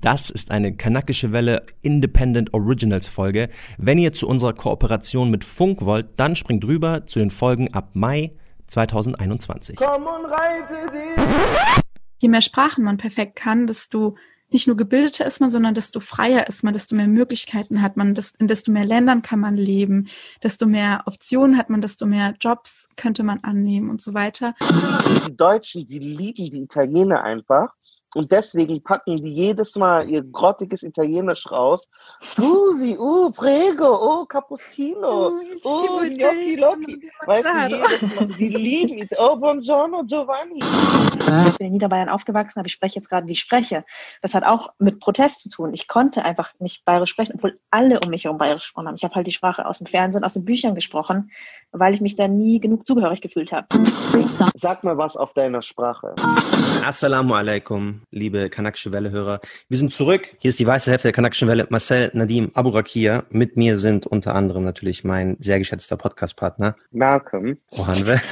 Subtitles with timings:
[0.00, 3.48] Das ist eine kanakische Welle Independent Originals Folge.
[3.78, 7.90] Wenn ihr zu unserer Kooperation mit Funk wollt, dann springt rüber zu den Folgen ab
[7.94, 8.30] Mai
[8.68, 9.74] 2021.
[9.74, 11.82] Komm und reite dich.
[12.18, 14.14] Je mehr Sprachen man perfekt kann, desto
[14.50, 18.14] nicht nur gebildeter ist man, sondern desto freier ist man, desto mehr Möglichkeiten hat man,
[18.38, 20.06] in desto mehr Ländern kann man leben,
[20.44, 24.54] desto mehr Optionen hat man, desto mehr Jobs könnte man annehmen und so weiter.
[25.26, 27.74] Die Deutschen, die lieben die Italiener einfach
[28.14, 31.88] und deswegen packen die jedes Mal ihr grottiges Italienisch raus.
[32.22, 37.10] Scusi, uh, prego, oh, cappuccino, oh, gnocchi locchi.
[37.26, 39.18] Weißt du, jedes Mal, die lieben es.
[39.18, 40.60] Oh, buongiorno, Giovanni.
[41.48, 43.84] Ich bin in Niederbayern aufgewachsen, aber ich spreche jetzt gerade, wie ich spreche.
[44.22, 45.74] Das hat auch mit Protest zu tun.
[45.74, 48.96] Ich konnte einfach nicht bayerisch sprechen, obwohl alle um mich herum bayerisch gesprochen haben.
[48.96, 51.30] Ich habe halt die Sprache aus dem Fernsehen, aus den Büchern gesprochen,
[51.72, 53.66] weil ich mich da nie genug zugehörig gefühlt habe.
[54.54, 56.14] Sag mal was auf deiner Sprache.
[56.84, 59.40] Assalamu alaikum liebe Kanakische Welle-Hörer.
[59.68, 60.36] Wir sind zurück.
[60.38, 61.66] Hier ist die weiße Hälfte der Kanakischen Welle.
[61.70, 63.24] Marcel, Nadim, Abu Rakia.
[63.30, 66.76] Mit mir sind unter anderem natürlich mein sehr geschätzter Podcast-Partner.
[66.90, 67.58] Malcolm.
[67.70, 68.20] Ohanwe.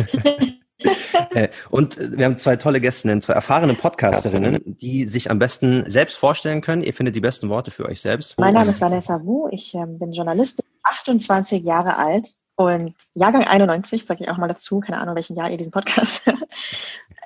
[1.31, 6.17] Äh, und wir haben zwei tolle Gästinnen, zwei erfahrene Podcasterinnen, die sich am besten selbst
[6.17, 6.83] vorstellen können.
[6.83, 8.39] Ihr findet die besten Worte für euch selbst.
[8.39, 9.49] Mein Name ist Vanessa Wu.
[9.51, 14.81] Ich äh, bin Journalistin, 28 Jahre alt und Jahrgang 91, sage ich auch mal dazu.
[14.81, 16.39] Keine Ahnung, welchen Jahr ihr diesen Podcast hört.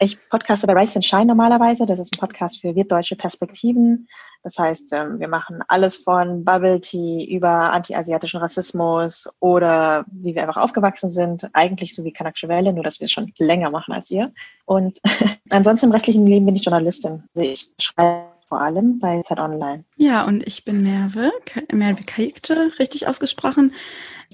[0.03, 1.85] Ich podcaste bei Rise and Shine normalerweise.
[1.85, 4.09] Das ist ein Podcast für wirtdeutsche Perspektiven.
[4.43, 10.41] Das heißt, ähm, wir machen alles von Bubble Tea über anti-asiatischen Rassismus oder wie wir
[10.41, 11.51] einfach aufgewachsen sind.
[11.53, 14.33] Eigentlich so wie Kanakische Welle, nur dass wir es schon länger machen als ihr.
[14.65, 14.99] Und
[15.51, 17.25] ansonsten im restlichen Leben bin ich Journalistin.
[17.35, 19.85] Also ich schreibe vor allem bei Zeit Online.
[19.97, 21.31] Ja, und ich bin Merve,
[21.73, 23.75] Merve Kaikte, richtig ausgesprochen.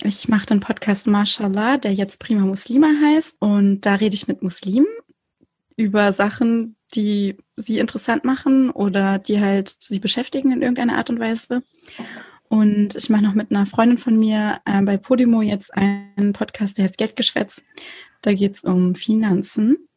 [0.02, 3.36] Ich mache den Podcast Mashallah, der jetzt Prima Muslima heißt.
[3.38, 4.86] Und da rede ich mit Muslimen
[5.76, 11.18] über Sachen, die sie interessant machen oder die halt sie beschäftigen in irgendeiner Art und
[11.18, 11.62] Weise.
[12.48, 16.78] Und ich mache noch mit einer Freundin von mir äh, bei Podimo jetzt einen Podcast,
[16.78, 17.62] der heißt Geldgeschwätz.
[18.22, 19.88] Da geht es um Finanzen.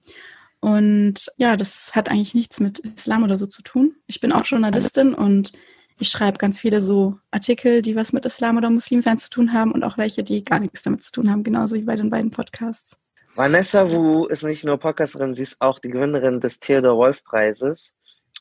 [0.61, 3.95] Und ja, das hat eigentlich nichts mit Islam oder so zu tun.
[4.07, 5.53] Ich bin auch Journalistin und
[5.99, 9.73] ich schreibe ganz viele so Artikel, die was mit Islam oder Muslimsein zu tun haben
[9.73, 12.31] und auch welche, die gar nichts damit zu tun haben, genauso wie bei den beiden
[12.31, 12.97] Podcasts.
[13.35, 17.93] Vanessa Wu ist nicht nur Podcasterin, sie ist auch die Gewinnerin des Theodor Wolf Preises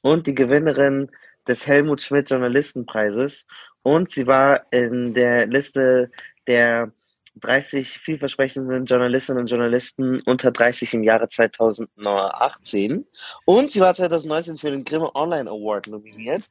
[0.02, 1.10] und die Gewinnerin
[1.46, 3.44] des Helmut Schmidt Journalistenpreises.
[3.82, 6.10] Und sie war in der Liste
[6.46, 6.92] der
[7.40, 13.06] 30 vielversprechenden Journalistinnen und Journalisten unter 30 im Jahre 2018
[13.44, 16.50] und sie war 2019 für den Grimme Online Award nominiert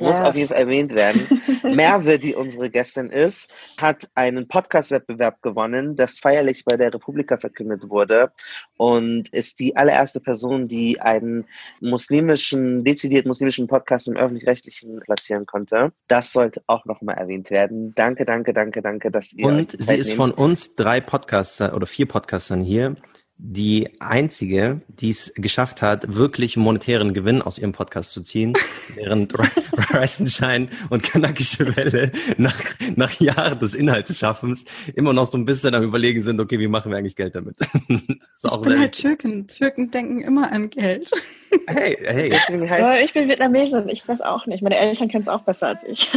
[0.00, 1.42] muss auf jeden Fall erwähnt werden.
[1.74, 7.88] Merve, die unsere Gästin ist, hat einen Podcast-Wettbewerb gewonnen, das feierlich bei der Republika verkündet
[7.88, 8.32] wurde
[8.76, 11.46] und ist die allererste Person, die einen
[11.80, 15.92] muslimischen, dezidiert muslimischen Podcast im Öffentlich-Rechtlichen platzieren konnte.
[16.08, 17.94] Das sollte auch nochmal erwähnt werden.
[17.94, 19.46] Danke, danke, danke, danke, dass ihr.
[19.46, 22.96] Und sie ist von uns drei Podcaster oder vier Podcastern hier
[23.36, 28.52] die einzige, die es geschafft hat, wirklich monetären Gewinn aus ihrem Podcast zu ziehen,
[28.94, 29.34] während
[29.92, 32.56] Reisenschein und Kanakische Welle nach,
[32.94, 34.64] nach Jahren des Inhaltsschaffens
[34.94, 37.56] immer noch so ein bisschen am überlegen sind, okay, wie machen wir eigentlich Geld damit?
[37.88, 39.48] ich bin halt Türken.
[39.48, 41.10] Türken denken immer an Geld.
[41.68, 42.34] Hey, hey.
[43.04, 44.62] Ich bin Vietnamesin, ich weiß auch nicht.
[44.62, 46.10] Meine Eltern kennen es auch besser als ich.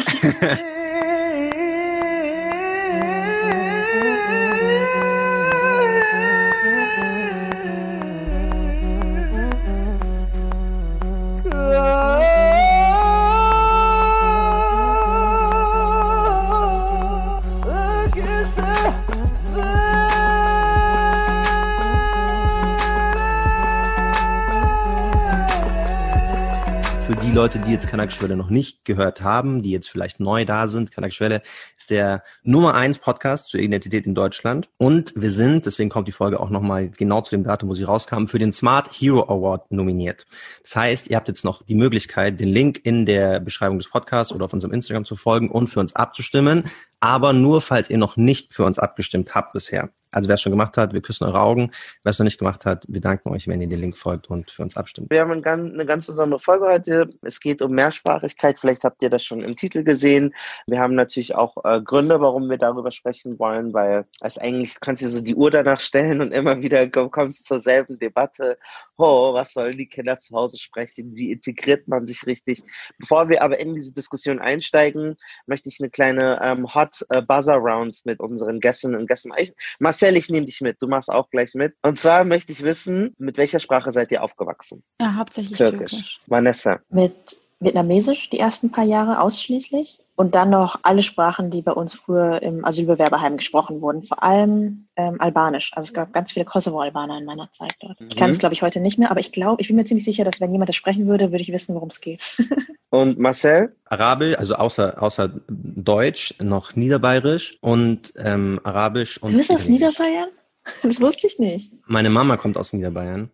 [27.38, 30.92] Leute, die jetzt Kanakschwelle noch nicht gehört haben, die jetzt vielleicht neu da sind.
[30.92, 31.44] Kanakschwelle
[31.78, 34.70] ist der Nummer eins Podcast zur Identität in Deutschland.
[34.78, 37.84] Und wir sind, deswegen kommt die Folge auch nochmal genau zu dem Datum, wo sie
[37.84, 40.26] rauskam, für den Smart Hero Award nominiert.
[40.64, 44.34] Das heißt, ihr habt jetzt noch die Möglichkeit, den Link in der Beschreibung des Podcasts
[44.34, 46.64] oder auf unserem Instagram zu folgen und für uns abzustimmen
[47.00, 49.90] aber nur, falls ihr noch nicht für uns abgestimmt habt bisher.
[50.12, 51.72] Also wer es schon gemacht hat, wir küssen eure Augen.
[52.04, 54.50] Wer es noch nicht gemacht hat, wir danken euch, wenn ihr den Link folgt und
[54.50, 55.12] für uns abstimmt.
[55.12, 57.10] Wir haben eine ganz besondere Folge heute.
[57.22, 58.58] Es geht um Mehrsprachigkeit.
[58.58, 60.34] Vielleicht habt ihr das schon im Titel gesehen.
[60.66, 65.04] Wir haben natürlich auch äh, Gründe, warum wir darüber sprechen wollen, weil es eigentlich kannst
[65.04, 68.58] du so die Uhr danach stellen und immer wieder kommst zur selben Debatte.
[68.96, 71.16] Oh, was sollen die Kinder zu Hause sprechen?
[71.16, 72.64] Wie integriert man sich richtig?
[72.98, 77.22] Bevor wir aber in diese Diskussion einsteigen, möchte ich eine kleine ähm, Hot Hot äh,
[77.22, 79.32] Buzzer Rounds mit unseren Gästen und Gästen.
[79.38, 80.82] Ich, Marcel, ich nehme dich mit.
[80.82, 81.76] Du machst auch gleich mit.
[81.82, 84.84] Und zwar möchte ich wissen, mit welcher Sprache seid ihr aufgewachsen?
[85.00, 85.92] Ja, hauptsächlich Türkisch.
[85.92, 86.22] Türkisch.
[86.28, 86.80] Vanessa.
[86.90, 87.14] Mit
[87.60, 92.42] Vietnamesisch die ersten paar Jahre ausschließlich und dann noch alle Sprachen, die bei uns früher
[92.42, 95.72] im Asylbewerberheim gesprochen wurden, vor allem ähm, Albanisch.
[95.76, 98.02] Also es gab ganz viele Kosovo-Albaner in meiner Zeit dort.
[98.02, 98.08] Mhm.
[98.10, 100.06] Ich kann es, glaube ich, heute nicht mehr, aber ich glaube, ich bin mir ziemlich
[100.06, 102.22] sicher, dass wenn jemand das sprechen würde, würde ich wissen, worum es geht.
[102.90, 103.70] und Marcel?
[103.86, 109.34] Arabisch, also außer, außer Deutsch, noch Niederbayerisch und ähm, Arabisch und.
[109.34, 110.30] Du bist aus Niederbayern?
[110.84, 111.72] Das wusste ich nicht.
[111.86, 113.32] Meine Mama kommt aus Niederbayern.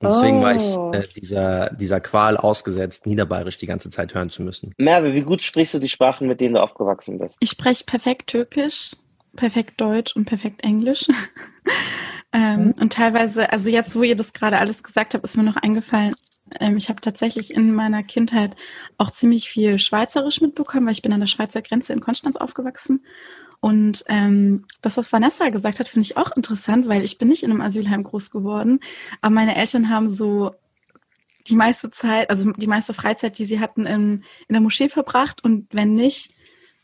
[0.00, 0.42] Und deswegen oh.
[0.42, 0.92] war ich oh.
[0.92, 4.74] äh, dieser, dieser Qual ausgesetzt, Niederbayerisch die ganze Zeit hören zu müssen.
[4.78, 7.36] Merve, wie gut sprichst du die Sprachen, mit denen du aufgewachsen bist?
[7.40, 8.92] Ich spreche perfekt Türkisch,
[9.36, 11.06] perfekt Deutsch und perfekt Englisch.
[12.32, 12.74] ähm, mhm.
[12.80, 16.14] Und teilweise, also jetzt, wo ihr das gerade alles gesagt habt, ist mir noch eingefallen,
[16.58, 18.56] ähm, ich habe tatsächlich in meiner Kindheit
[18.98, 23.04] auch ziemlich viel Schweizerisch mitbekommen, weil ich bin an der Schweizer Grenze in Konstanz aufgewachsen.
[23.60, 27.42] Und ähm, das, was Vanessa gesagt hat, finde ich auch interessant, weil ich bin nicht
[27.42, 28.80] in einem Asylheim groß geworden,
[29.20, 30.52] aber meine Eltern haben so
[31.48, 35.42] die meiste Zeit, also die meiste Freizeit, die sie hatten, in, in der Moschee verbracht.
[35.42, 36.32] Und wenn nicht,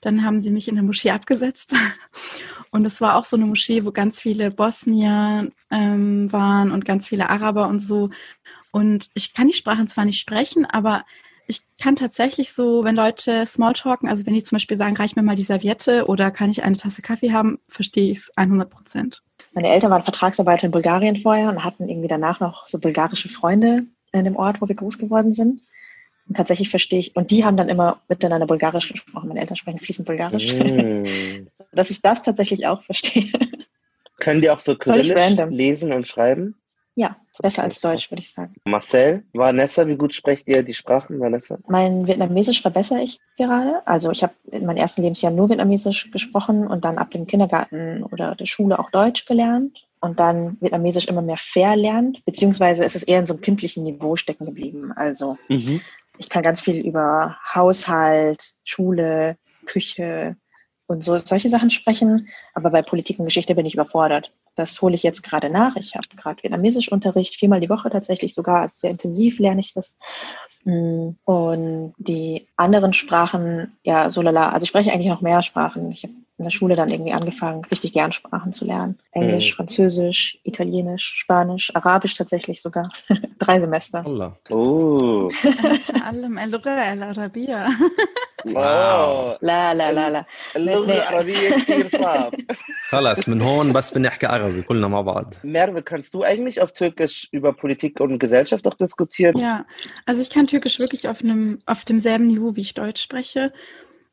[0.00, 1.74] dann haben sie mich in der Moschee abgesetzt.
[2.70, 7.08] Und es war auch so eine Moschee, wo ganz viele Bosnier ähm, waren und ganz
[7.08, 8.10] viele Araber und so.
[8.70, 11.04] Und ich kann die Sprachen zwar nicht sprechen, aber
[11.46, 15.22] ich kann tatsächlich so, wenn Leute Smalltalken, also wenn die zum Beispiel sagen, reich mir
[15.22, 19.22] mal die Serviette oder kann ich eine Tasse Kaffee haben, verstehe ich es 100 Prozent.
[19.52, 23.84] Meine Eltern waren Vertragsarbeiter in Bulgarien vorher und hatten irgendwie danach noch so bulgarische Freunde
[24.12, 25.62] in dem Ort, wo wir groß geworden sind.
[26.28, 29.28] Und tatsächlich verstehe ich, und die haben dann immer miteinander Bulgarisch gesprochen.
[29.28, 30.54] Meine Eltern sprechen fließend Bulgarisch.
[30.54, 31.04] Mm.
[31.72, 33.30] Dass ich das tatsächlich auch verstehe.
[34.18, 36.56] Können die auch so kyrillisch lesen und schreiben?
[36.98, 38.54] Ja, besser als Deutsch, würde ich sagen.
[38.64, 41.58] Marcel, Vanessa, wie gut sprecht ihr die Sprachen, Vanessa?
[41.68, 43.86] Mein Vietnamesisch verbessere ich gerade.
[43.86, 48.02] Also ich habe in meinem ersten Lebensjahr nur Vietnamesisch gesprochen und dann ab dem Kindergarten
[48.02, 53.02] oder der Schule auch Deutsch gelernt und dann Vietnamesisch immer mehr verlernt, beziehungsweise ist es
[53.02, 54.92] eher in so einem kindlichen Niveau stecken geblieben.
[54.92, 55.82] Also mhm.
[56.16, 60.36] ich kann ganz viel über Haushalt, Schule, Küche,
[60.86, 62.28] und so solche Sachen sprechen.
[62.54, 64.32] Aber bei Politik und Geschichte bin ich überfordert.
[64.56, 65.76] Das hole ich jetzt gerade nach.
[65.76, 68.62] Ich habe gerade Vietnamesisch Unterricht, viermal die Woche tatsächlich sogar.
[68.62, 69.96] Also sehr intensiv lerne ich das.
[70.65, 74.49] Mm, und die anderen Sprachen, ja, so lala.
[74.49, 75.91] Also ich spreche eigentlich noch mehr Sprachen.
[75.91, 78.97] Ich habe in der Schule dann irgendwie angefangen, richtig gern Sprachen zu lernen.
[79.11, 79.55] Englisch, mhm.
[79.57, 82.89] Französisch, Italienisch, Spanisch, Arabisch tatsächlich sogar.
[83.39, 84.03] Drei Semester.
[84.05, 84.37] Allah.
[84.49, 85.29] Oh.
[88.45, 90.25] واو لا لا لا لا
[90.55, 92.33] اللغة العربية كثير صعب
[92.89, 97.27] خلاص من هون بس بنحكي عربي كلنا مع بعض Merve, kannst du eigentlich auf Türkisch
[97.31, 99.37] über Politik und Gesellschaft auch diskutieren?
[99.37, 99.65] Ja,
[100.05, 103.52] also ich kann Türkisch wirklich auf einem auf demselben Niveau, wie ich Deutsch spreche.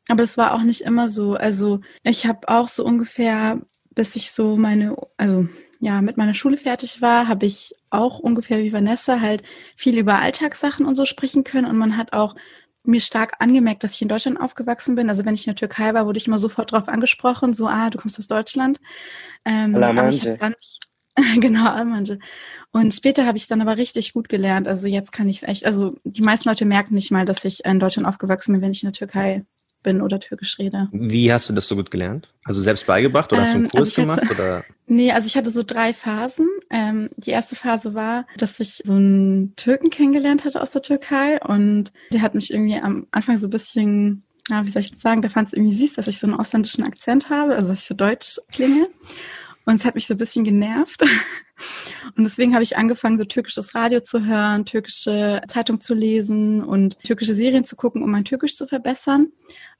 [0.08, 1.34] Aber es war auch nicht immer so.
[1.34, 3.62] Also ich habe auch so ungefähr,
[3.94, 5.48] bis ich so meine, also
[5.80, 9.42] ja, mit meiner Schule fertig war, habe ich auch ungefähr wie Vanessa halt
[9.74, 11.66] viel über Alltagssachen und so sprechen können.
[11.66, 12.34] Und man hat auch
[12.82, 15.08] mir stark angemerkt, dass ich in Deutschland aufgewachsen bin.
[15.08, 17.88] Also wenn ich in der Türkei war, wurde ich immer sofort darauf angesprochen, so, ah,
[17.88, 18.78] du kommst aus Deutschland.
[19.46, 20.54] Ähm, aber ich dann,
[21.40, 22.18] genau, Almanje.
[22.72, 24.66] Und später habe ich es dann aber richtig gut gelernt.
[24.66, 27.64] Also jetzt kann ich es echt, also die meisten Leute merken nicht mal, dass ich
[27.64, 29.44] in Deutschland aufgewachsen bin, wenn ich in der Türkei
[29.84, 30.88] bin oder Türkisch rede.
[30.90, 32.28] Wie hast du das so gut gelernt?
[32.42, 34.30] Also selbst beigebracht oder ähm, hast du einen ähm, Kurs also gemacht?
[34.30, 34.64] Oder?
[34.86, 36.46] Nee, also ich hatte so drei Phasen.
[36.68, 41.40] Ähm, die erste Phase war, dass ich so einen Türken kennengelernt hatte aus der Türkei
[41.40, 45.00] und der hat mich irgendwie am Anfang so ein bisschen, ja, wie soll ich das
[45.00, 47.80] sagen, der fand es irgendwie süß, dass ich so einen ausländischen Akzent habe, also dass
[47.80, 48.86] ich so deutsch klinge.
[49.66, 51.02] Und es hat mich so ein bisschen genervt.
[52.16, 56.98] Und deswegen habe ich angefangen, so türkisches Radio zu hören, türkische Zeitung zu lesen und
[57.00, 59.28] türkische Serien zu gucken, um mein Türkisch zu verbessern.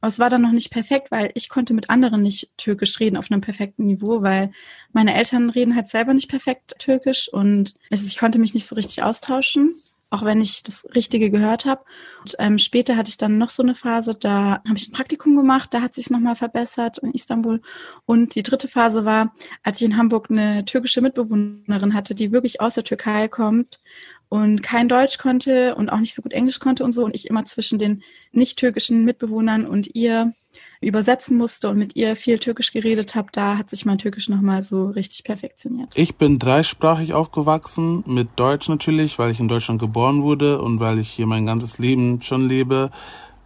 [0.00, 3.16] Aber es war dann noch nicht perfekt, weil ich konnte mit anderen nicht Türkisch reden
[3.16, 4.52] auf einem perfekten Niveau, weil
[4.92, 9.02] meine Eltern reden halt selber nicht perfekt Türkisch und ich konnte mich nicht so richtig
[9.02, 9.74] austauschen
[10.14, 11.84] auch wenn ich das Richtige gehört habe.
[12.20, 15.34] Und ähm, später hatte ich dann noch so eine Phase, da habe ich ein Praktikum
[15.34, 17.60] gemacht, da hat sich nochmal verbessert in Istanbul.
[18.06, 22.60] Und die dritte Phase war, als ich in Hamburg eine türkische Mitbewohnerin hatte, die wirklich
[22.60, 23.80] aus der Türkei kommt
[24.28, 27.04] und kein Deutsch konnte und auch nicht so gut Englisch konnte und so.
[27.04, 30.32] Und ich immer zwischen den nicht türkischen Mitbewohnern und ihr
[30.80, 34.62] übersetzen musste und mit ihr viel Türkisch geredet habe, da hat sich mein Türkisch nochmal
[34.62, 35.92] so richtig perfektioniert.
[35.96, 40.98] Ich bin dreisprachig aufgewachsen, mit Deutsch natürlich, weil ich in Deutschland geboren wurde und weil
[40.98, 42.90] ich hier mein ganzes Leben schon lebe,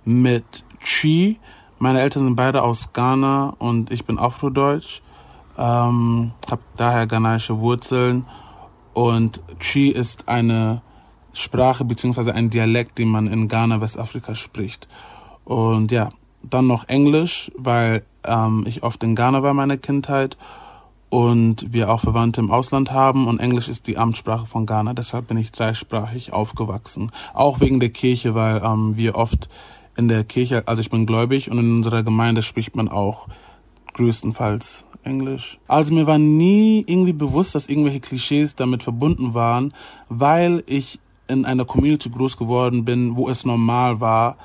[0.04, 1.38] mit Chi.
[1.78, 5.02] Meine Eltern sind beide aus Ghana und ich bin Afrodeutsch,
[5.56, 8.24] ähm, habe daher ghanaische Wurzeln
[8.94, 10.82] und Chi ist eine
[11.32, 14.88] Sprache beziehungsweise ein Dialekt, den man in Ghana, Westafrika spricht.
[15.44, 16.08] Und ja,
[16.42, 20.36] dann noch Englisch, weil ähm, ich oft in Ghana war meine Kindheit
[21.10, 24.94] und wir auch Verwandte im Ausland haben und Englisch ist die Amtssprache von Ghana.
[24.94, 27.10] Deshalb bin ich dreisprachig aufgewachsen.
[27.34, 29.48] Auch wegen der Kirche, weil ähm, wir oft
[29.96, 33.26] in der Kirche, also ich bin gläubig und in unserer Gemeinde spricht man auch
[33.94, 35.58] größtenteils Englisch.
[35.66, 39.72] Also mir war nie irgendwie bewusst, dass irgendwelche Klischees damit verbunden waren,
[40.08, 44.36] weil ich in einer Community groß geworden bin, wo es normal war,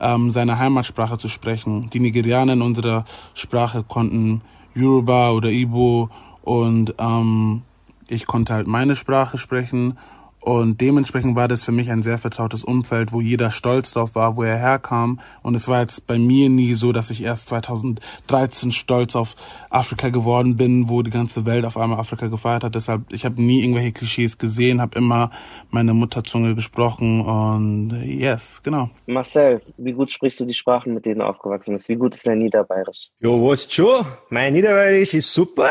[0.00, 1.90] ähm, seine Heimatsprache zu sprechen.
[1.90, 4.42] Die Nigerianer in unserer Sprache konnten
[4.74, 6.10] Yoruba oder Igbo
[6.42, 7.62] und ähm,
[8.06, 9.98] ich konnte halt meine Sprache sprechen
[10.40, 14.36] und dementsprechend war das für mich ein sehr vertrautes Umfeld, wo jeder stolz drauf war,
[14.36, 15.20] wo er herkam.
[15.42, 19.34] Und es war jetzt bei mir nie so, dass ich erst 2013 stolz auf
[19.68, 22.74] Afrika geworden bin, wo die ganze Welt auf einmal Afrika gefeiert hat.
[22.74, 25.30] Deshalb, ich habe nie irgendwelche Klischees gesehen, habe immer
[25.70, 28.90] meine Mutterzunge gesprochen und yes, genau.
[29.06, 31.88] Marcel, wie gut sprichst du die Sprachen, mit denen du aufgewachsen bist?
[31.88, 33.10] Wie gut ist dein Niederbayerisch?
[33.20, 34.06] Jo, was schon?
[34.30, 35.70] Mein Niederbayerisch ist super.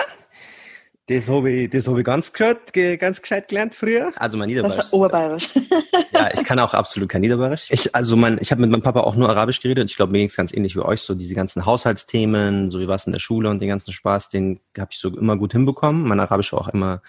[1.08, 4.12] Das habe ich, das hab ich ganz, gescheit, ganz gescheit gelernt früher.
[4.18, 4.76] Also mein Niederbayerisch.
[4.78, 5.50] Das ist Oberbayerisch.
[6.14, 7.68] ja, ich kann auch absolut kein Niederbayerisch.
[7.70, 9.90] Ich, also mein, ich habe mit meinem Papa auch nur Arabisch geredet.
[9.90, 11.02] Ich glaube, mir ging es ganz ähnlich wie euch.
[11.02, 14.60] So diese ganzen Haushaltsthemen, so wie was in der Schule und den ganzen Spaß, den
[14.78, 16.06] habe ich so immer gut hinbekommen.
[16.06, 17.02] Mein Arabisch war auch immer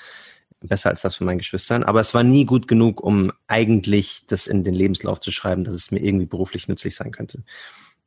[0.60, 1.82] besser als das von meinen Geschwistern.
[1.82, 5.74] Aber es war nie gut genug, um eigentlich das in den Lebenslauf zu schreiben, dass
[5.74, 7.42] es mir irgendwie beruflich nützlich sein könnte.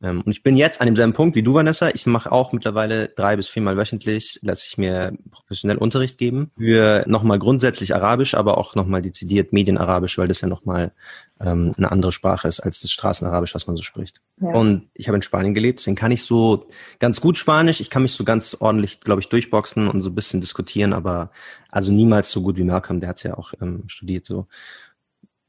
[0.01, 1.89] Ähm, und ich bin jetzt an demselben Punkt wie du, Vanessa.
[1.93, 7.03] Ich mache auch mittlerweile drei bis viermal wöchentlich, lasse ich mir professionell Unterricht geben für
[7.07, 10.91] nochmal grundsätzlich Arabisch, aber auch nochmal dezidiert Medienarabisch, weil das ja nochmal
[11.39, 14.21] ähm, eine andere Sprache ist als das Straßenarabisch, was man so spricht.
[14.39, 14.49] Ja.
[14.53, 16.67] Und ich habe in Spanien gelebt, deswegen kann ich so
[16.99, 17.79] ganz gut Spanisch.
[17.79, 21.31] Ich kann mich so ganz ordentlich, glaube ich, durchboxen und so ein bisschen diskutieren, aber
[21.69, 24.47] also niemals so gut wie Malcolm, der hat ja auch ähm, studiert so.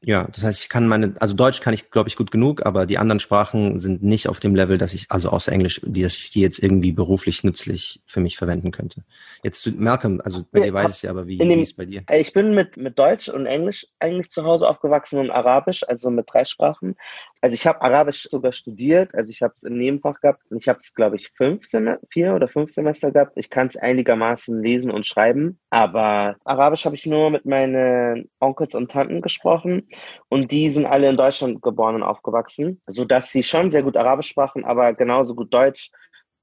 [0.05, 2.85] Ja, das heißt, ich kann meine, also Deutsch kann ich, glaube ich, gut genug, aber
[2.85, 6.17] die anderen Sprachen sind nicht auf dem Level, dass ich, also außer Englisch, die, dass
[6.17, 9.03] ich die jetzt irgendwie beruflich nützlich für mich verwenden könnte.
[9.43, 11.69] Jetzt zu Malcolm, also bei ja, dir weiß ich ja, aber wie, dem, wie ist
[11.69, 12.03] es bei dir?
[12.11, 16.25] Ich bin mit, mit Deutsch und Englisch eigentlich zu Hause aufgewachsen und Arabisch, also mit
[16.27, 16.97] drei Sprachen.
[17.43, 20.69] Also ich habe Arabisch sogar studiert, also ich habe es im Nebenfach gehabt und ich
[20.69, 23.33] habe es, glaube ich, fünf Semester, vier oder fünf Semester gehabt.
[23.35, 28.75] Ich kann es einigermaßen lesen und schreiben, aber Arabisch habe ich nur mit meinen Onkels
[28.75, 29.89] und Tanten gesprochen
[30.29, 33.97] und die sind alle in Deutschland geboren und aufgewachsen, so dass sie schon sehr gut
[33.97, 35.91] Arabisch sprachen, aber genauso gut Deutsch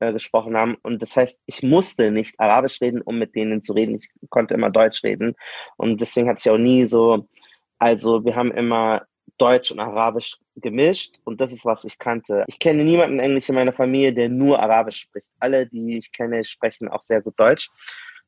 [0.00, 0.76] äh, gesprochen haben.
[0.82, 3.94] Und das heißt, ich musste nicht Arabisch reden, um mit denen zu reden.
[3.94, 5.34] Ich konnte immer Deutsch reden.
[5.78, 7.26] Und deswegen hatte ich auch nie so,
[7.78, 9.06] also wir haben immer
[9.40, 12.44] Deutsch und Arabisch gemischt und das ist, was ich kannte.
[12.46, 15.26] Ich kenne niemanden Englisch in meiner Familie, der nur Arabisch spricht.
[15.38, 17.70] Alle, die ich kenne, sprechen auch sehr gut Deutsch.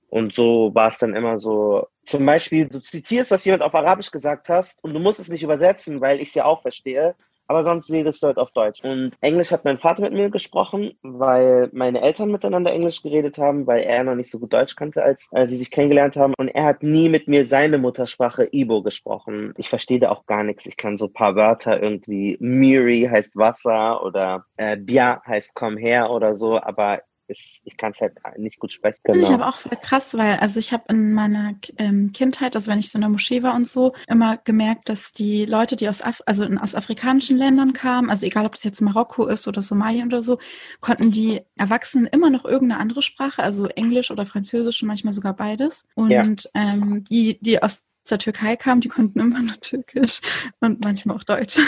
[0.09, 1.87] Und so war es dann immer so.
[2.05, 5.43] Zum Beispiel, du zitierst, was jemand auf Arabisch gesagt hast und du musst es nicht
[5.43, 7.15] übersetzen, weil ich es ja auch verstehe.
[7.53, 8.83] Aber sonst redest du halt auf Deutsch.
[8.83, 13.67] Und Englisch hat mein Vater mit mir gesprochen, weil meine Eltern miteinander Englisch geredet haben,
[13.67, 16.33] weil er noch nicht so gut Deutsch kannte, als, als sie sich kennengelernt haben.
[16.39, 19.53] Und er hat nie mit mir seine Muttersprache Ibo gesprochen.
[19.59, 20.65] Ich verstehe da auch gar nichts.
[20.65, 25.77] Ich kann so ein paar Wörter irgendwie, Miri heißt Wasser oder äh, Bia heißt komm
[25.77, 29.01] her oder so, aber ich, ich kann es halt nicht gut sprechen.
[29.05, 29.19] Genau.
[29.19, 32.79] Ich aber auch voll krass, weil also ich habe in meiner ähm, Kindheit, also wenn
[32.79, 36.03] ich so in der Moschee war und so, immer gemerkt, dass die Leute, die aus,
[36.03, 39.63] Af also in, aus afrikanischen Ländern kamen, also egal ob das jetzt Marokko ist oder
[39.63, 40.39] Somalia oder so,
[40.81, 45.35] konnten die Erwachsenen immer noch irgendeine andere Sprache, also Englisch oder Französisch und manchmal sogar
[45.35, 45.85] beides.
[45.95, 46.25] Und ja.
[46.55, 50.21] ähm, die, die aus der Türkei kamen, die konnten immer nur Türkisch
[50.61, 51.59] und manchmal auch Deutsch.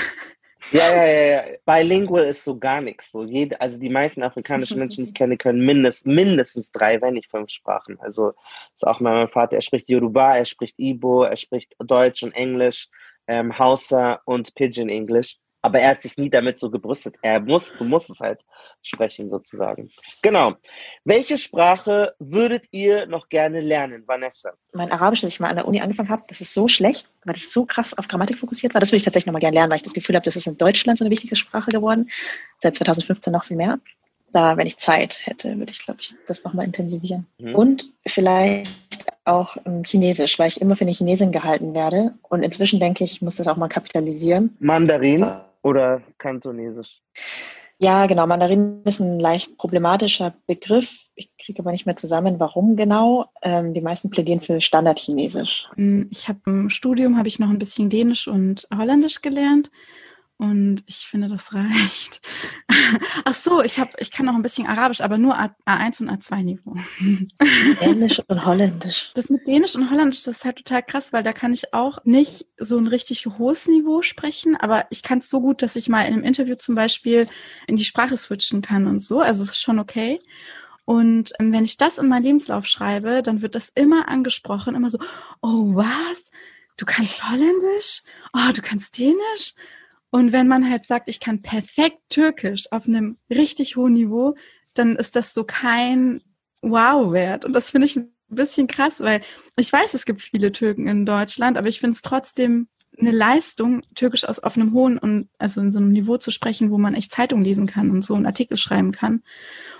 [0.71, 1.43] Ja, ja, ja, ja.
[1.67, 3.13] Bilingual ist so gar nichts.
[3.13, 7.15] So jede, also die meisten afrikanischen Menschen, die ich kenne, können mindest, mindestens drei, wenn
[7.15, 7.99] nicht fünf Sprachen.
[8.01, 8.33] Also
[8.75, 12.89] ist auch mein Vater, er spricht Yoruba, er spricht Igbo, er spricht Deutsch und Englisch,
[13.27, 17.15] ähm, Hausa und Pidgin English aber er hat sich nie damit so gebrüstet.
[17.23, 18.39] Er muss, du musst es halt
[18.83, 19.91] sprechen sozusagen.
[20.21, 20.57] Genau.
[21.05, 24.51] Welche Sprache würdet ihr noch gerne lernen, Vanessa?
[24.75, 27.33] Mein Arabisch, das ich mal an der Uni angefangen habe, das ist so schlecht, weil
[27.33, 28.81] das so krass auf Grammatik fokussiert war.
[28.83, 30.47] Das würde ich tatsächlich noch mal gerne lernen, weil ich das Gefühl habe, das ist
[30.47, 32.11] in Deutschland so eine wichtige Sprache geworden.
[32.59, 33.79] Seit 2015 noch viel mehr.
[34.33, 37.27] Da, wenn ich Zeit hätte, würde ich, glaube ich, das noch mal intensivieren.
[37.39, 37.55] Mhm.
[37.55, 38.69] Und vielleicht
[39.25, 42.13] auch ähm, Chinesisch, weil ich immer für eine Chinesin gehalten werde.
[42.29, 44.55] Und inzwischen denke ich, ich muss das auch mal kapitalisieren.
[44.61, 45.19] Mandarin?
[45.19, 47.01] So oder Kantonesisch?
[47.79, 48.27] Ja, genau.
[48.27, 51.07] Mandarin ist ein leicht problematischer Begriff.
[51.17, 53.27] Ich kriege aber nicht mehr zusammen, warum genau.
[53.43, 55.67] Ähm, die meisten plädieren für Standardchinesisch.
[55.75, 59.71] Hm, ich habe im Studium habe ich noch ein bisschen Dänisch und Holländisch gelernt
[60.37, 62.21] und ich finde, das reicht.
[63.25, 66.77] Ach so, ich habe, ich kann noch ein bisschen Arabisch, aber nur A1 und A2-Niveau.
[67.81, 69.13] Dänisch und Holländisch.
[69.15, 72.05] Das mit Dänisch und Holländisch, das ist halt total krass, weil da kann ich auch
[72.05, 75.89] nicht so ein richtig hohes Niveau sprechen, aber ich kann es so gut, dass ich
[75.89, 77.29] mal in einem Interview zum Beispiel
[77.69, 79.21] in die Sprache switchen kann und so.
[79.21, 80.19] Also es ist schon okay.
[80.85, 84.91] Und ähm, wenn ich das in meinen Lebenslauf schreibe, dann wird das immer angesprochen, immer
[84.91, 84.99] so,
[85.41, 86.25] oh was,
[86.77, 89.55] du kannst Holländisch, oh, du kannst Dänisch.
[90.15, 94.37] Und wenn man halt sagt, ich kann perfekt Türkisch auf einem richtig hohen Niveau,
[94.73, 96.23] dann ist das so kein
[96.63, 97.45] Wow-Wert.
[97.45, 99.23] Und das finde ich ein bisschen krass, weil
[99.57, 103.83] ich weiß, es gibt viele Türken in Deutschland, aber ich finde es trotzdem eine Leistung,
[103.97, 106.95] Türkisch aus auf einem hohen und also in so einem Niveau zu sprechen, wo man
[106.95, 109.25] echt Zeitung lesen kann und so einen Artikel schreiben kann.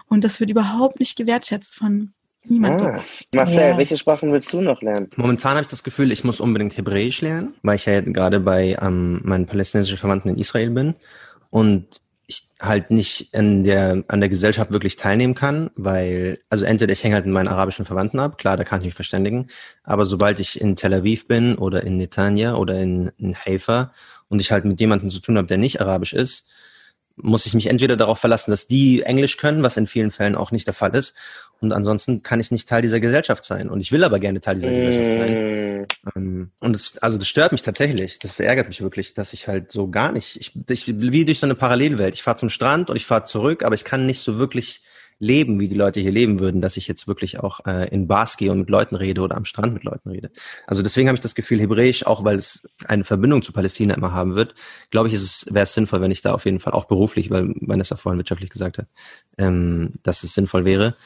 [0.09, 2.13] Und das wird überhaupt nicht gewertschätzt von
[2.45, 2.89] niemandem.
[2.89, 3.03] Ah,
[3.35, 3.79] Marcel, ja.
[3.79, 5.11] welche Sprachen willst du noch lernen?
[5.17, 8.77] Momentan habe ich das Gefühl, ich muss unbedingt Hebräisch lernen, weil ich ja gerade bei
[8.81, 10.95] ähm, meinen palästinensischen Verwandten in Israel bin.
[11.51, 16.93] Und ich halt nicht an der, an der Gesellschaft wirklich teilnehmen kann, weil, also entweder
[16.93, 19.49] ich hänge halt mit meinen arabischen Verwandten ab, klar, da kann ich mich verständigen,
[19.83, 23.93] aber sobald ich in Tel Aviv bin oder in Netanya oder in, in Haifa
[24.29, 26.49] und ich halt mit jemandem zu tun habe, der nicht arabisch ist,
[27.17, 30.51] muss ich mich entweder darauf verlassen, dass die Englisch können, was in vielen Fällen auch
[30.51, 31.15] nicht der Fall ist.
[31.65, 33.69] Und ansonsten kann ich nicht Teil dieser Gesellschaft sein.
[33.69, 34.75] Und ich will aber gerne Teil dieser mm.
[34.75, 35.87] Gesellschaft sein.
[36.15, 38.19] Ähm, und es, also das stört mich tatsächlich.
[38.19, 41.47] Das ärgert mich wirklich, dass ich halt so gar nicht, ich, ich wie durch so
[41.47, 42.15] eine Parallelwelt.
[42.15, 44.83] Ich fahre zum Strand und ich fahre zurück, aber ich kann nicht so wirklich
[45.19, 48.37] leben, wie die Leute hier leben würden, dass ich jetzt wirklich auch äh, in Bars
[48.37, 50.31] gehe und mit Leuten rede oder am Strand mit Leuten rede.
[50.67, 54.13] Also deswegen habe ich das Gefühl, Hebräisch, auch weil es eine Verbindung zu Palästina immer
[54.13, 54.55] haben wird,
[54.91, 57.31] glaube ich, ist es, wäre es sinnvoll, wenn ich da auf jeden Fall auch beruflich,
[57.31, 58.87] weil Vanessa vorhin wirtschaftlich gesagt hat,
[59.39, 60.97] ähm, dass es sinnvoll wäre.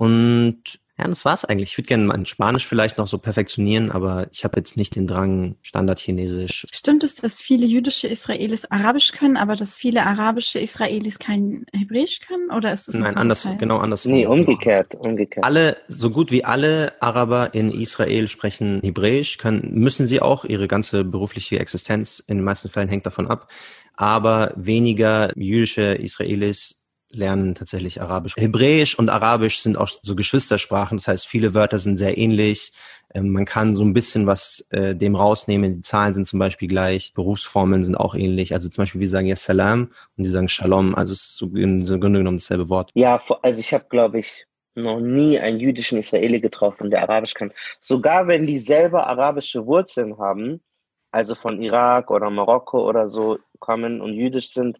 [0.00, 1.72] Und ja, das war's eigentlich.
[1.72, 5.06] Ich würde gerne mein Spanisch vielleicht noch so perfektionieren, aber ich habe jetzt nicht den
[5.06, 6.66] Drang, Standardchinesisch.
[6.72, 12.20] Stimmt es, dass viele jüdische Israelis Arabisch können, aber dass viele arabische Israelis kein Hebräisch
[12.20, 12.50] können?
[12.50, 14.06] Oder ist es Nein, anders, genau anders.
[14.06, 15.44] Nee, umgekehrt, umgekehrt.
[15.44, 20.46] Alle, so gut wie alle Araber in Israel sprechen Hebräisch, können, müssen sie auch.
[20.46, 23.48] Ihre ganze berufliche Existenz in den meisten Fällen hängt davon ab.
[23.96, 26.79] Aber weniger jüdische Israelis
[27.10, 28.34] lernen tatsächlich Arabisch.
[28.36, 32.72] Hebräisch und Arabisch sind auch so Geschwistersprachen, das heißt, viele Wörter sind sehr ähnlich.
[33.12, 35.76] Ähm, man kann so ein bisschen was äh, dem rausnehmen.
[35.76, 38.52] Die Zahlen sind zum Beispiel gleich, Berufsformeln sind auch ähnlich.
[38.54, 40.94] Also zum Beispiel, wir sagen ja Salam und die sagen Shalom.
[40.94, 42.90] Also es ist so im Grunde genommen dasselbe Wort.
[42.94, 47.52] Ja, also ich habe, glaube ich, noch nie einen jüdischen Israeli getroffen, der Arabisch kann.
[47.80, 50.60] Sogar wenn die selber arabische Wurzeln haben,
[51.10, 54.78] also von Irak oder Marokko oder so kommen und jüdisch sind,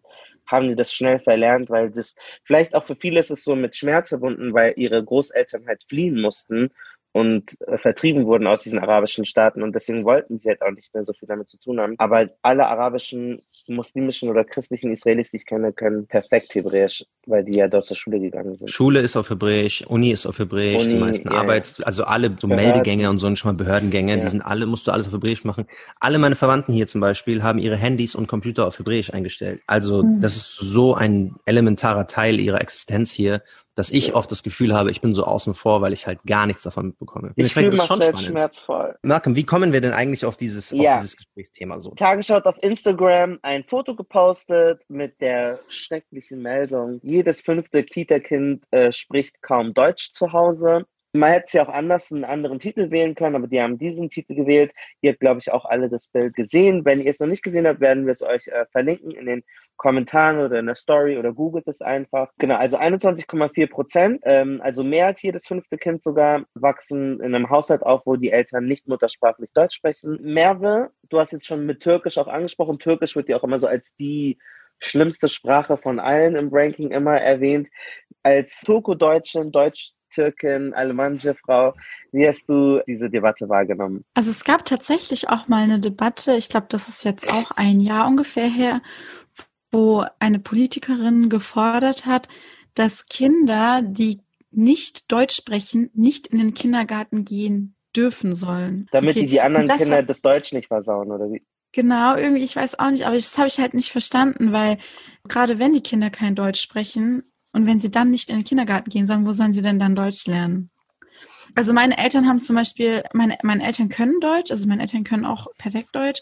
[0.51, 3.75] haben die das schnell verlernt, weil das vielleicht auch für viele ist es so mit
[3.75, 6.71] Schmerz verbunden, weil ihre Großeltern halt fliehen mussten
[7.13, 10.93] und äh, vertrieben wurden aus diesen arabischen Staaten und deswegen wollten sie halt auch nicht
[10.93, 11.95] mehr so viel damit zu tun haben.
[11.97, 17.57] Aber alle arabischen, muslimischen oder christlichen Israelis, die ich kenne, können perfekt Hebräisch, weil die
[17.57, 18.69] ja dort zur Schule gegangen sind.
[18.69, 22.35] Schule ist auf Hebräisch, Uni ist auf Hebräisch, Uni, die meisten ja, Arbeits-, also alle
[22.39, 22.71] so Behörden.
[22.71, 24.21] Meldegänge und so schon mal Behördengänge, ja.
[24.21, 25.65] die sind alle, musst du alles auf Hebräisch machen.
[25.99, 29.61] Alle meine Verwandten hier zum Beispiel haben ihre Handys und Computer auf Hebräisch eingestellt.
[29.67, 30.21] Also mhm.
[30.21, 33.41] das ist so ein elementarer Teil ihrer Existenz hier
[33.75, 36.45] dass ich oft das Gefühl habe, ich bin so außen vor, weil ich halt gar
[36.45, 37.31] nichts davon mitbekomme.
[37.35, 38.95] Ich fühle mich schon schmerzvoll.
[39.03, 40.95] Malcolm, wie kommen wir denn eigentlich auf dieses, ja.
[40.95, 41.91] auf dieses Gesprächsthema so?
[41.91, 48.91] Tagesschau hat auf Instagram ein Foto gepostet mit der schrecklichen Meldung, jedes fünfte Kita-Kind äh,
[48.91, 50.85] spricht kaum Deutsch zu Hause.
[51.13, 54.09] Man hätte es ja auch anders einen anderen Titel wählen können, aber die haben diesen
[54.09, 54.71] Titel gewählt.
[55.01, 56.85] Ihr habt, glaube ich, auch alle das Bild gesehen.
[56.85, 59.43] Wenn ihr es noch nicht gesehen habt, werden wir es euch äh, verlinken in den
[59.81, 62.31] Kommentaren oder in der Story oder googelt es einfach.
[62.37, 67.49] Genau, also 21,4 Prozent, ähm, also mehr als jedes fünfte Kind sogar, wachsen in einem
[67.49, 70.19] Haushalt auf, wo die Eltern nicht muttersprachlich Deutsch sprechen.
[70.21, 72.77] Merve, du hast jetzt schon mit Türkisch auch angesprochen.
[72.77, 74.37] Türkisch wird ja auch immer so als die
[74.77, 77.67] schlimmste Sprache von allen im Ranking immer erwähnt.
[78.23, 81.73] Als Turko-Deutschin, Deutsch Türkin, alemannische Frau.
[82.11, 84.03] Wie hast du diese Debatte wahrgenommen?
[84.13, 87.79] Also es gab tatsächlich auch mal eine Debatte, ich glaube, das ist jetzt auch ein
[87.79, 88.81] Jahr ungefähr her,
[89.71, 92.27] wo eine Politikerin gefordert hat,
[92.75, 94.19] dass Kinder, die
[94.51, 98.87] nicht Deutsch sprechen, nicht in den Kindergarten gehen dürfen sollen.
[98.91, 99.21] Damit okay.
[99.21, 101.41] die die anderen das Kinder hat, das Deutsch nicht versauen, oder wie?
[101.73, 104.77] Genau, irgendwie, ich weiß auch nicht, aber das habe ich halt nicht verstanden, weil
[105.27, 108.89] gerade wenn die Kinder kein Deutsch sprechen, und wenn sie dann nicht in den Kindergarten
[108.89, 110.69] gehen sollen, wo sollen sie denn dann Deutsch lernen?
[111.55, 115.25] Also meine Eltern haben zum Beispiel, meine, meine Eltern können Deutsch, also meine Eltern können
[115.25, 116.21] auch perfekt Deutsch,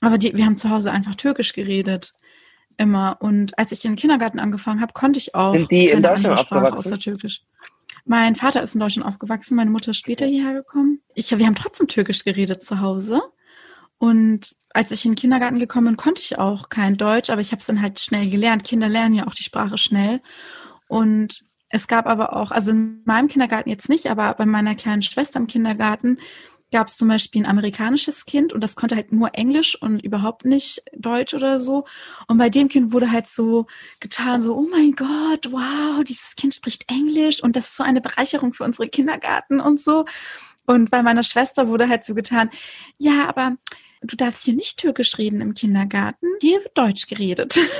[0.00, 2.12] aber die, wir haben zu Hause einfach Türkisch geredet.
[2.78, 3.18] Immer.
[3.20, 6.38] Und als ich in den Kindergarten angefangen habe, konnte ich auch Sind die in Deutschland
[6.38, 7.42] Sprache außer Türkisch.
[8.04, 11.00] Mein Vater ist in Deutschland aufgewachsen, meine Mutter ist später hierher gekommen.
[11.14, 13.20] Ich, wir haben trotzdem Türkisch geredet zu Hause.
[14.02, 17.52] Und als ich in den Kindergarten gekommen bin, konnte ich auch kein Deutsch, aber ich
[17.52, 18.64] habe es dann halt schnell gelernt.
[18.64, 20.20] Kinder lernen ja auch die Sprache schnell.
[20.88, 25.02] Und es gab aber auch, also in meinem Kindergarten jetzt nicht, aber bei meiner kleinen
[25.02, 26.18] Schwester im Kindergarten,
[26.72, 30.44] gab es zum Beispiel ein amerikanisches Kind und das konnte halt nur Englisch und überhaupt
[30.46, 31.84] nicht Deutsch oder so.
[32.26, 33.66] Und bei dem Kind wurde halt so
[34.00, 38.00] getan, so, oh mein Gott, wow, dieses Kind spricht Englisch und das ist so eine
[38.00, 40.06] Bereicherung für unsere Kindergarten und so.
[40.66, 42.50] Und bei meiner Schwester wurde halt so getan,
[42.98, 43.56] ja, aber
[44.02, 47.58] du darfst hier nicht Türkisch reden im Kindergarten, hier wird Deutsch geredet.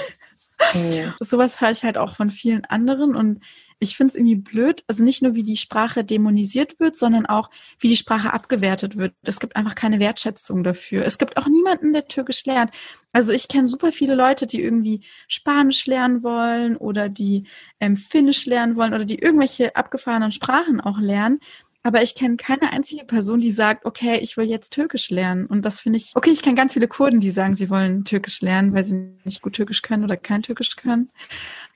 [0.74, 1.14] Ja.
[1.20, 3.40] Sowas höre ich halt auch von vielen anderen und
[3.82, 7.50] ich finde es irgendwie blöd, also nicht nur wie die Sprache dämonisiert wird, sondern auch
[7.80, 9.12] wie die Sprache abgewertet wird.
[9.24, 11.04] Es gibt einfach keine Wertschätzung dafür.
[11.04, 12.70] Es gibt auch niemanden, der Türkisch lernt.
[13.10, 17.48] Also ich kenne super viele Leute, die irgendwie Spanisch lernen wollen oder die
[17.80, 21.40] ähm, Finnisch lernen wollen oder die irgendwelche abgefahrenen Sprachen auch lernen.
[21.82, 25.46] Aber ich kenne keine einzige Person, die sagt, okay, ich will jetzt Türkisch lernen.
[25.46, 28.40] Und das finde ich, okay, ich kenne ganz viele Kurden, die sagen, sie wollen Türkisch
[28.40, 31.10] lernen, weil sie nicht gut Türkisch können oder kein Türkisch können.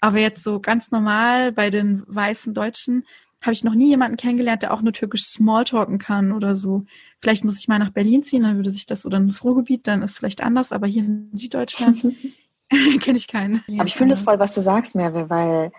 [0.00, 3.04] Aber jetzt so ganz normal bei den weißen Deutschen
[3.42, 6.84] habe ich noch nie jemanden kennengelernt, der auch nur Türkisch Smalltalken kann oder so.
[7.18, 10.02] Vielleicht muss ich mal nach Berlin ziehen, dann würde sich das, oder ins Ruhrgebiet, dann
[10.02, 12.02] ist es vielleicht anders, aber hier in Süddeutschland
[13.00, 13.62] kenne ich keinen.
[13.68, 15.70] Aber ich finde es voll, was du sagst, Merve, weil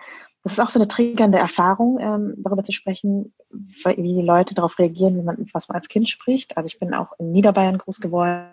[0.48, 4.78] das ist auch so eine triggernde Erfahrung, ähm, darüber zu sprechen, wie die Leute darauf
[4.78, 6.56] reagieren, wie man, was man als Kind spricht.
[6.56, 8.48] Also ich bin auch in Niederbayern groß geworden,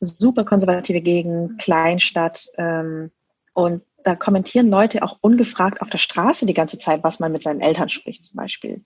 [0.00, 2.46] super konservative Gegend, Kleinstadt.
[2.56, 3.10] Ähm,
[3.54, 7.42] und da kommentieren Leute auch ungefragt auf der Straße die ganze Zeit, was man mit
[7.42, 8.84] seinen Eltern spricht zum Beispiel.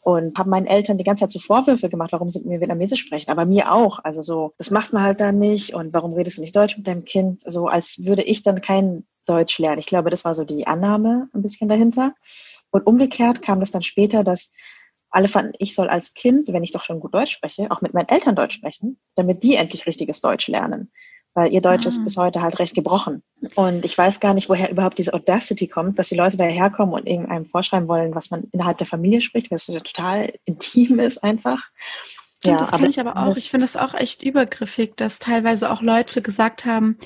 [0.00, 3.00] Und haben meinen Eltern die ganze Zeit so Vorwürfe gemacht, warum sie mit mir Vietnamesisch
[3.00, 4.00] sprechen, aber mir auch.
[4.04, 6.86] Also so, das macht man halt dann nicht und warum redest du nicht Deutsch mit
[6.86, 7.40] deinem Kind?
[7.40, 9.78] So als würde ich dann kein Deutsch lernen.
[9.78, 12.14] Ich glaube, das war so die Annahme ein bisschen dahinter.
[12.70, 14.50] Und umgekehrt kam das dann später, dass
[15.10, 17.94] alle fanden, ich soll als Kind, wenn ich doch schon gut Deutsch spreche, auch mit
[17.94, 20.90] meinen Eltern Deutsch sprechen, damit die endlich richtiges Deutsch lernen.
[21.34, 21.88] Weil ihr Deutsch ah.
[21.88, 23.22] ist bis heute halt recht gebrochen.
[23.54, 27.06] Und ich weiß gar nicht, woher überhaupt diese Audacity kommt, dass die Leute daherkommen und
[27.06, 31.22] irgendeinem vorschreiben wollen, was man innerhalb der Familie spricht, weil es ja total intim ist
[31.22, 31.62] einfach.
[32.38, 33.36] Stimmt, ja, das kenne ich aber auch.
[33.36, 36.98] Ich finde das auch echt übergriffig, dass teilweise auch Leute gesagt haben,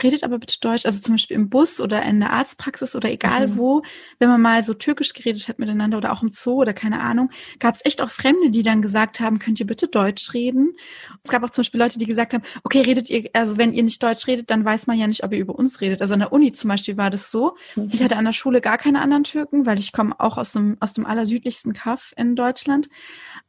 [0.00, 3.48] redet aber bitte Deutsch, also zum Beispiel im Bus oder in der Arztpraxis oder egal
[3.48, 3.56] mhm.
[3.56, 3.82] wo,
[4.18, 7.30] wenn man mal so türkisch geredet hat miteinander oder auch im Zoo oder keine Ahnung,
[7.58, 10.74] gab es echt auch Fremde, die dann gesagt haben, könnt ihr bitte Deutsch reden?
[11.22, 13.82] Es gab auch zum Beispiel Leute, die gesagt haben, okay, redet ihr, also wenn ihr
[13.82, 16.00] nicht Deutsch redet, dann weiß man ja nicht, ob ihr über uns redet.
[16.00, 17.56] Also an der Uni zum Beispiel war das so.
[17.76, 17.90] Mhm.
[17.92, 20.76] Ich hatte an der Schule gar keine anderen Türken, weil ich komme auch aus dem,
[20.80, 22.88] aus dem allersüdlichsten Kaff in Deutschland.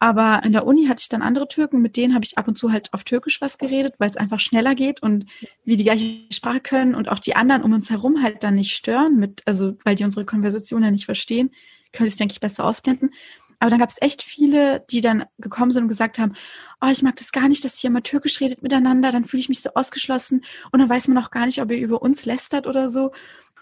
[0.04, 2.58] Aber in der Uni hatte ich dann andere Türken, mit denen habe ich ab und
[2.58, 5.28] zu halt auf Türkisch was geredet, weil es einfach schneller geht und
[5.64, 8.76] wie die gleiche Sprache können und auch die anderen um uns herum halt dann nicht
[8.76, 11.52] stören, mit, also weil die unsere Konversation ja nicht verstehen,
[11.94, 13.12] können sich, denke ich, besser ausblenden.
[13.60, 16.34] Aber dann gab es echt viele, die dann gekommen sind und gesagt haben,
[16.82, 19.48] oh, ich mag das gar nicht, dass ihr immer Türkisch redet miteinander, dann fühle ich
[19.48, 22.68] mich so ausgeschlossen und dann weiß man auch gar nicht, ob ihr über uns lästert
[22.68, 23.14] oder so.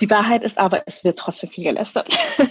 [0.01, 2.09] Die Wahrheit ist aber, es wird trotzdem viel gelästert.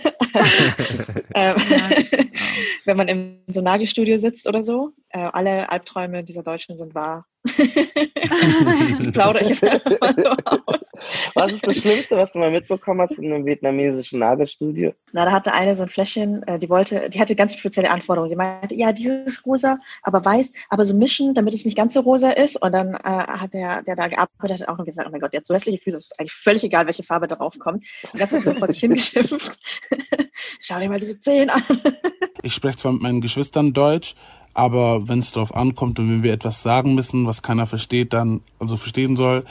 [1.35, 1.57] ähm,
[2.85, 7.27] wenn man im so Nagelstudio sitzt oder so, äh, alle Albträume dieser Deutschen sind wahr.
[7.45, 10.31] das plaudere ich jetzt einfach mal so
[10.67, 10.93] aus.
[11.35, 14.93] Was ist das Schlimmste, was du mal mitbekommen hast in einem vietnamesischen Nagelstudio?
[15.13, 18.29] Na, da hatte eine so ein Fläschchen, äh, die wollte, die hatte ganz spezielle Anforderungen.
[18.29, 22.01] Sie meinte, ja, dieses rosa, aber weiß, aber so mischen, damit es nicht ganz so
[22.01, 22.63] rosa ist.
[22.63, 25.33] Und dann äh, hat der, der da gearbeitet, hat auch noch gesagt, oh mein Gott,
[25.33, 27.85] der hat so hässliche Füße, es ist eigentlich völlig egal, welche Farbe darauf kommt.
[28.12, 29.59] Die ganze Zeit vor hingeschimpft.
[30.61, 31.62] Schau dir mal diese Zehen an.
[32.42, 34.14] ich spreche zwar mit meinen Geschwistern Deutsch,
[34.55, 38.40] aber wenn es darauf ankommt und wenn wir etwas sagen müssen, was keiner versteht, dann,
[38.59, 39.44] also verstehen soll,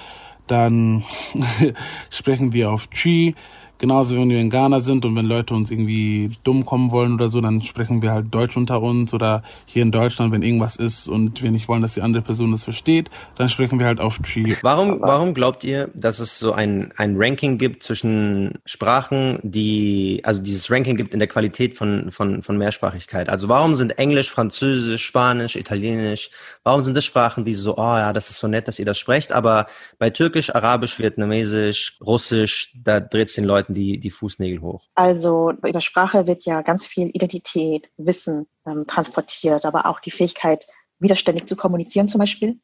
[0.47, 1.03] dann
[2.09, 3.35] sprechen wir auf Chi.
[3.79, 7.29] Genauso, wenn wir in Ghana sind und wenn Leute uns irgendwie dumm kommen wollen oder
[7.29, 11.07] so, dann sprechen wir halt Deutsch unter uns oder hier in Deutschland, wenn irgendwas ist
[11.07, 14.19] und wir nicht wollen, dass die andere Person das versteht, dann sprechen wir halt auf
[14.19, 14.53] Tree.
[14.63, 20.41] Warum, warum glaubt ihr, dass es so ein, ein Ranking gibt zwischen Sprachen, die, also
[20.41, 23.29] dieses Ranking gibt in der Qualität von, von, von Mehrsprachigkeit?
[23.29, 26.31] Also warum sind Englisch, Französisch, Spanisch, Italienisch,
[26.63, 28.97] warum sind das Sprachen, die so, oh ja, das ist so nett, dass ihr das
[28.97, 29.67] sprecht, aber
[29.99, 34.87] bei Türkisch, Arabisch, Vietnamesisch, Russisch, da dreht es den Leuten die, die Fußnägel hoch?
[34.95, 40.67] Also über Sprache wird ja ganz viel Identität, Wissen ähm, transportiert, aber auch die Fähigkeit,
[40.99, 42.59] widerständig zu kommunizieren zum Beispiel.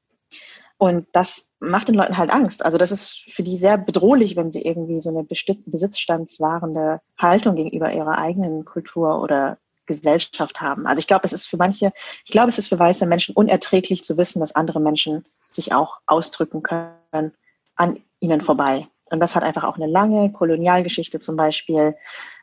[0.77, 2.63] Und das macht den Leuten halt Angst.
[2.63, 7.93] Also das ist für die sehr bedrohlich, wenn sie irgendwie so eine besitzstandswahrende Haltung gegenüber
[7.93, 10.85] ihrer eigenen Kultur oder Gesellschaft haben.
[10.85, 11.93] Also ich glaube, es ist für manche,
[12.25, 15.99] ich glaube, es ist für weiße Menschen unerträglich zu wissen, dass andere Menschen sich auch
[16.07, 17.33] ausdrücken können
[17.75, 18.87] an ihnen vorbei.
[19.11, 21.95] Und das hat einfach auch eine lange Kolonialgeschichte zum Beispiel.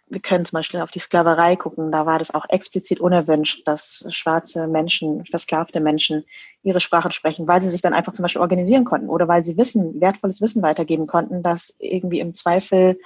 [0.08, 1.90] Wir können zum Beispiel auf die Sklaverei gucken.
[1.90, 6.24] Da war das auch explizit unerwünscht, dass schwarze Menschen, versklavte Menschen
[6.62, 9.56] ihre Sprachen sprechen, weil sie sich dann einfach zum Beispiel organisieren konnten oder weil sie
[9.56, 12.98] Wissen, wertvolles Wissen weitergeben konnten, das irgendwie im Zweifel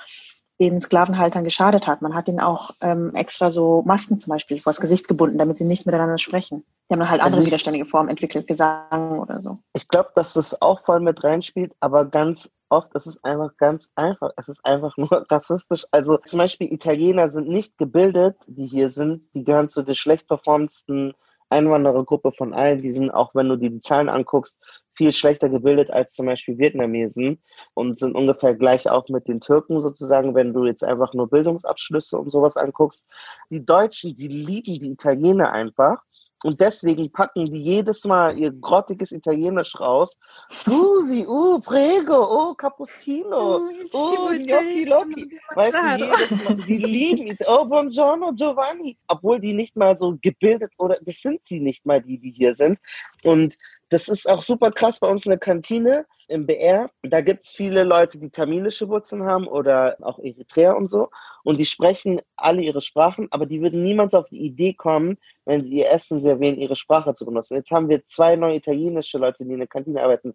[0.59, 2.01] den Sklavenhaltern geschadet hat.
[2.01, 5.65] Man hat ihnen auch ähm, extra so Masken zum Beispiel vors Gesicht gebunden, damit sie
[5.65, 6.65] nicht miteinander sprechen.
[6.89, 9.59] Die haben dann halt andere also ich, widerständige Formen entwickelt, Gesang oder so.
[9.75, 13.89] Ich glaube, dass das auch voll mit reinspielt, aber ganz oft ist es einfach ganz
[13.97, 14.31] einfach.
[14.37, 15.85] Es ist einfach nur rassistisch.
[15.91, 19.23] Also zum Beispiel Italiener sind nicht gebildet, die hier sind.
[19.35, 21.13] Die gehören zu der schlecht performendsten
[21.51, 22.83] Einwanderergruppe von allen.
[22.83, 24.57] Die sind, auch wenn du die Zahlen anguckst,
[24.97, 27.39] viel schlechter gebildet als zum Beispiel Vietnamesen
[27.75, 32.19] und sind ungefähr gleich auch mit den Türken sozusagen, wenn du jetzt einfach nur Bildungsabschlüsse
[32.19, 33.05] und sowas anguckst.
[33.51, 36.03] Die Deutschen, die lieben die Italiener einfach
[36.45, 40.19] und deswegen packen die jedes Mal ihr grottiges Italienisch raus.
[40.53, 45.41] Scusi, uh, prego, oh, cappuccino, oh, gnocchi loki.
[45.55, 47.49] Weißt du, jedes Mal, die lieben es.
[47.49, 48.99] Oh, buongiorno, Giovanni.
[49.09, 52.55] Obwohl die nicht mal so gebildet oder, das sind sie nicht mal, die, die hier
[52.55, 52.79] sind.
[53.25, 53.57] Und
[53.89, 56.91] das ist auch super krass bei uns in der Kantine im BR.
[57.03, 61.09] Da gibt es viele Leute, die tamilische Wurzeln haben oder auch Eritreer und so.
[61.45, 65.63] Und die sprechen alle ihre Sprachen, aber die würden niemals auf die Idee kommen, wenn
[65.63, 67.55] sie ihr Essen servieren, ihre Sprache zu benutzen.
[67.55, 70.35] Jetzt haben wir zwei neue italienische Leute, die in der Kantine arbeiten.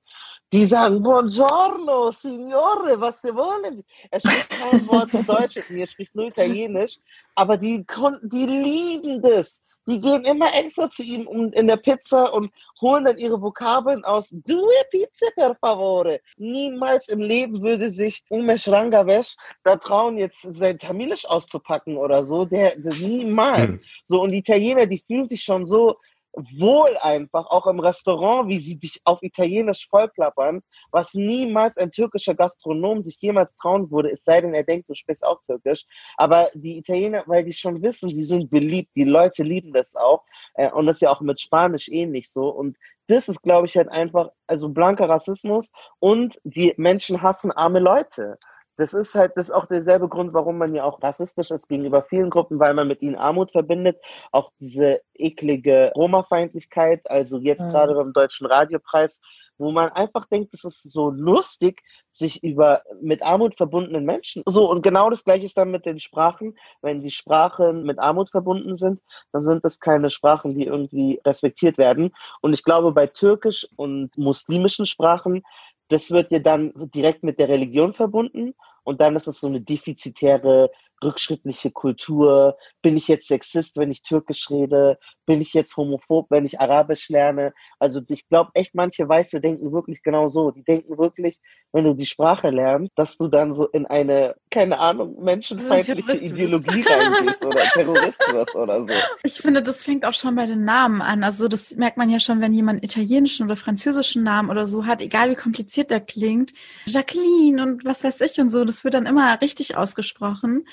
[0.54, 3.84] Die sagen, Buongiorno, Signore, was sie wollen.
[4.10, 6.98] Er spricht kein Wort Deutsch mit mir, er spricht nur Italienisch.
[7.36, 7.86] Aber die
[8.24, 13.18] die lieben das die gehen immer extra zu ihm in der Pizza und holen dann
[13.18, 14.30] ihre Vokabeln aus.
[14.32, 16.20] Due pizza per favore.
[16.38, 22.46] Niemals im Leben würde sich Umesh Rangavesh da trauen, jetzt sein Tamilisch auszupacken oder so.
[22.46, 23.74] Der, der niemals.
[23.74, 23.82] Hm.
[24.08, 25.98] So, und die Italiener, die fühlen sich schon so
[26.34, 32.36] wohl einfach, auch im Restaurant, wie sie dich auf Italienisch vollplappern, was niemals ein türkischer
[32.36, 35.86] Gastronom sich jemals trauen würde, es sei denn, er denkt, du sprichst auch Türkisch.
[36.18, 40.24] Aber die Italiener, weil die schon wissen, sie sind beliebt, die Leute lieben das auch.
[40.54, 42.50] Äh, und das ist ja auch mit Spanisch ähnlich so.
[42.50, 47.80] Und das ist, glaube ich, halt einfach, also blanker Rassismus und die Menschen hassen arme
[47.80, 48.38] Leute
[48.82, 52.02] das ist halt das ist auch derselbe Grund, warum man ja auch rassistisch ist gegenüber
[52.02, 54.02] vielen Gruppen, weil man mit ihnen Armut verbindet.
[54.32, 57.70] Auch diese eklige Roma-Feindlichkeit, also jetzt mhm.
[57.70, 59.22] gerade beim Deutschen Radiopreis,
[59.60, 64.42] wo man einfach denkt, es ist so lustig, sich über mit Armut verbundenen Menschen.
[64.48, 66.58] So, und genau das gleiche ist dann mit den Sprachen.
[66.82, 69.00] Wenn die Sprachen mit Armut verbunden sind,
[69.32, 72.16] dann sind das keine Sprachen, die irgendwie respektiert werden.
[72.42, 75.44] Und ich glaube, bei türkisch und muslimischen Sprachen
[75.92, 79.62] das wird dir dann direkt mit der Religion verbunden und dann ist es so eine
[79.62, 80.70] defizitäre
[81.04, 82.58] rückschrittliche Kultur?
[82.82, 84.98] Bin ich jetzt Sexist, wenn ich Türkisch rede?
[85.26, 87.54] Bin ich jetzt homophob, wenn ich Arabisch lerne?
[87.80, 90.52] Also ich glaube echt, manche Weiße denken wirklich genau so.
[90.52, 91.40] Die denken wirklich,
[91.74, 96.84] wenn du die Sprache lernst, dass du dann so in eine, keine Ahnung, menschenfeindliche Ideologie
[96.84, 98.94] reingehst oder Terrorist wirst oder so.
[99.24, 101.24] Ich finde, das fängt auch schon bei den Namen an.
[101.24, 105.02] Also das merkt man ja schon, wenn jemand italienischen oder französischen Namen oder so hat,
[105.02, 106.54] egal wie kompliziert der klingt.
[106.86, 110.66] Jacqueline und was weiß ich und so, das wird dann immer richtig ausgesprochen.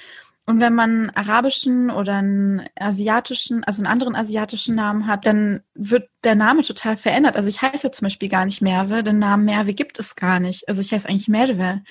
[0.49, 6.09] Und wenn man arabischen oder einen asiatischen, also einen anderen asiatischen Namen hat, dann wird
[6.25, 7.37] der Name total verändert.
[7.37, 10.67] Also ich heiße zum Beispiel gar nicht Merve, den Namen Merve gibt es gar nicht.
[10.67, 11.83] Also ich heiße eigentlich Merve.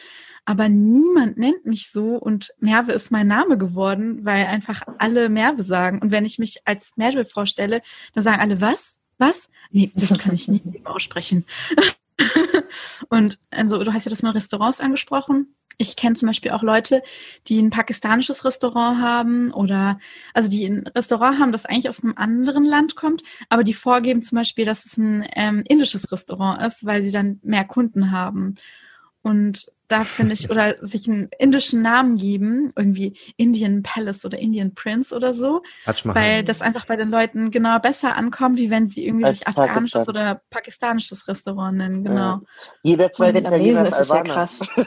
[0.44, 5.62] Aber niemand nennt mich so und Merve ist mein Name geworden, weil einfach alle Merve
[5.62, 6.00] sagen.
[6.00, 7.84] Und wenn ich mich als Merve vorstelle,
[8.16, 8.98] dann sagen alle, was?
[9.20, 9.50] Was?
[9.70, 11.46] Nee, das kann ich nie aussprechen.
[13.10, 15.54] und also du hast ja das mal Restaurants angesprochen.
[15.78, 17.04] Ich kenne zum Beispiel auch Leute,
[17.48, 20.00] die ein pakistanisches Restaurant haben oder
[20.34, 24.22] also die ein Restaurant haben, das eigentlich aus einem anderen Land kommt, aber die vorgeben
[24.22, 28.56] zum Beispiel, dass es ein ähm, indisches Restaurant ist, weil sie dann mehr Kunden haben.
[29.28, 34.74] Und da finde ich, oder sich einen indischen Namen geben, irgendwie Indian Palace oder Indian
[34.74, 35.64] Prince oder so,
[36.04, 39.48] weil das einfach bei den Leuten genau besser ankommt, wie wenn sie irgendwie Als sich
[39.48, 40.16] afghanisches Pakistan.
[40.16, 42.16] oder pakistanisches Restaurant nennen, genau.
[42.16, 42.42] Ja.
[42.84, 44.60] Jeder zweite Italiener ist es ja krass.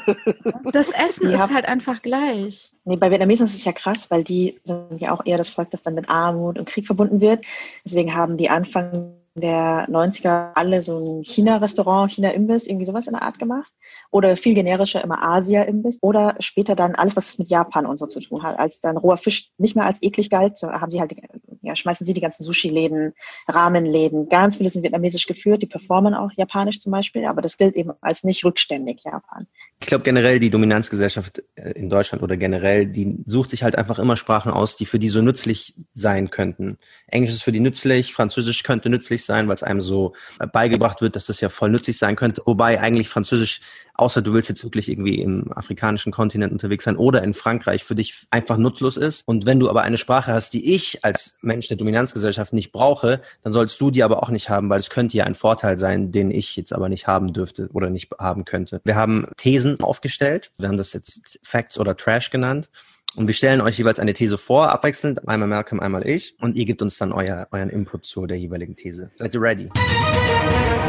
[0.73, 1.45] Das Essen ja.
[1.45, 2.73] ist halt einfach gleich.
[2.85, 5.71] Nee, bei Vietnamesen ist es ja krass, weil die sind ja auch eher das Volk,
[5.71, 7.45] das dann mit Armut und Krieg verbunden wird.
[7.85, 13.23] Deswegen haben die Anfang der 90er alle so ein China-Restaurant, China-Imbiss, irgendwie sowas in der
[13.23, 13.73] Art gemacht.
[14.11, 15.99] Oder viel generischer immer Asia-Imbiss.
[16.03, 18.59] Oder später dann alles, was mit Japan und so zu tun hat.
[18.59, 21.15] Als dann roher Fisch nicht mehr als eklig galt, haben sie halt,
[21.63, 23.13] ja, schmeißen sie die ganzen Sushi-Läden,
[23.49, 24.29] Rahmenläden.
[24.29, 27.93] Ganz viele sind vietnamesisch geführt, die performen auch japanisch zum Beispiel, aber das gilt eben
[28.01, 29.47] als nicht rückständig Japan.
[29.81, 33.99] Ich glaube generell die Dominanzgesellschaft äh, in Deutschland oder generell, die sucht sich halt einfach
[33.99, 36.79] immer Sprachen aus, die für die so nützlich sein könnten.
[37.07, 40.15] Englisch ist für die nützlich, Französisch könnte nützlich sein, weil es einem so
[40.53, 42.43] beigebracht wird, dass das ja voll nützlich sein könnte.
[42.45, 43.61] Wobei eigentlich Französisch
[44.01, 47.95] außer du willst jetzt wirklich irgendwie im afrikanischen Kontinent unterwegs sein oder in Frankreich, für
[47.95, 49.27] dich einfach nutzlos ist.
[49.29, 53.21] Und wenn du aber eine Sprache hast, die ich als Mensch der Dominanzgesellschaft nicht brauche,
[53.43, 56.13] dann sollst du die aber auch nicht haben, weil es könnte ja ein Vorteil sein,
[56.13, 58.81] den ich jetzt aber nicht haben dürfte oder nicht haben könnte.
[58.85, 60.51] Wir haben Thesen aufgestellt.
[60.59, 62.71] Wir haben das jetzt Facts oder Trash genannt.
[63.17, 66.37] Und wir stellen euch jeweils eine These vor, abwechselnd, einmal Malcolm, einmal ich.
[66.41, 69.11] Und ihr gebt uns dann euer, euren Input zu der jeweiligen These.
[69.17, 69.69] Seid ihr ready?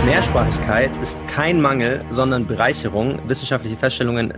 [0.06, 3.20] Mehrsprachigkeit ist kein Mangel, sondern Bereicherung.
[3.28, 4.34] Wissenschaftliche Feststellungen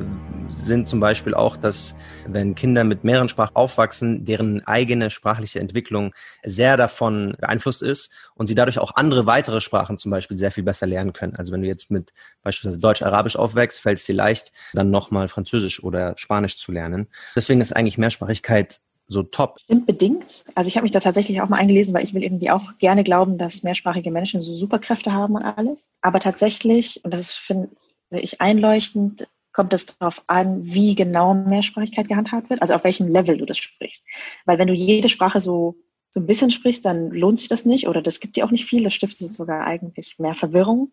[0.58, 1.96] sind zum Beispiel auch, dass
[2.28, 6.14] wenn Kinder mit mehreren Sprachen aufwachsen, deren eigene sprachliche Entwicklung
[6.44, 10.64] sehr davon beeinflusst ist und sie dadurch auch andere weitere Sprachen zum Beispiel sehr viel
[10.64, 11.36] besser lernen können.
[11.36, 12.14] Also wenn du jetzt mit
[12.44, 17.08] beispielsweise Deutsch-Arabisch aufwächst, fällt es dir leicht, dann nochmal Französisch oder Spanisch zu lernen.
[17.36, 19.60] Deswegen ist eigentlich Mehrsprachigkeit so top.
[19.60, 20.46] Stimmt bedingt.
[20.56, 23.04] Also ich habe mich da tatsächlich auch mal eingelesen, weil ich will irgendwie auch gerne
[23.04, 25.92] glauben, dass mehrsprachige Menschen so Superkräfte haben und alles.
[26.02, 27.70] Aber tatsächlich, und das finde
[28.12, 33.38] ich einleuchtend, kommt es darauf an, wie genau Mehrsprachigkeit gehandhabt wird, also auf welchem Level
[33.38, 34.06] du das sprichst.
[34.46, 35.78] Weil wenn du jede Sprache so,
[36.10, 38.66] so ein bisschen sprichst, dann lohnt sich das nicht oder das gibt dir auch nicht
[38.66, 40.92] viel, das stiftet sogar eigentlich mehr Verwirrung.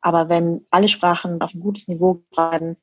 [0.00, 2.76] Aber wenn alle Sprachen auf ein gutes Niveau bleiben,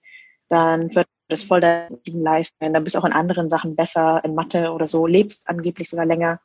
[0.49, 2.73] dann wird das voll dein leisten.
[2.73, 6.05] Dann bist du auch in anderen Sachen besser, in Mathe oder so, lebst angeblich sogar
[6.05, 6.41] länger.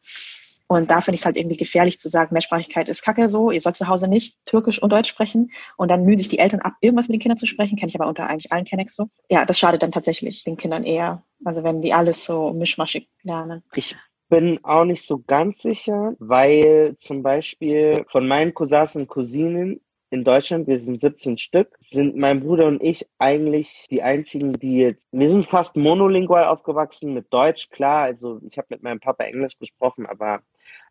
[0.69, 3.61] Und da finde ich es halt irgendwie gefährlich zu sagen, Mehrsprachigkeit ist kacke so, ihr
[3.61, 6.75] sollt zu Hause nicht Türkisch und Deutsch sprechen und dann mühen sich die Eltern ab,
[6.83, 9.09] irgendwas mit den Kindern zu sprechen, kenne ich aber unter eigentlich allen Kennex so.
[9.31, 13.65] Ja, das schadet dann tatsächlich den Kindern eher, also wenn die alles so mischmaschig lernen.
[13.75, 13.97] Ich
[14.29, 20.25] bin auch nicht so ganz sicher, weil zum Beispiel von meinen Cousins und Cousinen in
[20.25, 25.07] Deutschland, wir sind 17 Stück, sind mein Bruder und ich eigentlich die einzigen, die jetzt,
[25.13, 29.59] wir sind fast monolingual aufgewachsen mit Deutsch, klar, also ich habe mit meinem Papa Englisch
[29.59, 30.41] gesprochen, aber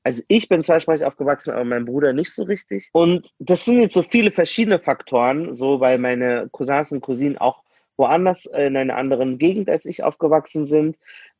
[0.08, 2.89] also ich bin zweisprachig aufgewachsen, aber mein Bruder nicht so richtig.
[2.93, 7.62] Und das sind jetzt so viele verschiedene Faktoren, so weil meine Cousins und Cousinen auch
[7.98, 10.96] woanders in einer anderen Gegend als ich aufgewachsen sind.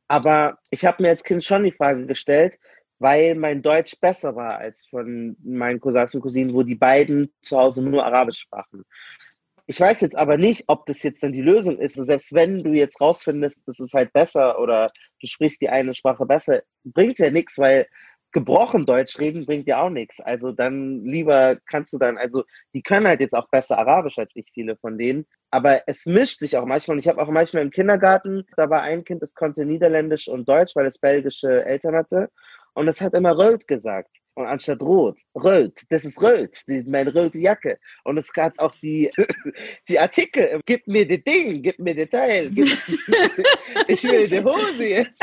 [0.10, 2.60] Aber ich habe mir als Kind schon die Frage gestellt,
[3.00, 7.58] weil mein Deutsch besser war als von meinen Cousins und Cousinen, wo die beiden zu
[7.58, 8.84] Hause nur Arabisch sprachen.
[9.66, 11.96] Ich weiß jetzt aber nicht, ob das jetzt dann die Lösung ist.
[11.96, 14.90] selbst wenn du jetzt rausfindest, das ist halt besser oder
[15.22, 17.88] du sprichst die eine Sprache besser, bringt ja nichts, weil
[18.32, 20.20] gebrochen Deutsch reden bringt ja auch nichts.
[20.20, 24.32] Also dann lieber kannst du dann, also die können halt jetzt auch besser Arabisch als
[24.36, 25.26] ich, viele von denen.
[25.50, 26.96] Aber es mischt sich auch manchmal.
[26.96, 30.48] Und ich habe auch manchmal im Kindergarten, da war ein Kind, das konnte Niederländisch und
[30.48, 32.30] Deutsch, weil es belgische Eltern hatte
[32.74, 34.12] und es hat immer rot gesagt.
[34.38, 37.76] Und anstatt rot, rot, das ist rot, die, meine rote Jacke.
[38.04, 39.10] Und es gab auch die,
[39.90, 42.68] die Artikel, gib mir das Ding, gib mir das Teil, gib,
[43.88, 45.20] ich will die Hose jetzt.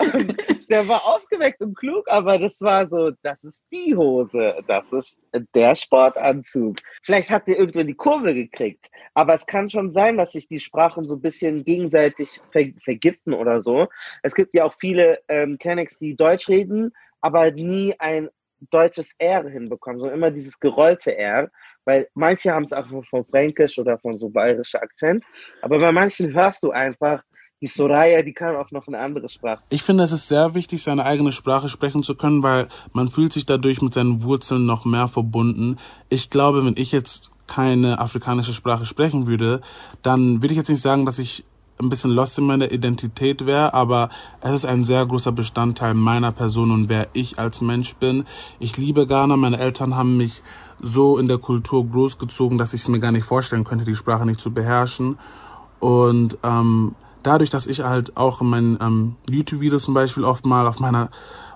[0.00, 0.36] Und
[0.68, 5.16] der war aufgeweckt und klug, aber das war so, das ist die Hose, das ist
[5.54, 6.76] der Sportanzug.
[7.04, 10.60] Vielleicht hat der irgendwann die Kurve gekriegt, aber es kann schon sein, dass sich die
[10.60, 13.88] Sprachen so ein bisschen gegenseitig ver vergiften oder so.
[14.22, 18.28] Es gibt ja auch viele ähm, Kennex, die Deutsch reden, aber nie ein
[18.70, 21.50] deutsches R hinbekommen, sondern immer dieses gerollte R,
[21.84, 25.24] weil manche haben es auch von Fränkisch oder von so bayerischer Akzent,
[25.62, 27.22] aber bei manchen hörst du einfach,
[27.60, 29.62] die Soraya, die kann auch noch eine andere Sprache.
[29.70, 33.32] Ich finde, es ist sehr wichtig, seine eigene Sprache sprechen zu können, weil man fühlt
[33.32, 35.78] sich dadurch mit seinen Wurzeln noch mehr verbunden.
[36.08, 39.60] Ich glaube, wenn ich jetzt keine afrikanische Sprache sprechen würde,
[40.02, 41.44] dann würde ich jetzt nicht sagen, dass ich
[41.80, 44.08] ein bisschen lost in meiner Identität wäre, aber
[44.40, 48.24] es ist ein sehr großer Bestandteil meiner Person und wer ich als Mensch bin.
[48.58, 50.42] Ich liebe Ghana, meine Eltern haben mich
[50.80, 54.26] so in der Kultur großgezogen, dass ich es mir gar nicht vorstellen könnte, die Sprache
[54.26, 55.18] nicht zu beherrschen.
[55.78, 60.66] Und ähm, dadurch, dass ich halt auch in meinen ähm, YouTube-Videos zum Beispiel oft mal
[60.66, 61.10] auf meiner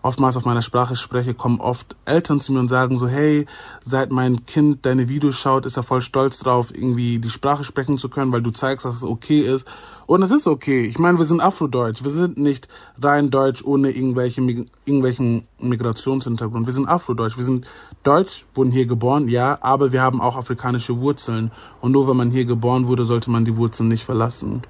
[0.06, 3.46] oftmals auf meiner Sprache spreche, kommen oft Eltern zu mir und sagen so, hey,
[3.84, 7.98] seit mein Kind deine Videos schaut, ist er voll stolz drauf, irgendwie die Sprache sprechen
[7.98, 9.66] zu können, weil du zeigst, dass es okay ist.
[10.06, 10.84] Und es ist okay.
[10.86, 12.04] Ich meine, wir sind Afrodeutsch.
[12.04, 12.68] Wir sind nicht
[13.02, 14.40] rein Deutsch ohne irgendwelche,
[14.84, 16.66] irgendwelchen Migrationshintergrund.
[16.66, 17.36] Wir sind Afrodeutsch.
[17.36, 17.66] Wir sind
[18.04, 21.50] Deutsch, wurden hier geboren, ja, aber wir haben auch afrikanische Wurzeln.
[21.80, 24.62] Und nur wenn man hier geboren wurde, sollte man die Wurzeln nicht verlassen.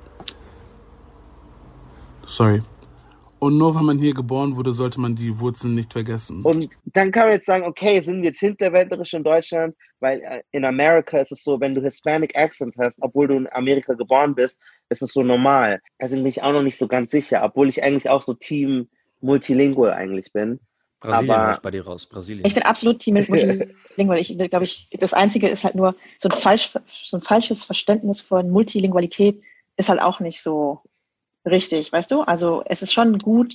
[2.25, 2.63] Sorry.
[3.39, 6.43] Und nur weil man hier geboren wurde, sollte man die Wurzeln nicht vergessen.
[6.43, 10.43] Und dann kann man jetzt sagen, okay, sind wir jetzt hinterwäldlerisch in Deutschland, weil äh,
[10.53, 14.35] in Amerika ist es so, wenn du Hispanic Accent hast, obwohl du in Amerika geboren
[14.35, 15.81] bist, ist es so normal.
[15.99, 18.89] Also bin ich auch noch nicht so ganz sicher, obwohl ich eigentlich auch so Team
[19.21, 20.59] Multilingual eigentlich bin.
[21.01, 22.47] Brasilien aber ich bei dir raus, Brasilien.
[22.47, 24.19] Ich bin absolut Team Multilingual.
[24.19, 26.73] Ich glaube, ich, das Einzige ist halt nur so ein, falsch,
[27.05, 29.43] so ein falsches Verständnis von Multilingualität
[29.77, 30.81] ist halt auch nicht so
[31.47, 32.23] richtig, weißt du?
[32.23, 33.55] Also es ist schon gut,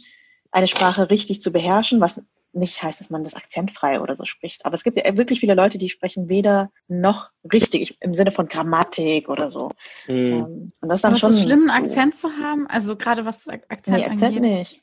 [0.51, 2.21] eine Sprache richtig zu beherrschen, was
[2.53, 4.65] nicht heißt, dass man das akzentfrei oder so spricht.
[4.65, 8.47] Aber es gibt ja wirklich viele Leute, die sprechen weder noch richtig im Sinne von
[8.47, 9.71] Grammatik oder so.
[10.07, 10.71] Mhm.
[10.81, 11.29] Und das ist dann Aber schon.
[11.29, 12.67] Ist es schlimm, einen Akzent zu haben?
[12.67, 14.41] Also gerade was Akzent nee, Akzent angeht.
[14.41, 14.81] nicht.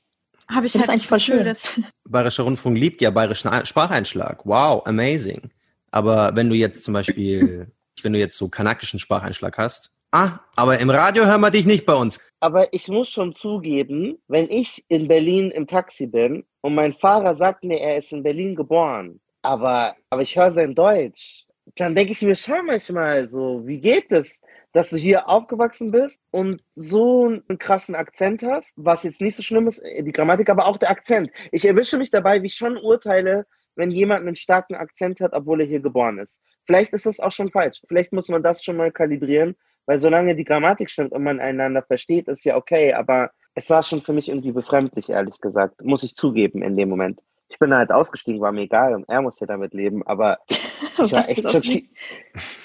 [0.50, 1.54] Habe ich das halt ist eigentlich voll schön.
[2.08, 4.46] Bayerischer Rundfunk liebt ja bayerischen Spracheinschlag.
[4.46, 5.50] Wow, amazing.
[5.90, 7.70] Aber wenn du jetzt zum Beispiel,
[8.02, 11.86] wenn du jetzt so kanakischen Spracheinschlag hast, ah, aber im Radio hören wir dich nicht
[11.86, 12.20] bei uns.
[12.40, 17.34] Aber ich muss schon zugeben, wenn ich in Berlin im Taxi bin und mein Fahrer
[17.34, 21.46] sagt mir, er ist in Berlin geboren, aber, aber ich höre sein Deutsch,
[21.76, 24.30] dann denke ich mir schon manchmal so, wie geht es?
[24.72, 29.42] dass du hier aufgewachsen bist und so einen krassen Akzent hast, was jetzt nicht so
[29.42, 31.30] schlimm ist, die Grammatik, aber auch der Akzent.
[31.52, 33.46] Ich erwische mich dabei, wie ich schon urteile,
[33.76, 36.38] wenn jemand einen starken Akzent hat, obwohl er hier geboren ist.
[36.66, 37.80] Vielleicht ist das auch schon falsch.
[37.88, 39.56] Vielleicht muss man das schon mal kalibrieren,
[39.88, 43.82] weil solange die Grammatik stimmt und man einander versteht, ist ja okay, aber es war
[43.82, 45.82] schon für mich irgendwie befremdlich, ehrlich gesagt.
[45.82, 47.20] Muss ich zugeben in dem Moment.
[47.48, 50.98] Ich bin halt ausgestiegen, war mir egal und er muss ja damit leben, aber ich
[51.10, 51.86] war echt schockiert.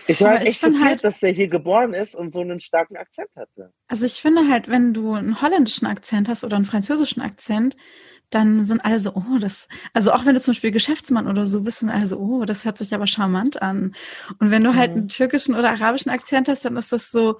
[0.07, 3.29] Ich war echt schockiert, halt, dass er hier geboren ist und so einen starken Akzent
[3.37, 3.71] hatte.
[3.87, 7.77] Also ich finde halt, wenn du einen holländischen Akzent hast oder einen französischen Akzent,
[8.33, 11.61] dann sind alle so, oh, das, also auch wenn du zum Beispiel Geschäftsmann oder so
[11.61, 13.95] bist, sind alle so, oh, das hört sich aber charmant an.
[14.39, 14.97] Und wenn du halt mhm.
[14.97, 17.39] einen türkischen oder arabischen Akzent hast, dann ist das so,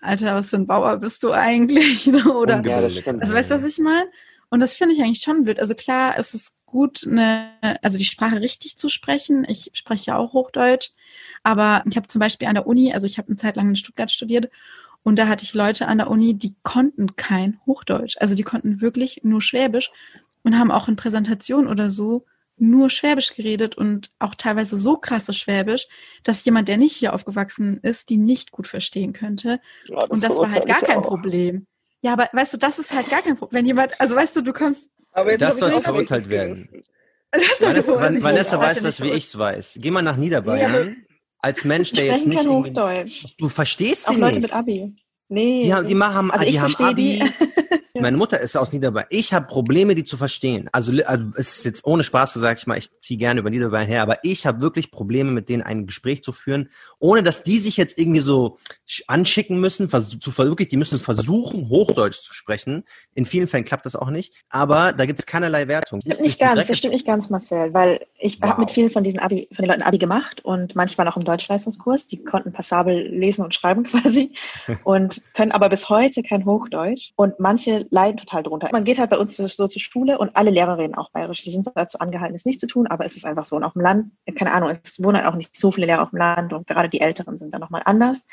[0.00, 2.06] Alter, was für ein Bauer bist du eigentlich?
[2.26, 4.08] oder, ja, also weißt du, was ich meine?
[4.48, 5.58] Und das finde ich eigentlich schon wild.
[5.58, 7.50] Also klar, es ist gut, eine,
[7.82, 9.44] also die Sprache richtig zu sprechen.
[9.48, 10.90] Ich spreche ja auch Hochdeutsch,
[11.42, 13.76] aber ich habe zum Beispiel an der Uni, also ich habe eine Zeit lang in
[13.76, 14.50] Stuttgart studiert
[15.06, 18.16] und da hatte ich Leute an der Uni, die konnten kein Hochdeutsch.
[18.18, 19.92] Also die konnten wirklich nur Schwäbisch
[20.46, 22.24] und haben auch in Präsentationen oder so
[22.56, 25.88] nur Schwäbisch geredet und auch teilweise so krasses Schwäbisch,
[26.22, 29.60] dass jemand, der nicht hier aufgewachsen ist, die nicht gut verstehen könnte.
[29.86, 31.08] Ja, das und das war halt gar kein auch.
[31.08, 31.66] Problem.
[32.00, 33.58] Ja, aber weißt du, das ist halt gar kein Problem.
[33.58, 34.88] Wenn jemand, also weißt du, du kommst.
[35.12, 36.84] Aber jetzt das soll verurteilt werden.
[37.32, 39.78] Vanessa, Vanessa, Vanessa weiß das, wie ich es weiß.
[39.82, 40.88] Geh mal nach Niederbayern.
[40.88, 40.94] Ja,
[41.40, 42.46] als Mensch, der jetzt nicht.
[42.46, 43.26] Hochdeutsch.
[43.36, 44.42] Du verstehst sie Auch Leute nicht.
[44.42, 44.94] mit Abi.
[45.28, 45.64] Nee.
[45.64, 47.18] Die, haben, die machen, also die haben Abi.
[47.18, 47.24] Die.
[48.00, 49.06] Meine Mutter ist aus Niederbayern.
[49.10, 50.68] Ich habe Probleme, die zu verstehen.
[50.72, 53.50] Also, also es ist jetzt ohne Spaß, so sage ich mal, ich ziehe gerne über
[53.50, 57.42] Niederbayern her, aber ich habe wirklich Probleme, mit denen ein Gespräch zu führen, ohne dass
[57.42, 58.58] die sich jetzt irgendwie so
[59.06, 62.84] anschicken müssen, zu, wirklich, die müssen versuchen, Hochdeutsch zu sprechen.
[63.14, 66.00] In vielen Fällen klappt das auch nicht, aber da gibt es keinerlei Wertung.
[66.00, 68.50] Das stimmt nicht ganz, das stimmt nicht ganz, Marcel, weil ich wow.
[68.50, 71.24] habe mit vielen von diesen Abi, von den Leuten Abi gemacht und manchmal auch im
[71.24, 72.06] Deutschleistungskurs.
[72.06, 74.32] Die konnten passabel lesen und schreiben quasi
[74.84, 78.68] und können aber bis heute kein Hochdeutsch und manche leiden total drunter.
[78.72, 81.42] Man geht halt bei uns so, zur Schule und alle Lehrer reden auch bayerisch.
[81.42, 83.56] Sie sind dazu angehalten, es nicht zu tun, aber es ist einfach so.
[83.56, 86.10] Und auf dem Land, keine Ahnung, es wohnen halt auch nicht so viele Lehrer auf
[86.10, 88.26] dem Land und gerade die Älteren sind dann nochmal anders.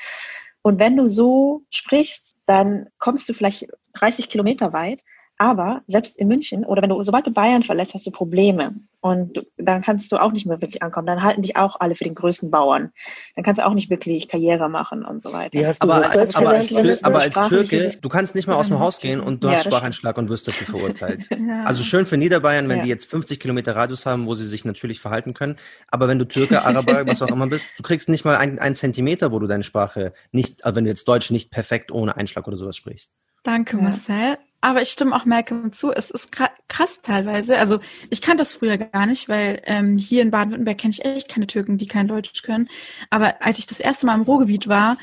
[0.61, 5.01] Und wenn du so sprichst, dann kommst du vielleicht 30 Kilometer weit,
[5.43, 8.75] aber selbst in München oder wenn du, sobald du Bayern verlässt, hast du Probleme.
[9.01, 11.05] Und du, dann kannst du auch nicht mehr wirklich ankommen.
[11.05, 12.93] Dann halten dich auch alle für den größten Bauern.
[13.35, 15.59] Dann kannst du auch nicht wirklich Karriere machen und so weiter.
[15.79, 19.01] aber, als, aber, als, Tür, aber als Türke, du kannst nicht mal aus dem Haus
[19.01, 21.27] gehen und du ja, hast Spracheinschlag und wirst dafür verurteilt.
[21.31, 21.65] ja.
[21.65, 22.83] Also schön für Niederbayern, wenn ja.
[22.83, 25.57] die jetzt 50 Kilometer Radius haben, wo sie sich natürlich verhalten können.
[25.89, 29.33] Aber wenn du Türke, Araber, was auch immer bist, du kriegst nicht mal einen Zentimeter,
[29.33, 32.55] wo du deine Sprache nicht, also wenn du jetzt Deutsch nicht perfekt ohne Einschlag oder
[32.55, 33.11] sowas sprichst.
[33.43, 34.37] Danke, Marcel.
[34.63, 35.91] Aber ich stimme auch Malcolm zu.
[35.91, 36.31] Es ist
[36.69, 37.57] krass teilweise.
[37.57, 41.27] Also ich kannte das früher gar nicht, weil ähm, hier in Baden-Württemberg kenne ich echt
[41.27, 42.69] keine Türken, die kein Deutsch können.
[43.09, 44.97] Aber als ich das erste Mal im Ruhrgebiet war,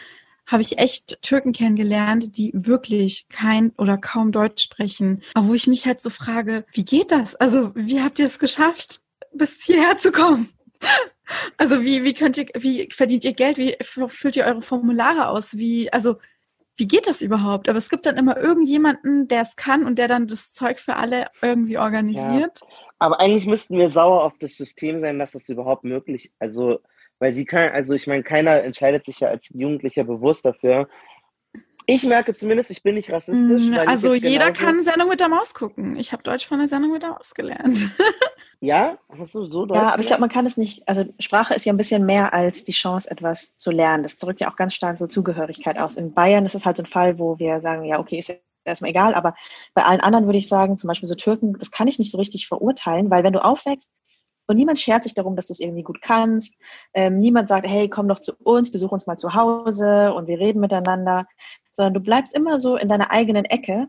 [0.47, 5.23] habe ich echt Türken kennengelernt, die wirklich kein oder kaum Deutsch sprechen.
[5.35, 7.35] Aber wo ich mich halt so frage, wie geht das?
[7.35, 9.03] Also wie habt ihr es geschafft,
[9.35, 10.49] bis hierher zu kommen?
[11.59, 13.57] Also wie, wie könnt ihr, wie verdient ihr Geld?
[13.57, 15.57] Wie füllt ihr eure Formulare aus?
[15.57, 16.17] Wie, also
[16.81, 17.69] wie geht das überhaupt?
[17.69, 20.97] Aber es gibt dann immer irgendjemanden, der es kann und der dann das Zeug für
[20.97, 22.61] alle irgendwie organisiert.
[22.63, 22.67] Ja.
[22.99, 26.81] Aber eigentlich müssten wir sauer auf das System sein, dass das überhaupt möglich, also
[27.19, 30.89] weil sie kann, also ich meine, keiner entscheidet sich ja als Jugendlicher bewusst dafür.
[31.87, 33.77] Ich merke zumindest, ich bin nicht rassistisch.
[33.87, 35.97] Also jeder kann Sendung mit der Maus gucken.
[35.97, 37.91] Ich habe Deutsch von der Sendung mit der Maus gelernt.
[38.63, 39.81] Ja, hast du so Deutsch?
[39.81, 42.35] Ja, aber ich glaube, man kann es nicht, also Sprache ist ja ein bisschen mehr
[42.35, 44.03] als die Chance, etwas zu lernen.
[44.03, 45.97] Das drückt ja auch ganz stark so Zugehörigkeit aus.
[45.97, 48.91] In Bayern ist es halt so ein Fall, wo wir sagen, ja, okay, ist erstmal
[48.91, 49.35] egal, aber
[49.73, 52.19] bei allen anderen würde ich sagen, zum Beispiel so Türken, das kann ich nicht so
[52.19, 53.93] richtig verurteilen, weil wenn du aufwächst
[54.47, 56.59] und niemand schert sich darum, dass du es irgendwie gut kannst,
[56.93, 60.39] ähm, niemand sagt, hey, komm doch zu uns, besuch uns mal zu Hause und wir
[60.39, 61.27] reden miteinander,
[61.73, 63.89] sondern du bleibst immer so in deiner eigenen Ecke,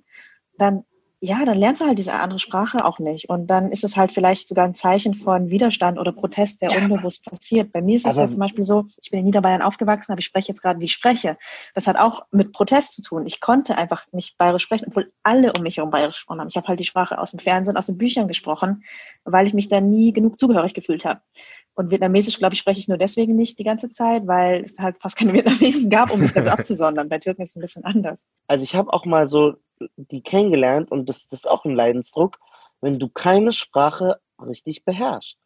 [0.58, 0.84] dann
[1.24, 3.30] ja, dann lernst du halt diese andere Sprache auch nicht.
[3.30, 6.80] Und dann ist es halt vielleicht sogar ein Zeichen von Widerstand oder Protest, der ja.
[6.80, 7.72] unbewusst passiert.
[7.72, 10.26] Bei mir ist es ja zum Beispiel so, ich bin in Niederbayern aufgewachsen, aber ich
[10.26, 11.38] spreche jetzt gerade, wie ich spreche.
[11.76, 13.28] Das hat auch mit Protest zu tun.
[13.28, 16.48] Ich konnte einfach nicht bayerisch sprechen, obwohl alle um mich herum bayerisch gesprochen haben.
[16.50, 18.84] Ich habe halt die Sprache aus dem Fernsehen, aus den Büchern gesprochen,
[19.24, 21.22] weil ich mich da nie genug zugehörig gefühlt habe.
[21.74, 24.98] Und Vietnamesisch, glaube ich, spreche ich nur deswegen nicht die ganze Zeit, weil es halt
[25.00, 27.10] fast keine Vietnamesen gab, um mich das abzusondern.
[27.10, 28.28] Bei Türken ist es ein bisschen anders.
[28.48, 29.56] Also ich habe auch mal so
[29.96, 32.38] die kennengelernt und das, das ist auch ein Leidensdruck,
[32.82, 35.38] wenn du keine Sprache richtig beherrschst.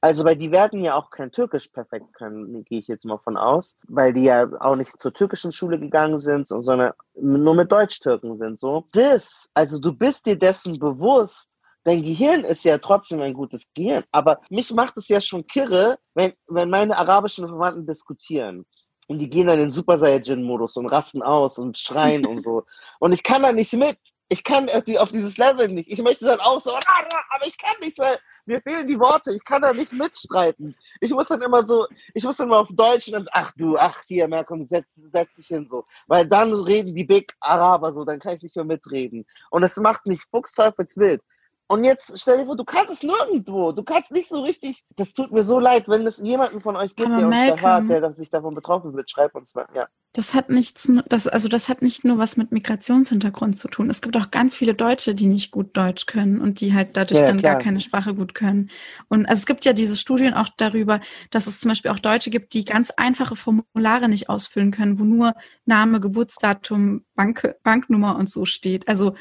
[0.00, 3.36] Also, weil die werden ja auch kein Türkisch perfekt können, gehe ich jetzt mal von
[3.36, 8.38] aus, weil die ja auch nicht zur türkischen Schule gegangen sind, sondern nur mit Deutsch-Türken
[8.38, 8.84] sind, so.
[8.92, 11.48] Das, also du bist dir dessen bewusst,
[11.84, 15.98] dein Gehirn ist ja trotzdem ein gutes Gehirn, aber mich macht es ja schon kirre,
[16.14, 18.64] wenn, wenn meine arabischen Verwandten diskutieren.
[19.08, 22.64] Und die gehen dann in Super Saiyajin-Modus und rasten aus und schreien und so.
[23.00, 23.98] Und ich kann da nicht mit.
[24.28, 25.92] Ich kann auf dieses Level nicht.
[25.92, 28.16] Ich möchte dann auch so, aber ich kann nicht, weil
[28.46, 29.34] mir fehlen die Worte.
[29.34, 30.74] Ich kann da nicht mitstreiten.
[31.00, 33.76] Ich muss dann immer so, ich muss dann mal auf Deutsch und dann, ach du,
[33.76, 35.84] ach hier, Merkum, setz, setz dich hin so.
[36.06, 39.26] Weil dann reden die Big Araber so, dann kann ich nicht mehr mitreden.
[39.50, 41.20] Und das macht mich fuchsteufelswild.
[41.68, 43.72] Und jetzt stell dir vor, du kannst es nirgendwo.
[43.72, 44.84] Du kannst nicht so richtig.
[44.96, 47.62] Das tut mir so leid, wenn es jemanden von euch gibt, Aber der Malcolm, uns
[47.62, 49.10] da hat, der sich davon betroffen wird.
[49.10, 49.66] Schreib uns mal.
[49.74, 49.88] Ja.
[50.12, 53.88] Das hat nichts, das, also das hat nicht nur was mit Migrationshintergrund zu tun.
[53.88, 57.20] Es gibt auch ganz viele Deutsche, die nicht gut Deutsch können und die halt dadurch
[57.20, 57.54] ja, dann klar.
[57.54, 58.70] gar keine Sprache gut können.
[59.08, 61.00] Und also es gibt ja diese Studien auch darüber,
[61.30, 65.04] dass es zum Beispiel auch Deutsche gibt, die ganz einfache Formulare nicht ausfüllen können, wo
[65.04, 65.32] nur
[65.64, 68.88] Name, Geburtsdatum, Bank, Banknummer und so steht.
[68.88, 69.14] Also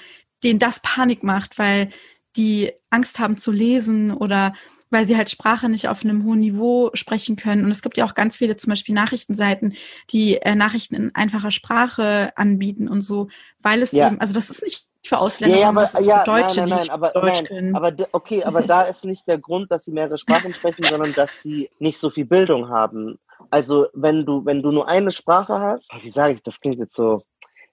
[0.44, 1.90] denen das Panik macht, weil
[2.36, 4.54] die Angst haben zu lesen oder
[4.92, 7.64] weil sie halt Sprache nicht auf einem hohen Niveau sprechen können.
[7.66, 9.74] Und es gibt ja auch ganz viele zum Beispiel Nachrichtenseiten,
[10.12, 13.30] die äh, Nachrichten in einfacher Sprache anbieten und so,
[13.60, 14.08] weil es ja.
[14.08, 16.60] eben, also das ist nicht für Ausländer, ja, ja, aber, das ist ja, für Deutsche,
[16.60, 17.76] nein, nein, nein, die aber, Deutsch nein, können.
[17.76, 21.42] Aber okay, aber da ist nicht der Grund, dass sie mehrere Sprachen sprechen, sondern dass
[21.42, 23.18] sie nicht so viel Bildung haben.
[23.50, 26.96] Also wenn du, wenn du nur eine Sprache hast, wie sage ich, das klingt jetzt
[26.96, 27.24] so.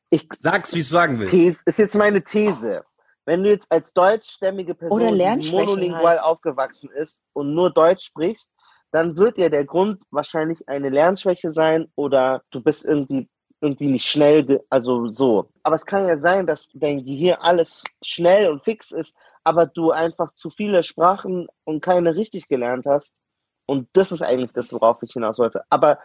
[0.08, 1.32] Ich, Sag's, wie du sagen willst.
[1.32, 2.82] These, ist jetzt meine These.
[3.28, 6.22] Wenn du jetzt als deutschstämmige Person die monolingual halt.
[6.22, 8.50] aufgewachsen ist und nur Deutsch sprichst,
[8.90, 13.28] dann wird ja der Grund wahrscheinlich eine Lernschwäche sein oder du bist irgendwie
[13.60, 15.50] irgendwie nicht schnell, also so.
[15.62, 19.12] Aber es kann ja sein, dass dein Gehirn alles schnell und fix ist,
[19.44, 23.12] aber du einfach zu viele Sprachen und keine richtig gelernt hast.
[23.66, 25.64] Und das ist eigentlich das, worauf ich hinaus wollte.
[25.68, 25.98] Aber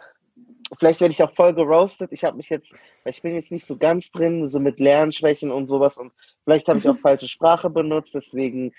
[0.78, 2.12] vielleicht werde ich auch voll geroastet.
[2.12, 2.72] Ich habe mich jetzt,
[3.04, 6.12] ich bin jetzt nicht so ganz drin, so mit Lernschwächen und sowas und
[6.44, 8.72] vielleicht habe ich auch falsche Sprache benutzt, deswegen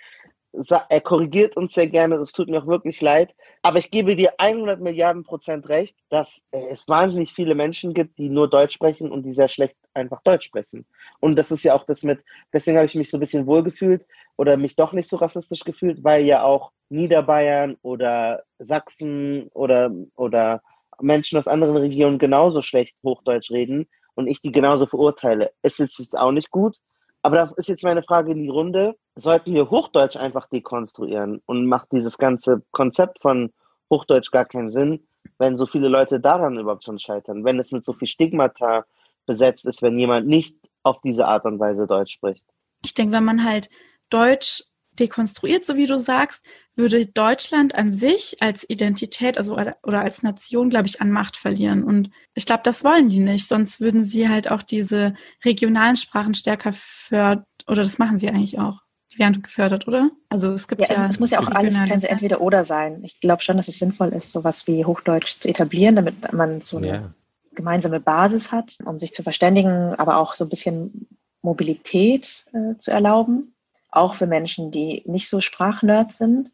[0.90, 4.34] er korrigiert uns sehr gerne, es tut mir auch wirklich leid, aber ich gebe dir
[4.38, 9.24] 100 Milliarden Prozent recht, dass es wahnsinnig viele Menschen gibt, die nur Deutsch sprechen und
[9.24, 10.86] die sehr schlecht einfach Deutsch sprechen.
[11.20, 12.20] Und das ist ja auch das mit,
[12.54, 14.06] deswegen habe ich mich so ein bisschen wohlgefühlt
[14.38, 20.62] oder mich doch nicht so rassistisch gefühlt, weil ja auch Niederbayern oder Sachsen oder, oder
[21.02, 25.52] Menschen aus anderen Regionen genauso schlecht Hochdeutsch reden und ich die genauso verurteile.
[25.62, 26.78] Es ist jetzt auch nicht gut,
[27.22, 28.96] aber da ist jetzt meine Frage in die Runde.
[29.16, 33.52] Sollten wir Hochdeutsch einfach dekonstruieren und macht dieses ganze Konzept von
[33.90, 37.84] Hochdeutsch gar keinen Sinn, wenn so viele Leute daran überhaupt schon scheitern, wenn es mit
[37.84, 38.86] so viel Stigmata
[39.26, 42.44] besetzt ist, wenn jemand nicht auf diese Art und Weise Deutsch spricht?
[42.84, 43.70] Ich denke, wenn man halt
[44.10, 46.46] Deutsch dekonstruiert, so wie du sagst,
[46.76, 51.84] würde Deutschland an sich als Identität, also oder als Nation, glaube ich, an Macht verlieren.
[51.84, 53.48] Und ich glaube, das wollen die nicht.
[53.48, 55.14] Sonst würden sie halt auch diese
[55.44, 57.46] regionalen Sprachen stärker fördern.
[57.68, 58.82] Oder das machen sie eigentlich auch.
[59.14, 60.12] Die werden gefördert, oder?
[60.30, 60.94] Also es gibt ja.
[60.94, 63.02] ja es muss ja auch alles kein entweder oder sein.
[63.04, 66.78] Ich glaube schon, dass es sinnvoll ist, sowas wie Hochdeutsch zu etablieren, damit man so
[66.78, 67.14] eine ja.
[67.54, 71.08] gemeinsame Basis hat, um sich zu verständigen, aber auch so ein bisschen
[71.42, 73.56] Mobilität äh, zu erlauben
[73.96, 76.52] auch für Menschen, die nicht so Sprachnerds sind.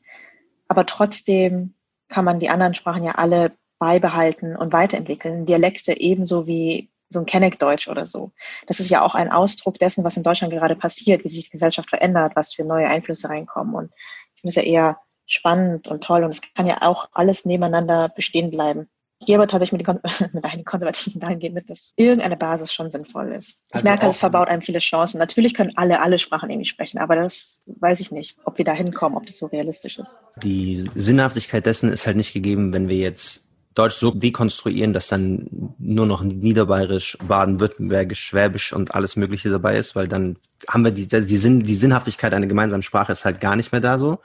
[0.71, 1.75] Aber trotzdem
[2.07, 5.45] kann man die anderen Sprachen ja alle beibehalten und weiterentwickeln.
[5.45, 8.31] Dialekte ebenso wie so ein Kenneck-Deutsch oder so.
[8.67, 11.51] Das ist ja auch ein Ausdruck dessen, was in Deutschland gerade passiert, wie sich die
[11.51, 13.75] Gesellschaft verändert, was für neue Einflüsse reinkommen.
[13.75, 13.91] Und
[14.33, 18.07] ich finde es ja eher spannend und toll und es kann ja auch alles nebeneinander
[18.07, 18.89] bestehen bleiben.
[19.21, 19.99] Ich gehe aber tatsächlich mit, den,
[20.33, 23.61] mit einigen Konservativen dahingehend mit, dass irgendeine Basis schon sinnvoll ist.
[23.69, 25.19] Ich also merke, es verbaut einem viele Chancen.
[25.19, 28.73] Natürlich können alle alle Sprachen irgendwie sprechen, aber das weiß ich nicht, ob wir da
[28.73, 30.19] hinkommen, ob das so realistisch ist.
[30.41, 33.43] Die Sinnhaftigkeit dessen ist halt nicht gegeben, wenn wir jetzt
[33.75, 35.47] Deutsch so dekonstruieren, dass dann
[35.77, 41.07] nur noch Niederbayerisch, Baden-Württembergisch, Schwäbisch und alles Mögliche dabei ist, weil dann haben wir die,
[41.07, 44.19] die, Sinn, die Sinnhaftigkeit einer gemeinsamen Sprache ist halt gar nicht mehr da so.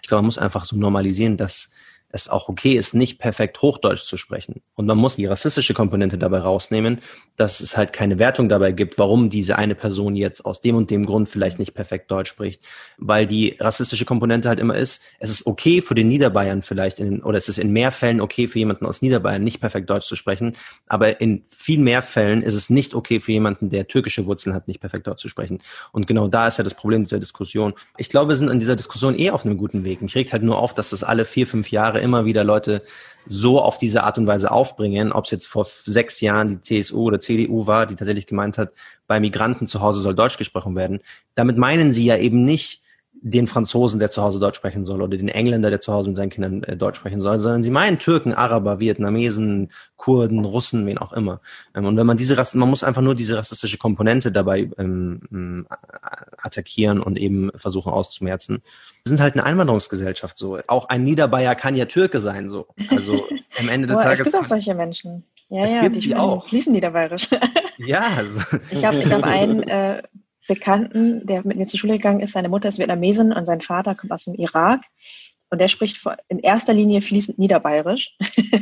[0.00, 1.70] Ich glaube, man muss einfach so normalisieren, dass
[2.10, 4.62] es auch okay ist, nicht perfekt Hochdeutsch zu sprechen.
[4.74, 7.00] Und man muss die rassistische Komponente dabei rausnehmen,
[7.36, 10.90] dass es halt keine Wertung dabei gibt, warum diese eine Person jetzt aus dem und
[10.90, 12.66] dem Grund vielleicht nicht perfekt Deutsch spricht.
[12.96, 17.22] Weil die rassistische Komponente halt immer ist, es ist okay für den Niederbayern vielleicht, in,
[17.22, 20.16] oder es ist in mehr Fällen okay für jemanden aus Niederbayern nicht perfekt Deutsch zu
[20.16, 20.56] sprechen,
[20.86, 24.66] aber in viel mehr Fällen ist es nicht okay für jemanden, der türkische Wurzeln hat,
[24.66, 25.58] nicht perfekt Deutsch zu sprechen.
[25.92, 27.74] Und genau da ist ja das Problem dieser Diskussion.
[27.98, 30.00] Ich glaube, wir sind in dieser Diskussion eh auf einem guten Weg.
[30.00, 32.82] Mich regt halt nur auf, dass das alle vier, fünf Jahre Jahre immer wieder Leute
[33.26, 37.02] so auf diese Art und Weise aufbringen, ob es jetzt vor sechs Jahren die CSU
[37.02, 38.72] oder CDU war, die tatsächlich gemeint hat,
[39.06, 41.00] bei Migranten zu Hause soll Deutsch gesprochen werden.
[41.34, 42.82] Damit meinen sie ja eben nicht,
[43.20, 46.16] den Franzosen, der zu Hause Deutsch sprechen soll, oder den Engländer, der zu Hause mit
[46.16, 50.98] seinen Kindern äh, Deutsch sprechen soll, sondern sie meinen Türken, Araber, Vietnamesen, Kurden, Russen, wen
[50.98, 51.40] auch immer.
[51.74, 55.66] Ähm, und wenn man diese Rass man muss einfach nur diese rassistische Komponente dabei ähm,
[56.38, 58.62] attackieren und eben versuchen auszumerzen.
[59.04, 60.58] Wir sind halt eine Einwanderungsgesellschaft so.
[60.66, 62.68] Auch ein Niederbayer kann ja Türke sein so.
[62.90, 63.24] Also
[63.58, 64.20] am Ende des Boah, Tages.
[64.20, 65.24] Es gibt auch solche Menschen.
[65.48, 66.46] Ja, es ja, gibt die, die auch.
[66.46, 67.28] fließen niederbayerisch.
[67.78, 68.06] Ja.
[68.16, 68.40] Also.
[68.70, 70.02] Ich habe ich hab einen äh,
[70.48, 72.32] Bekannten, der mit mir zur Schule gegangen ist.
[72.32, 74.80] Seine Mutter ist Vietnamesin und sein Vater kommt aus dem Irak.
[75.50, 78.18] Und der spricht in erster Linie fließend Niederbayerisch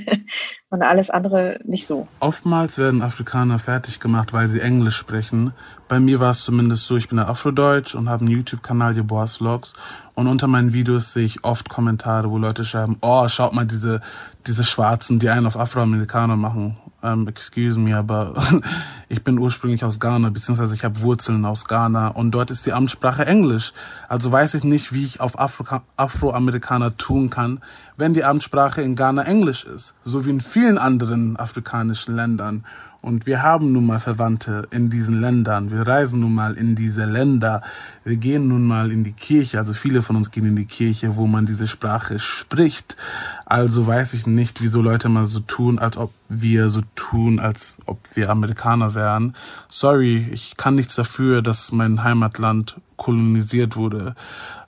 [0.71, 2.07] und alles andere nicht so.
[2.21, 5.53] Oftmals werden Afrikaner fertig gemacht, weil sie Englisch sprechen.
[5.89, 9.73] Bei mir war es zumindest so, ich bin Afrodeutsch und habe einen YouTube-Kanal, Boas Vlogs.
[10.15, 14.01] Und unter meinen Videos sehe ich oft Kommentare, wo Leute schreiben, oh, schaut mal diese,
[14.47, 16.77] diese Schwarzen, die einen auf Afroamerikaner machen
[17.07, 18.35] ähm, excuse me, aber
[19.09, 22.73] ich bin ursprünglich aus Ghana, beziehungsweise ich habe Wurzeln aus Ghana und dort ist die
[22.73, 23.73] Amtssprache Englisch.
[24.09, 27.61] Also weiß ich nicht, wie ich auf Afro Afroamerikaner tun kann,
[27.97, 32.65] wenn die Amtssprache in Ghana Englisch ist, so wie in vielen anderen afrikanischen Ländern.
[33.07, 35.71] Und wir haben nun mal Verwandte in diesen Ländern.
[35.71, 37.63] Wir reisen nun mal in diese Länder.
[38.03, 39.61] Wir gehen nun mal in die Kirche.
[39.61, 42.97] Also viele von uns gehen in die Kirche, wo man diese Sprache spricht.
[43.45, 47.79] Also weiß ich nicht, wieso Leute mal so tun, als ob wir so tun, als
[47.87, 49.37] ob wir Amerikaner wären.
[49.69, 54.17] Sorry, ich kann nichts dafür, dass mein Heimatland kolonisiert wurde.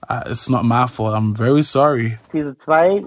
[0.08, 1.12] Uh, it's not my fault.
[1.12, 2.20] I'm very sorry.
[2.32, 3.02] Diese zwei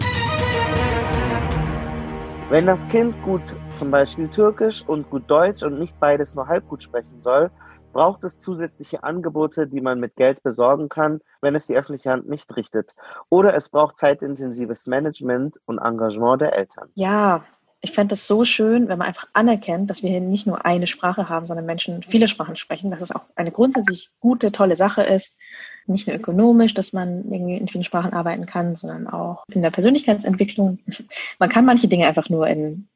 [2.51, 3.41] wenn das Kind gut
[3.71, 7.49] zum Beispiel Türkisch und gut Deutsch und nicht beides nur halb gut sprechen soll,
[7.93, 12.27] braucht es zusätzliche Angebote, die man mit Geld besorgen kann, wenn es die öffentliche Hand
[12.27, 12.93] nicht richtet.
[13.29, 16.89] Oder es braucht zeitintensives Management und Engagement der Eltern.
[16.95, 17.45] Ja,
[17.79, 20.87] ich fände es so schön, wenn man einfach anerkennt, dass wir hier nicht nur eine
[20.87, 25.03] Sprache haben, sondern Menschen viele Sprachen sprechen, dass es auch eine grundsätzlich gute, tolle Sache
[25.03, 25.39] ist.
[25.87, 29.71] Nicht nur ökonomisch, dass man irgendwie in vielen Sprachen arbeiten kann, sondern auch in der
[29.71, 30.79] Persönlichkeitsentwicklung.
[31.39, 32.87] Man kann manche Dinge einfach nur in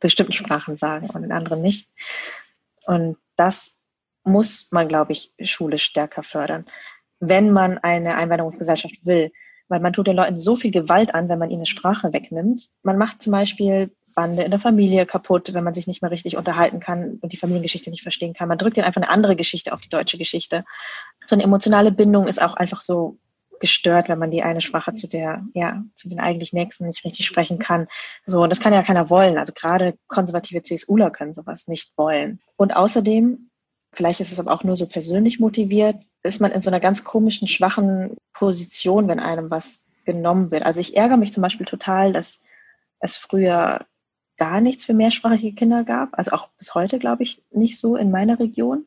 [0.00, 1.90] bestimmten Sprachen sagen und in anderen nicht.
[2.86, 3.78] Und das
[4.24, 6.66] muss man, glaube ich, Schule stärker fördern,
[7.20, 9.32] wenn man eine Einwanderungsgesellschaft will.
[9.70, 12.70] Weil man tut den Leuten so viel Gewalt an, wenn man ihnen eine Sprache wegnimmt.
[12.82, 16.36] Man macht zum Beispiel Bande in der Familie kaputt, wenn man sich nicht mehr richtig
[16.36, 18.48] unterhalten kann und die Familiengeschichte nicht verstehen kann.
[18.48, 20.64] Man drückt ihnen einfach eine andere Geschichte auf die deutsche Geschichte.
[21.24, 23.18] So eine emotionale Bindung ist auch einfach so
[23.60, 27.26] gestört, wenn man die eine Sprache zu der, ja, zu den eigentlich Nächsten nicht richtig
[27.26, 27.86] sprechen kann.
[28.26, 29.38] So, und das kann ja keiner wollen.
[29.38, 32.40] Also gerade konservative CSUler können sowas nicht wollen.
[32.56, 33.50] Und außerdem,
[33.92, 35.94] vielleicht ist es aber auch nur so persönlich motiviert,
[36.24, 40.64] ist man in so einer ganz komischen, schwachen Position, wenn einem was genommen wird.
[40.64, 42.42] Also ich ärgere mich zum Beispiel total, dass
[42.98, 43.86] es früher
[44.38, 46.16] gar nichts für mehrsprachige Kinder gab.
[46.18, 48.86] Also auch bis heute, glaube ich, nicht so in meiner Region.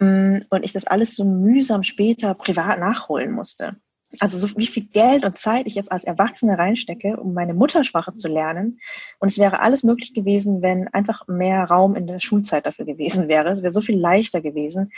[0.00, 3.76] Mm, und ich das alles so mühsam später privat nachholen musste.
[4.18, 8.16] Also so wie viel Geld und Zeit ich jetzt als Erwachsene reinstecke, um meine Muttersprache
[8.16, 8.80] zu lernen.
[9.20, 13.28] Und es wäre alles möglich gewesen, wenn einfach mehr Raum in der Schulzeit dafür gewesen
[13.28, 13.50] wäre.
[13.50, 14.90] Es wäre so viel leichter gewesen,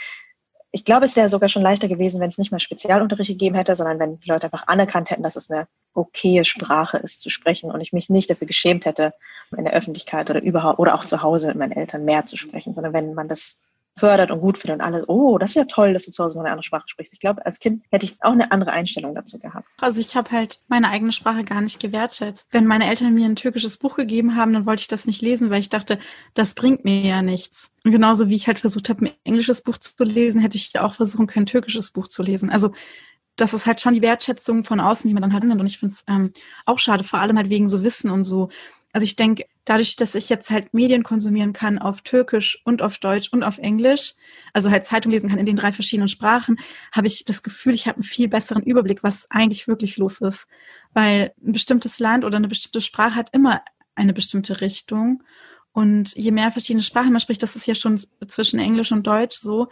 [0.75, 3.75] ich glaube, es wäre sogar schon leichter gewesen, wenn es nicht mehr Spezialunterricht gegeben hätte,
[3.75, 7.69] sondern wenn die Leute einfach anerkannt hätten, dass es eine okaye Sprache ist zu sprechen
[7.69, 9.13] und ich mich nicht dafür geschämt hätte,
[9.55, 12.73] in der Öffentlichkeit oder überhaupt oder auch zu Hause mit meinen Eltern mehr zu sprechen,
[12.73, 13.61] sondern wenn man das
[13.95, 16.37] fördert und gut findet und alles, oh, das ist ja toll, dass du zu Hause
[16.37, 17.13] noch eine andere Sprache sprichst.
[17.13, 19.67] Ich glaube, als Kind hätte ich auch eine andere Einstellung dazu gehabt.
[19.79, 22.47] Also ich habe halt meine eigene Sprache gar nicht gewertschätzt.
[22.51, 25.49] Wenn meine Eltern mir ein türkisches Buch gegeben haben, dann wollte ich das nicht lesen,
[25.49, 25.99] weil ich dachte,
[26.33, 27.71] das bringt mir ja nichts.
[27.83, 30.95] Und genauso wie ich halt versucht habe, ein englisches Buch zu lesen, hätte ich auch
[30.95, 32.49] versuchen können, ein türkisches Buch zu lesen.
[32.49, 32.71] Also
[33.35, 35.59] das ist halt schon die Wertschätzung von außen, die man dann halt nimmt.
[35.59, 36.31] Und ich finde es ähm,
[36.65, 38.49] auch schade, vor allem halt wegen so Wissen und so.
[38.93, 42.99] Also ich denke, dadurch, dass ich jetzt halt Medien konsumieren kann auf Türkisch und auf
[42.99, 44.13] Deutsch und auf Englisch,
[44.53, 46.59] also halt Zeitung lesen kann in den drei verschiedenen Sprachen,
[46.91, 50.47] habe ich das Gefühl, ich habe einen viel besseren Überblick, was eigentlich wirklich los ist.
[50.93, 53.63] Weil ein bestimmtes Land oder eine bestimmte Sprache hat immer
[53.95, 55.23] eine bestimmte Richtung.
[55.71, 59.37] Und je mehr verschiedene Sprachen man spricht, das ist ja schon zwischen Englisch und Deutsch
[59.37, 59.69] so,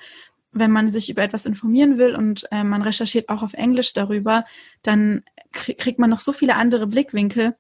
[0.51, 4.45] wenn man sich über etwas informieren will und äh, man recherchiert auch auf Englisch darüber,
[4.82, 7.55] dann kriegt man noch so viele andere Blickwinkel,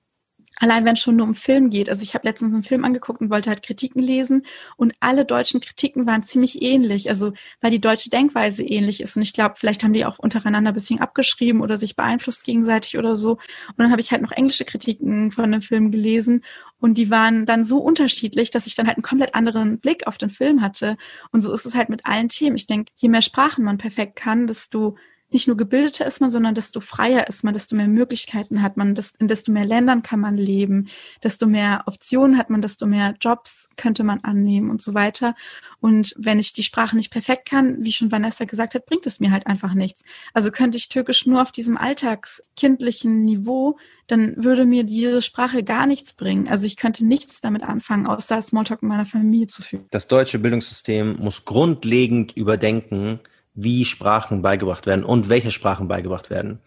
[0.61, 1.89] Allein wenn es schon nur um Film geht.
[1.89, 4.45] Also ich habe letztens einen Film angeguckt und wollte halt Kritiken lesen
[4.77, 7.09] und alle deutschen Kritiken waren ziemlich ähnlich.
[7.09, 9.15] Also weil die deutsche Denkweise ähnlich ist.
[9.15, 12.99] Und ich glaube, vielleicht haben die auch untereinander ein bisschen abgeschrieben oder sich beeinflusst gegenseitig
[12.99, 13.31] oder so.
[13.31, 16.43] Und dann habe ich halt noch englische Kritiken von dem Film gelesen
[16.79, 20.17] und die waren dann so unterschiedlich, dass ich dann halt einen komplett anderen Blick auf
[20.17, 20.97] den Film hatte.
[21.31, 22.55] Und so ist es halt mit allen Themen.
[22.55, 24.97] Ich denke, je mehr Sprachen man perfekt kann, desto
[25.31, 28.95] nicht nur gebildeter ist man, sondern desto freier ist man, desto mehr Möglichkeiten hat man,
[29.19, 30.89] in desto mehr Ländern kann man leben,
[31.23, 35.35] desto mehr Optionen hat man, desto mehr Jobs könnte man annehmen und so weiter.
[35.79, 39.19] Und wenn ich die Sprache nicht perfekt kann, wie schon Vanessa gesagt hat, bringt es
[39.19, 40.03] mir halt einfach nichts.
[40.33, 43.77] Also könnte ich Türkisch nur auf diesem alltagskindlichen Niveau,
[44.07, 46.49] dann würde mir diese Sprache gar nichts bringen.
[46.49, 49.85] Also ich könnte nichts damit anfangen, außer Smalltalk in meiner Familie zu führen.
[49.91, 53.21] Das deutsche Bildungssystem muss grundlegend überdenken,
[53.53, 56.59] wie Sprachen beigebracht werden und welche Sprachen beigebracht werden.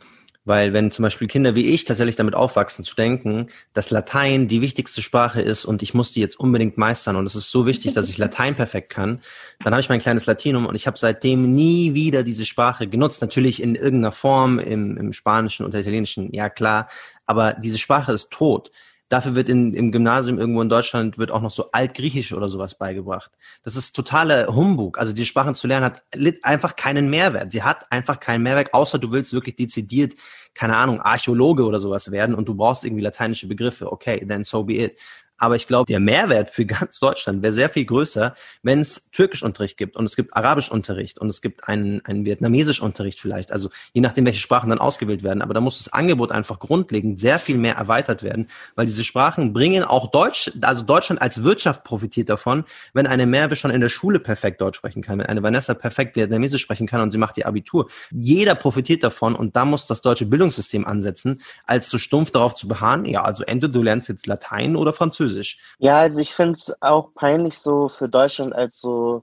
[0.46, 4.60] Weil wenn zum Beispiel Kinder wie ich tatsächlich damit aufwachsen zu denken, dass Latein die
[4.60, 7.94] wichtigste Sprache ist und ich muss die jetzt unbedingt meistern und es ist so wichtig,
[7.94, 9.22] dass ich Latein perfekt kann,
[9.62, 13.22] dann habe ich mein kleines Latinum und ich habe seitdem nie wieder diese Sprache genutzt.
[13.22, 16.88] Natürlich in irgendeiner Form im, im Spanischen oder Italienischen, ja klar,
[17.24, 18.70] aber diese Sprache ist tot.
[19.10, 22.76] Dafür wird in, im Gymnasium irgendwo in Deutschland wird auch noch so Altgriechisch oder sowas
[22.76, 23.32] beigebracht.
[23.62, 24.98] Das ist totaler Humbug.
[24.98, 26.02] Also die Sprachen zu lernen hat
[26.42, 27.52] einfach keinen Mehrwert.
[27.52, 30.14] Sie hat einfach keinen Mehrwert, außer du willst wirklich dezidiert,
[30.54, 33.92] keine Ahnung, Archäologe oder sowas werden und du brauchst irgendwie lateinische Begriffe.
[33.92, 34.98] Okay, then so be it.
[35.38, 39.76] Aber ich glaube, der Mehrwert für ganz Deutschland wäre sehr viel größer, wenn es Türkischunterricht
[39.76, 43.52] gibt und es gibt Arabischunterricht und es gibt einen, einen Vietnamesischunterricht vielleicht.
[43.52, 45.42] Also je nachdem, welche Sprachen dann ausgewählt werden.
[45.42, 49.52] Aber da muss das Angebot einfach grundlegend sehr viel mehr erweitert werden, weil diese Sprachen
[49.52, 53.88] bringen auch Deutsch, also Deutschland als Wirtschaft profitiert davon, wenn eine Merve schon in der
[53.88, 57.36] Schule perfekt Deutsch sprechen kann, wenn eine Vanessa perfekt Vietnamesisch sprechen kann und sie macht
[57.38, 57.88] ihr Abitur.
[58.12, 62.68] Jeder profitiert davon und da muss das deutsche Bildungssystem ansetzen, als so stumpf darauf zu
[62.68, 65.23] beharren, ja, also entweder du lernst jetzt Latein oder Französisch.
[65.24, 65.58] Französisch.
[65.78, 69.22] Ja, also ich finde es auch peinlich so für Deutschland als so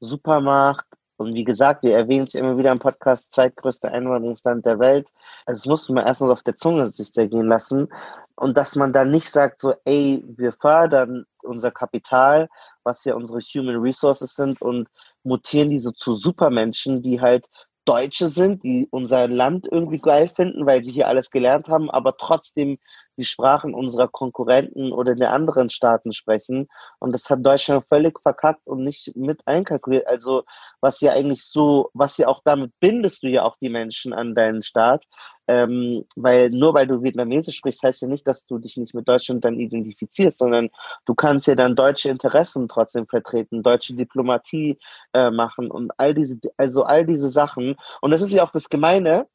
[0.00, 0.86] Supermacht.
[1.16, 5.06] Und wie gesagt, wir erwähnen es immer wieder im Podcast, zweitgrößte Einwanderungsland der Welt.
[5.44, 7.88] Also es musste man erstmal auf der Zunge sich gehen lassen.
[8.36, 12.48] Und dass man dann nicht sagt so, ey, wir fördern unser Kapital,
[12.84, 14.88] was ja unsere Human Resources sind und
[15.22, 17.44] mutieren die so zu Supermenschen, die halt
[17.84, 22.16] Deutsche sind, die unser Land irgendwie geil finden, weil sie hier alles gelernt haben, aber
[22.16, 22.78] trotzdem
[23.20, 26.68] die Sprachen unserer Konkurrenten oder der anderen Staaten sprechen.
[26.98, 30.06] Und das hat Deutschland völlig verkackt und nicht mit einkalkuliert.
[30.06, 30.44] Also
[30.80, 34.34] was ja eigentlich so, was ja auch damit bindest du ja auch die Menschen an
[34.34, 35.04] deinen Staat.
[35.48, 39.08] Ähm, weil nur weil du Vietnamesisch sprichst, heißt ja nicht, dass du dich nicht mit
[39.08, 40.70] Deutschland dann identifizierst, sondern
[41.06, 44.78] du kannst ja dann deutsche Interessen trotzdem vertreten, deutsche Diplomatie
[45.12, 47.74] äh, machen und all diese, also all diese Sachen.
[48.00, 49.26] Und das ist ja auch das Gemeine,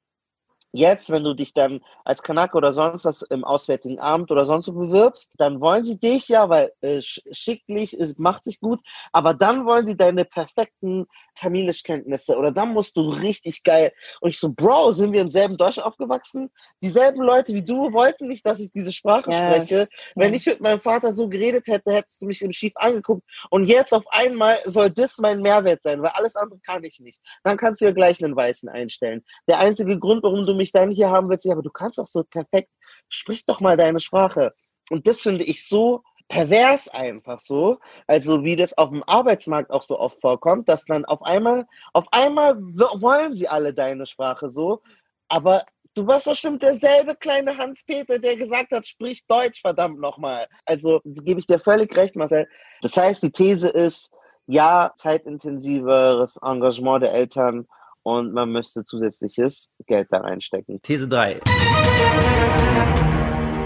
[0.76, 4.68] Jetzt, wenn du dich dann als Kanake oder sonst was im Auswärtigen Amt oder sonst
[4.68, 8.82] wo bewirbst, dann wollen sie dich ja, weil äh, schicklich ist, macht sich gut,
[9.14, 13.92] aber dann wollen sie deine perfekten Tamilisch-Kenntnisse oder dann musst du richtig geil.
[14.22, 16.50] Und ich so, Bro, sind wir im selben Deutschland aufgewachsen?
[16.82, 19.40] Dieselben Leute wie du wollten nicht, dass ich diese Sprache yes.
[19.40, 19.88] spreche.
[20.16, 23.24] Wenn ich mit meinem Vater so geredet hätte, hättest du mich im Schief angeguckt.
[23.50, 27.20] Und jetzt auf einmal soll das mein Mehrwert sein, weil alles andere kann ich nicht.
[27.44, 29.24] Dann kannst du ja gleich einen Weißen einstellen.
[29.48, 32.00] Der einzige Grund, warum du mich mich dann hier haben willst, ja, aber du kannst
[32.00, 32.70] doch so perfekt,
[33.08, 34.54] sprich doch mal deine Sprache.
[34.90, 39.84] Und das finde ich so pervers einfach so, also wie das auf dem Arbeitsmarkt auch
[39.84, 44.82] so oft vorkommt, dass dann auf einmal, auf einmal wollen sie alle deine Sprache so,
[45.30, 45.64] aber
[45.94, 50.48] du warst bestimmt derselbe kleine Hans-Peter, der gesagt hat, sprich Deutsch, verdammt nochmal.
[50.66, 52.48] Also gebe ich dir völlig recht, Marcel.
[52.82, 54.12] Das heißt, die These ist,
[54.48, 57.68] ja, zeitintensiveres Engagement der Eltern
[58.06, 60.80] und man müsste zusätzliches Geld da reinstecken.
[60.84, 61.42] These 3.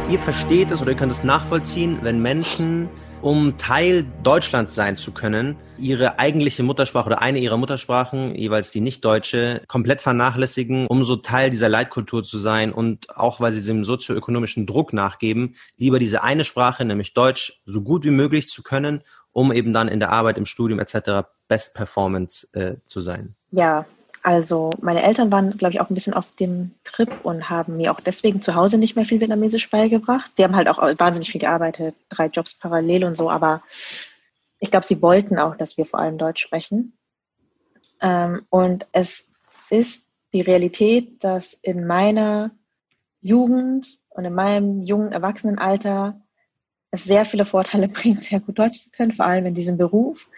[0.10, 2.90] Ihr versteht es oder ihr könnt es nachvollziehen, wenn Menschen,
[3.22, 8.80] um Teil Deutschlands sein zu können, ihre eigentliche Muttersprache oder eine ihrer Muttersprachen, jeweils die
[8.80, 13.62] nicht deutsche, komplett vernachlässigen, um so Teil dieser Leitkultur zu sein und auch weil sie
[13.62, 18.64] dem sozioökonomischen Druck nachgeben, lieber diese eine Sprache, nämlich Deutsch, so gut wie möglich zu
[18.64, 21.28] können, um eben dann in der Arbeit, im Studium etc.
[21.50, 23.36] Best Performance äh, zu sein.
[23.52, 23.86] Ja,
[24.22, 27.91] also meine Eltern waren, glaube ich, auch ein bisschen auf dem Trip und haben mir
[27.91, 30.32] auch deswegen zu Hause nicht mehr viel Vietnamesisch beigebracht.
[30.38, 33.63] Die haben halt auch wahnsinnig viel gearbeitet, drei Jobs parallel und so, aber
[34.59, 36.93] ich glaube, sie wollten auch, dass wir vor allem Deutsch sprechen.
[38.01, 39.32] Ähm, und es
[39.70, 42.51] ist die Realität, dass in meiner
[43.22, 46.22] Jugend und in meinem jungen Erwachsenenalter
[46.91, 50.30] es sehr viele Vorteile bringt, sehr gut Deutsch zu können, vor allem in diesem Beruf.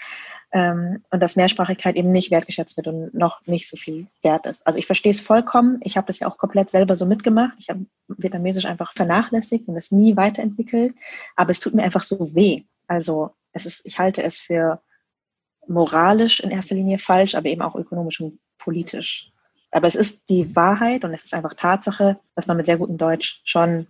[0.52, 4.66] Ähm, und dass Mehrsprachigkeit eben nicht wertgeschätzt wird und noch nicht so viel wert ist.
[4.68, 5.80] Also ich verstehe es vollkommen.
[5.82, 7.54] Ich habe das ja auch komplett selber so mitgemacht.
[7.60, 10.95] Ich habe Vietnamesisch einfach vernachlässigt und es nie weiterentwickelt.
[11.36, 12.64] Aber es tut mir einfach so weh.
[12.88, 14.82] Also es ist, ich halte es für
[15.68, 19.32] moralisch in erster Linie falsch, aber eben auch ökonomisch und politisch.
[19.72, 22.97] Aber es ist die Wahrheit und es ist einfach Tatsache, dass man mit sehr gutem
[22.97, 23.88] Deutsch schon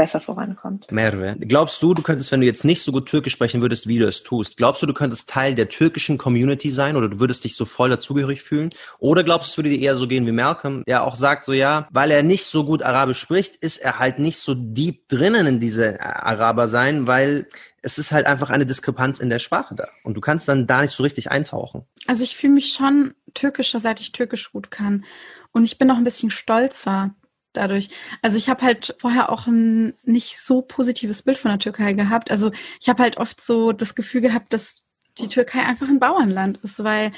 [0.00, 0.90] besser vorankommt.
[0.90, 3.98] Merve, glaubst du, du könntest, wenn du jetzt nicht so gut Türkisch sprechen würdest, wie
[3.98, 7.44] du es tust, glaubst du, du könntest Teil der türkischen Community sein oder du würdest
[7.44, 8.70] dich so voll dazugehörig fühlen?
[8.98, 11.52] Oder glaubst du, es würde dir eher so gehen wie Malcolm, der auch sagt, so
[11.52, 15.46] ja, weil er nicht so gut Arabisch spricht, ist er halt nicht so deep drinnen
[15.46, 17.46] in diese Araber sein, weil
[17.82, 19.88] es ist halt einfach eine Diskrepanz in der Sprache da.
[20.02, 21.82] Und du kannst dann da nicht so richtig eintauchen.
[22.06, 25.04] Also ich fühle mich schon türkischer, seit ich Türkisch gut kann.
[25.52, 27.14] Und ich bin noch ein bisschen stolzer
[27.52, 27.90] dadurch.
[28.22, 32.30] Also ich habe halt vorher auch ein nicht so positives Bild von der Türkei gehabt.
[32.30, 34.82] Also ich habe halt oft so das Gefühl gehabt, dass
[35.18, 37.12] die Türkei einfach ein Bauernland ist, weil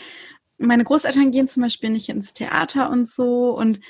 [0.58, 3.56] meine Großeltern gehen zum Beispiel nicht ins Theater und so.
[3.56, 3.80] Und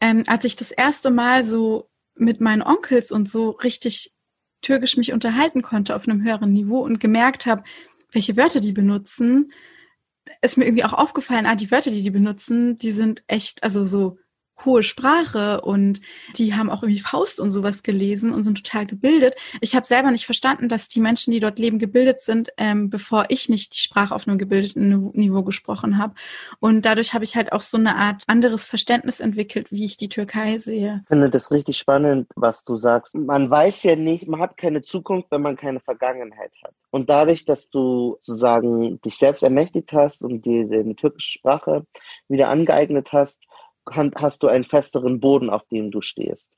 [0.00, 4.12] ähm, als ich das erste Mal so mit meinen Onkels und so richtig
[4.60, 7.62] türkisch mich unterhalten konnte auf einem höheren Niveau und gemerkt habe,
[8.12, 9.52] welche Wörter die benutzen,
[10.42, 13.86] ist mir irgendwie auch aufgefallen, ah, die Wörter, die die benutzen, die sind echt, also
[13.86, 14.18] so
[14.64, 16.00] hohe Sprache und
[16.36, 19.34] die haben auch irgendwie Faust und sowas gelesen und sind total gebildet.
[19.60, 23.26] Ich habe selber nicht verstanden, dass die Menschen, die dort leben, gebildet sind, ähm, bevor
[23.28, 26.14] ich nicht die Sprache auf einem gebildeten Niveau gesprochen habe.
[26.60, 30.08] Und dadurch habe ich halt auch so eine Art anderes Verständnis entwickelt, wie ich die
[30.08, 31.00] Türkei sehe.
[31.02, 33.14] Ich finde das richtig spannend, was du sagst.
[33.14, 36.74] Man weiß ja nicht, man hat keine Zukunft, wenn man keine Vergangenheit hat.
[36.90, 41.84] Und dadurch, dass du sozusagen dich selbst ermächtigt hast und dir die türkische Sprache
[42.28, 43.38] wieder angeeignet hast,
[43.96, 46.48] hast du einen festeren Boden, auf dem du stehst.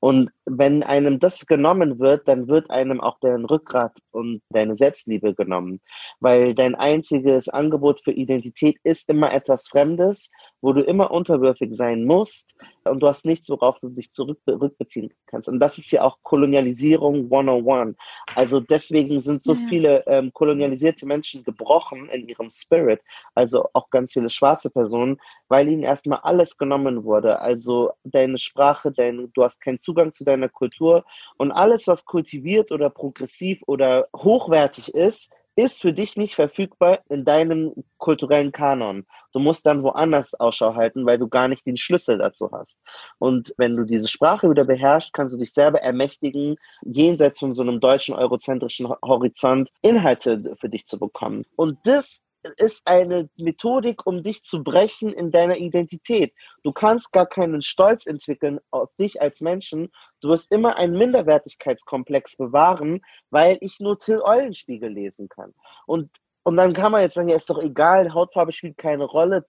[0.00, 5.34] Und wenn einem das genommen wird, dann wird einem auch dein Rückgrat und deine Selbstliebe
[5.34, 5.80] genommen.
[6.20, 10.30] Weil dein einziges Angebot für Identität ist immer etwas Fremdes,
[10.62, 15.48] wo du immer unterwürfig sein musst und du hast nichts, worauf du dich zurückbeziehen kannst.
[15.48, 17.96] Und das ist ja auch Kolonialisierung 101.
[18.34, 19.60] Also deswegen sind so ja.
[19.68, 23.00] viele ähm, kolonialisierte Menschen gebrochen in ihrem Spirit,
[23.34, 27.40] also auch ganz viele schwarze Personen, weil ihnen erstmal alles genommen wurde.
[27.40, 31.04] Also deine Sprache, dein, du hast keinen Zugang zu deiner Kultur
[31.36, 37.24] und alles, was kultiviert oder progressiv oder hochwertig ist, ist für dich nicht verfügbar in
[37.24, 39.06] deinem kulturellen Kanon.
[39.32, 42.76] Du musst dann woanders Ausschau halten, weil du gar nicht den Schlüssel dazu hast.
[43.18, 47.62] Und wenn du diese Sprache wieder beherrschst, kannst du dich selber ermächtigen, jenseits von so
[47.62, 51.44] einem deutschen eurozentrischen Horizont Inhalte für dich zu bekommen.
[51.56, 52.22] Und das
[52.56, 56.34] ist eine Methodik, um dich zu brechen in deiner Identität.
[56.62, 59.90] Du kannst gar keinen Stolz entwickeln auf dich als Menschen.
[60.20, 65.54] Du wirst immer einen Minderwertigkeitskomplex bewahren, weil ich nur Till Eulenspiegel lesen kann.
[65.86, 66.10] Und,
[66.42, 69.44] und dann kann man jetzt sagen, ja, ist doch egal, Hautfarbe spielt keine Rolle,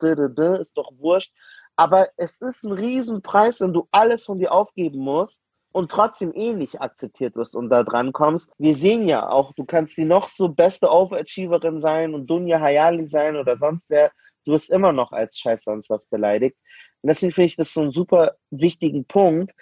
[0.60, 1.34] ist doch wurscht.
[1.76, 6.53] Aber es ist ein Riesenpreis, wenn du alles von dir aufgeben musst, und trotzdem eh
[6.53, 8.51] nicht akzeptiert wirst und da dran kommst.
[8.57, 13.07] Wir sehen ja auch, du kannst die noch so beste Overachieverin sein und Dunja Hayali
[13.07, 14.11] sein oder sonst wer,
[14.45, 16.57] du wirst immer noch als Scheiß sonst was beleidigt.
[17.01, 19.53] Und deswegen finde ich das so einen super wichtigen Punkt,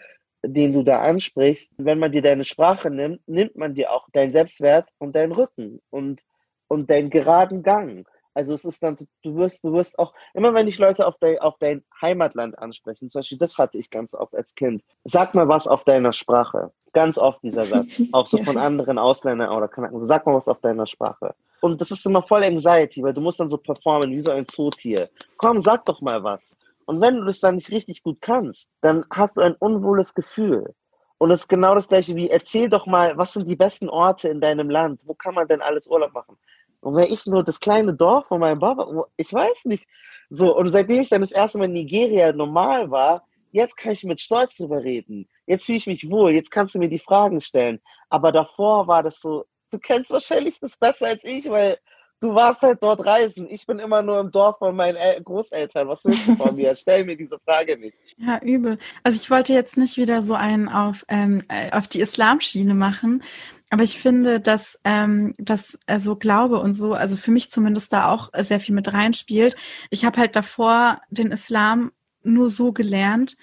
[0.43, 1.72] den du da ansprichst.
[1.78, 5.82] Wenn man dir deine Sprache nimmt, nimmt man dir auch deinen Selbstwert und deinen Rücken
[5.89, 6.22] und,
[6.68, 8.07] und deinen geraden Gang.
[8.40, 11.40] Also es ist dann, du wirst, du wirst auch, immer wenn ich Leute auf, dein,
[11.40, 14.82] auf dein Heimatland ansprechen, zum Beispiel, das hatte ich ganz oft als Kind.
[15.04, 16.72] Sag mal was auf deiner Sprache.
[16.94, 18.02] Ganz oft dieser Satz.
[18.14, 20.00] Auch so von anderen Ausländern oder Kanaken.
[20.00, 21.36] So, sag mal was auf deiner Sprache.
[21.60, 24.48] Und das ist immer voll Anxiety, weil du musst dann so performen wie so ein
[24.48, 25.10] Zootier.
[25.36, 26.42] Komm, sag doch mal was.
[26.86, 30.74] Und wenn du das dann nicht richtig gut kannst, dann hast du ein unwohles Gefühl.
[31.18, 34.30] Und es ist genau das gleiche wie, erzähl doch mal, was sind die besten Orte
[34.30, 35.02] in deinem Land?
[35.06, 36.38] Wo kann man denn alles Urlaub machen?
[36.82, 39.88] Und wenn ich nur das kleine Dorf von meinem Papa, ich weiß nicht.
[40.30, 44.04] So, und seitdem ich dann das erste Mal in Nigeria normal war, jetzt kann ich
[44.04, 45.28] mit Stolz drüber reden.
[45.46, 47.82] Jetzt fühle ich mich wohl, jetzt kannst du mir die Fragen stellen.
[48.10, 51.78] Aber davor war das so, du kennst wahrscheinlich das besser als ich, weil
[52.22, 53.48] du warst halt dort reisen.
[53.50, 55.88] Ich bin immer nur im Dorf von meinen El Großeltern.
[55.88, 56.76] Was willst du von mir?
[56.76, 58.00] Stell mir diese Frage nicht.
[58.18, 58.78] Ja, übel.
[59.04, 63.24] Also ich wollte jetzt nicht wieder so einen auf, ähm, äh, auf die Islamschiene machen.
[63.70, 68.11] Aber ich finde, dass ähm, das also Glaube und so, also für mich zumindest da
[68.11, 69.55] auch sehr viel mit reinspielt.
[69.89, 71.91] Ich habe halt davor den Islam
[72.24, 73.38] nur so gelernt,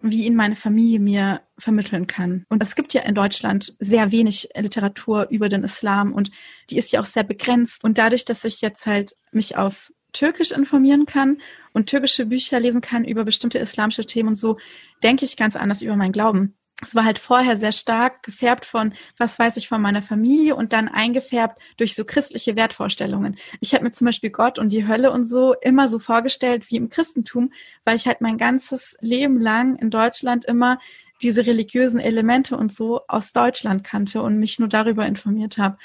[0.00, 2.44] wie ihn meine Familie mir vermitteln kann.
[2.48, 6.30] Und es gibt ja in Deutschland sehr wenig Literatur über den Islam und
[6.70, 7.84] die ist ja auch sehr begrenzt.
[7.84, 11.38] Und dadurch, dass ich jetzt halt mich auf Türkisch informieren kann
[11.72, 14.58] und türkische Bücher lesen kann über bestimmte islamische Themen und so,
[15.02, 16.54] denke ich ganz anders über meinen Glauben.
[16.82, 20.72] Es war halt vorher sehr stark gefärbt von, was weiß ich von meiner Familie und
[20.72, 23.36] dann eingefärbt durch so christliche Wertvorstellungen.
[23.60, 26.76] Ich habe mir zum Beispiel Gott und die Hölle und so immer so vorgestellt wie
[26.76, 27.52] im Christentum,
[27.84, 30.78] weil ich halt mein ganzes Leben lang in Deutschland immer
[31.22, 35.78] diese religiösen Elemente und so aus Deutschland kannte und mich nur darüber informiert habe.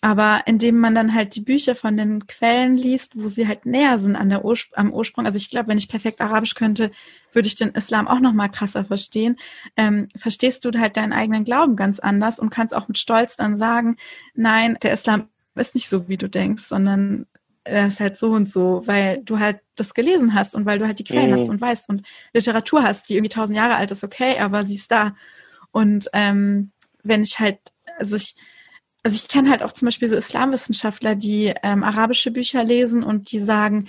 [0.00, 3.98] Aber indem man dann halt die Bücher von den Quellen liest, wo sie halt näher
[3.98, 6.92] sind an der Urspr am Ursprung, also ich glaube, wenn ich perfekt Arabisch könnte,
[7.32, 9.36] würde ich den Islam auch noch mal krasser verstehen.
[9.76, 13.56] Ähm, verstehst du halt deinen eigenen Glauben ganz anders und kannst auch mit Stolz dann
[13.56, 13.96] sagen,
[14.34, 17.26] nein, der Islam ist nicht so, wie du denkst, sondern
[17.64, 20.86] er ist halt so und so, weil du halt das gelesen hast und weil du
[20.86, 21.40] halt die Quellen mhm.
[21.40, 24.76] hast und weißt und Literatur hast, die irgendwie tausend Jahre alt ist, okay, aber sie
[24.76, 25.16] ist da.
[25.70, 26.70] Und ähm,
[27.02, 27.58] wenn ich halt,
[27.98, 28.36] also ich
[29.08, 33.32] also ich kenne halt auch zum Beispiel so Islamwissenschaftler, die ähm, arabische Bücher lesen und
[33.32, 33.86] die sagen,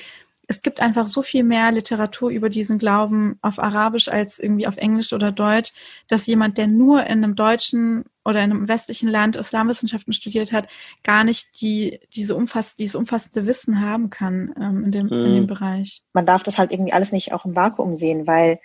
[0.47, 4.77] es gibt einfach so viel mehr Literatur über diesen Glauben auf Arabisch als irgendwie auf
[4.77, 5.73] Englisch oder Deutsch,
[6.07, 10.69] dass jemand, der nur in einem deutschen oder in einem westlichen Land Islamwissenschaften studiert hat,
[11.03, 15.25] gar nicht die, diese umfass, dieses umfassende Wissen haben kann ähm, in, dem, mhm.
[15.25, 16.01] in dem Bereich.
[16.13, 18.61] Man darf das halt irgendwie alles nicht auch im Vakuum sehen, weil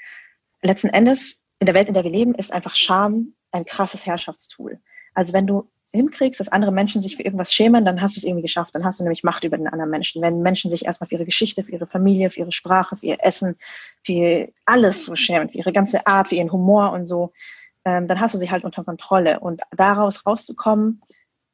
[0.62, 4.78] letzten Endes in der Welt, in der wir leben, ist einfach Scham ein krasses Herrschaftstool.
[5.14, 8.24] Also wenn du hinkriegst, dass andere Menschen sich für irgendwas schämen, dann hast du es
[8.24, 8.74] irgendwie geschafft.
[8.74, 10.20] Dann hast du nämlich Macht über den anderen Menschen.
[10.22, 13.18] Wenn Menschen sich erstmal für ihre Geschichte, für ihre Familie, für ihre Sprache, für ihr
[13.20, 13.56] Essen,
[14.04, 17.32] für alles so schämen, für ihre ganze Art, für ihren Humor und so,
[17.84, 19.40] ähm, dann hast du sie halt unter Kontrolle.
[19.40, 21.00] Und daraus rauszukommen,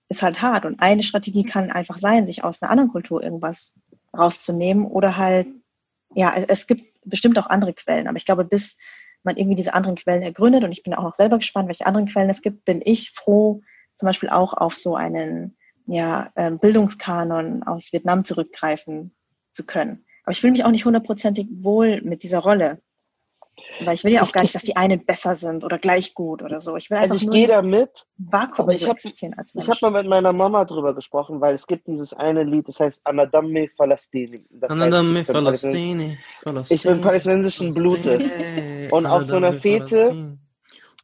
[0.08, 0.64] ist halt hart.
[0.64, 3.74] Und eine Strategie kann einfach sein, sich aus einer anderen Kultur irgendwas
[4.16, 5.48] rauszunehmen oder halt,
[6.14, 8.08] ja, es gibt bestimmt auch andere Quellen.
[8.08, 8.78] Aber ich glaube, bis
[9.22, 12.06] man irgendwie diese anderen Quellen ergründet, und ich bin auch noch selber gespannt, welche anderen
[12.06, 13.62] Quellen es gibt, bin ich froh,
[14.00, 19.14] zum Beispiel auch auf so einen ja, ähm, Bildungskanon aus Vietnam zurückgreifen
[19.52, 20.04] zu können.
[20.24, 22.80] Aber ich fühle mich auch nicht hundertprozentig wohl mit dieser Rolle.
[23.84, 26.14] Weil ich will ja auch ich, gar nicht, dass die einen besser sind oder gleich
[26.14, 26.76] gut oder so.
[26.76, 30.06] Ich will also ich gehe da mit, Vakuum aber ich habe ich hab mal mit
[30.06, 34.46] meiner Mama drüber gesprochen, weil es gibt dieses eine Lied, das heißt Anadame Falastini.
[34.62, 36.16] Anadame Falastini.
[36.70, 38.22] Ich bin palästinensischen Blutes.
[38.90, 40.38] Und auf so einer Fete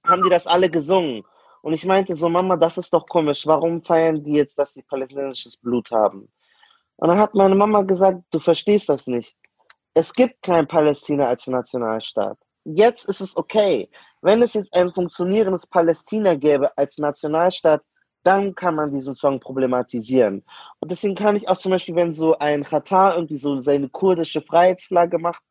[0.07, 1.25] haben die das alle gesungen.
[1.67, 3.45] Und ich meinte so, Mama, das ist doch komisch.
[3.45, 6.29] Warum feiern die jetzt, dass sie palästinensisches Blut haben?
[6.95, 9.35] Und dann hat meine Mama gesagt, du verstehst das nicht.
[9.93, 12.39] Es gibt kein Palästina als Nationalstaat.
[12.63, 13.91] Jetzt ist es okay.
[14.23, 17.83] Wenn es jetzt ein funktionierendes Palästina gäbe als Nationalstaat,
[18.23, 20.45] dann kann man diesen Song problematisieren.
[20.79, 24.41] Und deswegen kann ich auch zum Beispiel, wenn so ein Katar irgendwie so seine kurdische
[24.41, 25.43] Freiheitsflagge macht,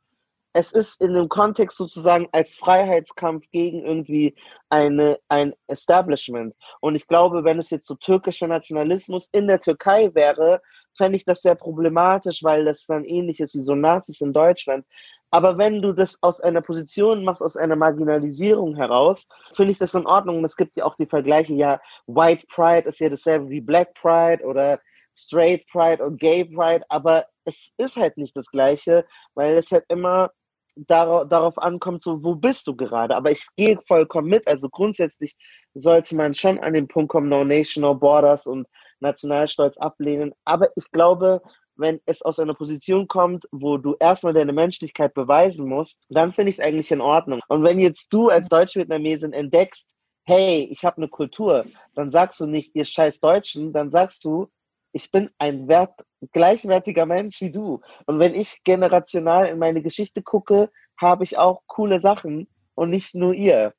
[0.56, 4.36] es ist in dem Kontext sozusagen als Freiheitskampf gegen irgendwie
[4.70, 6.56] eine, ein Establishment.
[6.80, 10.62] Und ich glaube, wenn es jetzt so türkischer Nationalismus in der Türkei wäre,
[10.98, 14.86] fände ich das sehr problematisch, weil das dann ähnlich ist wie so Nazis in Deutschland.
[15.30, 19.94] Aber wenn du das aus einer Position machst, aus einer Marginalisierung heraus, finde ich das
[19.94, 20.38] in Ordnung.
[20.38, 23.94] Und es gibt ja auch die Vergleiche, ja, White Pride ist ja dasselbe wie Black
[23.96, 24.80] Pride oder
[25.18, 29.86] Straight Pride und Gay Pride, aber es ist halt nicht das Gleiche, weil es halt
[29.90, 30.32] immer
[30.76, 33.16] darauf, darauf ankommt, so wo bist du gerade.
[33.16, 34.48] Aber ich gehe vollkommen mit.
[34.48, 35.36] Also grundsätzlich
[35.74, 38.68] sollte man schon an den Punkt kommen, No Nation, No Borders und
[39.00, 40.34] Nationalstolz ablehnen.
[40.46, 41.42] Aber ich glaube,
[41.78, 46.50] wenn es aus einer Position kommt, wo du erstmal deine Menschlichkeit beweisen musst, dann finde
[46.50, 47.42] ich es eigentlich in Ordnung.
[47.48, 49.86] Und wenn jetzt du als Deutsch-Vietnamesin entdeckst,
[50.26, 54.50] hey, ich habe eine Kultur, dann sagst du nicht, ihr scheiß Deutschen, dann sagst du,
[54.96, 57.82] ich bin ein wert, gleichwertiger Mensch wie du.
[58.06, 63.14] Und wenn ich generational in meine Geschichte gucke, habe ich auch coole Sachen und nicht
[63.14, 63.74] nur ihr.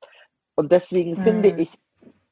[0.56, 1.24] Und deswegen mhm.
[1.24, 1.70] finde ich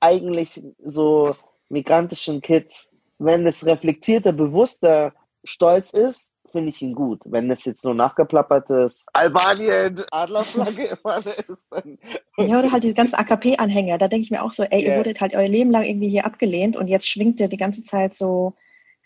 [0.01, 1.35] eigentlich so
[1.71, 5.15] migrantischen Kids, wenn es reflektierter, bewusster
[5.45, 7.23] Stolz ist, finde ich ihn gut.
[7.25, 11.49] Wenn es jetzt nur nachgeplappertes Albanien, Adlerflagge immer ist.
[11.71, 11.99] Dann
[12.37, 13.97] ja, oder halt diese ganzen AKP-Anhänger.
[13.97, 14.93] Da denke ich mir auch so, ey, yeah.
[14.93, 17.83] ihr wurdet halt euer Leben lang irgendwie hier abgelehnt und jetzt schwingt ihr die ganze
[17.83, 18.55] Zeit so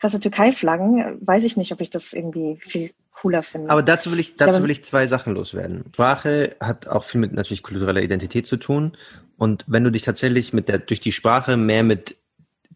[0.01, 3.71] krasse Türkei-Flaggen, weiß ich nicht, ob ich das irgendwie viel cooler finde.
[3.71, 5.85] Aber dazu will ich, dazu will ich zwei Sachen loswerden.
[5.93, 8.97] Sprache hat auch viel mit natürlich kultureller Identität zu tun.
[9.37, 12.17] Und wenn du dich tatsächlich mit der, durch die Sprache mehr mit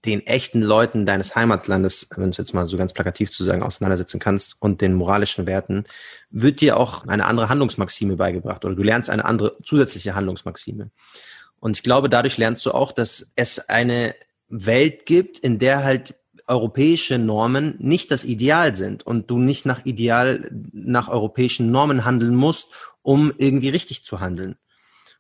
[0.04, 3.62] den echten Leuten deines Heimatlandes, wenn du es jetzt mal so ganz plakativ zu sagen,
[3.62, 5.84] auseinandersetzen kannst und den moralischen Werten,
[6.30, 10.90] wird dir auch eine andere Handlungsmaxime beigebracht oder du lernst eine andere zusätzliche Handlungsmaxime.
[11.60, 14.16] Und ich glaube, dadurch lernst du auch, dass es eine
[14.48, 16.16] Welt gibt, in der halt
[16.48, 22.34] europäische Normen nicht das Ideal sind und du nicht nach Ideal, nach europäischen Normen handeln
[22.34, 22.70] musst,
[23.02, 24.56] um irgendwie richtig zu handeln.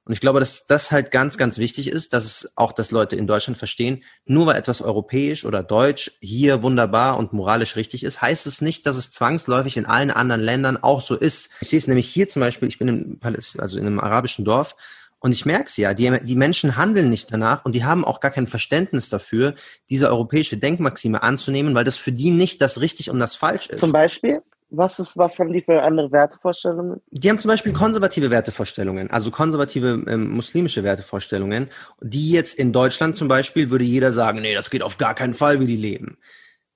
[0.04, 3.14] Und ich glaube, dass das halt ganz, ganz wichtig ist, dass es auch, dass Leute
[3.14, 8.20] in Deutschland verstehen, nur weil etwas europäisch oder deutsch hier wunderbar und moralisch richtig ist,
[8.20, 11.50] heißt es nicht, dass es zwangsläufig in allen anderen Ländern auch so ist.
[11.60, 13.20] Ich sehe es nämlich hier zum Beispiel, ich bin im,
[13.58, 14.74] also in einem arabischen Dorf
[15.22, 18.18] Und ich merke es ja, die, die Menschen handeln nicht danach und die haben auch
[18.18, 19.54] gar kein Verständnis dafür,
[19.88, 23.80] diese europäische Denkmaxime anzunehmen, weil das für die nicht das richtig und das falsch ist.
[23.80, 24.42] Zum Beispiel?
[24.70, 27.00] Was, ist, was haben die für andere Wertevorstellungen?
[27.10, 31.68] Die haben zum Beispiel konservative Wertevorstellungen, also konservative ähm, muslimische Wertevorstellungen,
[32.00, 35.34] die jetzt in Deutschland zum Beispiel würde jeder sagen, nee, das geht auf gar keinen
[35.34, 36.16] Fall, wie die leben.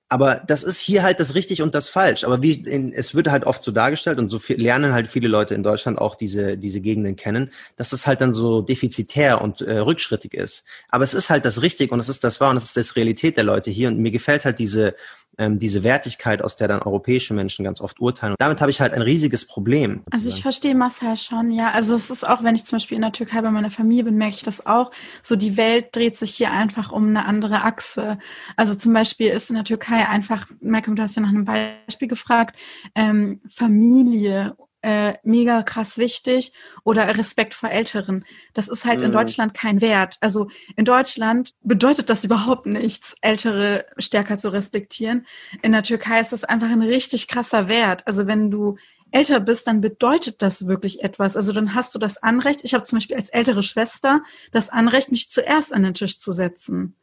[0.09, 2.23] Aber das ist hier halt das richtig und das falsch.
[2.23, 5.27] Aber wie in, es wird halt oft so dargestellt und so viel, lernen halt viele
[5.27, 9.61] Leute in Deutschland auch diese diese Gegenden kennen, dass es halt dann so defizitär und
[9.61, 10.63] äh, rückschrittig ist.
[10.89, 12.95] Aber es ist halt das richtig und es ist das wahr und es ist das
[12.95, 13.89] Realität der Leute hier.
[13.89, 14.95] Und mir gefällt halt diese
[15.37, 18.33] ähm, diese Wertigkeit, aus der dann europäische Menschen ganz oft urteilen.
[18.33, 20.01] Und damit habe ich halt ein riesiges Problem.
[20.11, 21.71] Also ich verstehe Marcel schon, ja.
[21.71, 24.17] Also es ist auch, wenn ich zum Beispiel in der Türkei bei meiner Familie bin,
[24.17, 24.91] merke ich das auch.
[25.21, 28.17] So die Welt dreht sich hier einfach um eine andere Achse.
[28.55, 32.07] Also zum Beispiel ist in der Türkei einfach, Malcolm, du hast ja nach einem Beispiel
[32.07, 32.55] gefragt,
[32.95, 34.55] ähm, Familie
[34.87, 36.53] äh, mega krass wichtig
[36.85, 38.23] oder Respekt vor Älteren.
[38.53, 39.07] Das ist halt mhm.
[39.07, 40.15] in Deutschland kein Wert.
[40.21, 45.27] Also in Deutschland bedeutet das überhaupt nichts, Ältere stärker zu respektieren.
[45.61, 48.07] In der Türkei ist das einfach ein richtig krasser Wert.
[48.07, 48.77] Also wenn du
[49.11, 51.35] älter bist, dann bedeutet das wirklich etwas.
[51.35, 54.21] Also dann hast du das Anrecht, ich habe zum Beispiel als ältere Schwester
[54.53, 56.95] das Anrecht, mich zuerst an den Tisch zu setzen.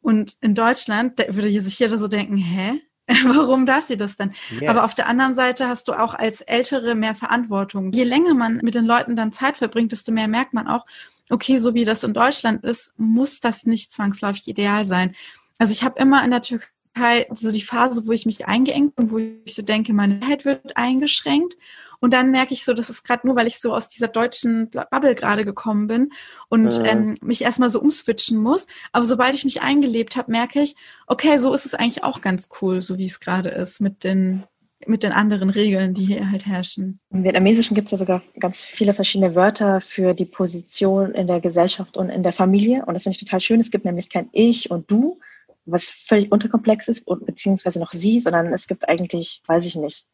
[0.00, 2.80] Und in Deutschland da würde sich jeder so denken, hä?
[3.24, 4.32] Warum darf sie das denn?
[4.50, 4.68] Yes.
[4.68, 7.90] Aber auf der anderen Seite hast du auch als Ältere mehr Verantwortung.
[7.92, 10.84] Je länger man mit den Leuten dann Zeit verbringt, desto mehr merkt man auch,
[11.30, 15.14] okay, so wie das in Deutschland ist, muss das nicht zwangsläufig ideal sein.
[15.58, 19.10] Also ich habe immer in der Türkei so die Phase, wo ich mich eingeengt und
[19.10, 21.56] wo ich so denke, meine Zeit wird eingeschränkt.
[22.00, 24.70] Und dann merke ich so, das ist gerade nur, weil ich so aus dieser deutschen
[24.70, 26.10] Bubble gerade gekommen bin
[26.48, 26.84] und mhm.
[26.84, 28.66] ähm, mich erstmal so umswitchen muss.
[28.92, 30.76] Aber sobald ich mich eingelebt habe, merke ich,
[31.06, 34.44] okay, so ist es eigentlich auch ganz cool, so wie es gerade ist mit den
[34.86, 37.00] mit den anderen Regeln, die hier halt herrschen.
[37.10, 41.40] Im Vietnamesischen gibt es ja sogar ganz viele verschiedene Wörter für die Position in der
[41.40, 42.84] Gesellschaft und in der Familie.
[42.86, 43.60] Und das finde ich total schön.
[43.60, 45.18] Es gibt nämlich kein Ich und Du,
[45.66, 50.06] was völlig unterkomplex ist, beziehungsweise noch Sie, sondern es gibt eigentlich, weiß ich nicht,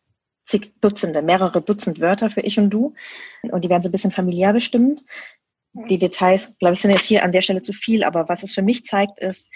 [0.47, 2.95] zig Dutzende, mehrere Dutzend Wörter für ich und du.
[3.42, 5.05] Und die werden so ein bisschen familiär bestimmt.
[5.72, 8.55] Die Details, glaube ich, sind jetzt hier an der Stelle zu viel, aber was es
[8.55, 9.51] für mich zeigt, ist,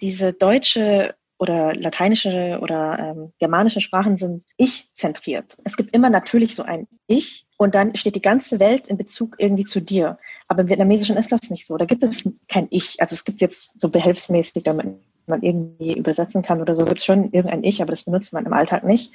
[0.00, 5.56] diese deutsche oder lateinische oder ähm, germanische Sprachen sind ich-zentriert.
[5.64, 9.36] Es gibt immer natürlich so ein Ich und dann steht die ganze Welt in Bezug
[9.38, 10.18] irgendwie zu dir.
[10.48, 11.76] Aber im Vietnamesischen ist das nicht so.
[11.76, 13.00] Da gibt es kein Ich.
[13.00, 17.04] Also es gibt jetzt so behelfsmäßig, damit man irgendwie übersetzen kann oder so, gibt es
[17.04, 19.12] schon irgendein Ich, aber das benutzt man im Alltag nicht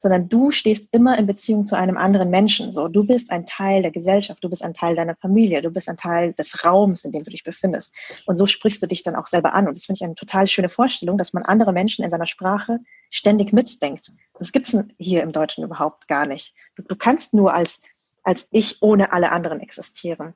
[0.00, 2.72] sondern du stehst immer in Beziehung zu einem anderen Menschen.
[2.72, 5.88] So, du bist ein Teil der Gesellschaft, du bist ein Teil deiner Familie, du bist
[5.88, 7.94] ein Teil des Raums, in dem du dich befindest.
[8.26, 9.68] Und so sprichst du dich dann auch selber an.
[9.68, 12.78] Und das finde ich eine total schöne Vorstellung, dass man andere Menschen in seiner Sprache
[13.10, 14.12] ständig mitdenkt.
[14.38, 16.54] Das gibt's hier im Deutschen überhaupt gar nicht.
[16.76, 17.82] Du, du kannst nur als
[18.22, 20.34] als ich ohne alle anderen existieren.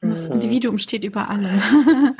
[0.00, 0.36] Das mhm.
[0.36, 1.58] Individuum steht über allem.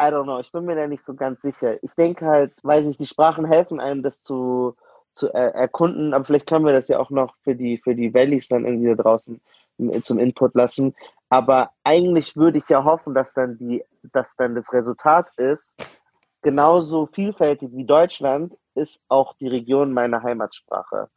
[0.00, 1.82] I don't know, ich bin mir da nicht so ganz sicher.
[1.82, 4.76] Ich denke halt, weiß nicht, die Sprachen helfen einem, das zu,
[5.14, 8.14] zu er erkunden, aber vielleicht können wir das ja auch noch für die, für die
[8.14, 9.40] Valleys dann irgendwie da draußen
[10.02, 10.94] zum Input lassen.
[11.28, 15.76] Aber eigentlich würde ich ja hoffen, dass dann die, dass dann das Resultat ist,
[16.42, 21.08] genauso vielfältig wie Deutschland ist auch die Region meine Heimatsprache.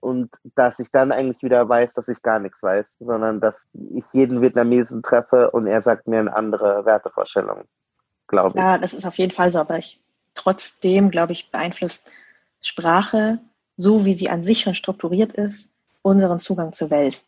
[0.00, 4.04] Und dass ich dann eigentlich wieder weiß, dass ich gar nichts weiß, sondern dass ich
[4.12, 7.64] jeden Vietnamesen treffe und er sagt mir eine andere Wertevorstellung,
[8.26, 8.62] glaube ich.
[8.62, 10.02] Ja, das ist auf jeden Fall so, aber ich
[10.34, 12.10] trotzdem, glaube ich, beeinflusst
[12.60, 13.38] Sprache,
[13.76, 17.22] so wie sie an sich schon strukturiert ist, unseren Zugang zur Welt.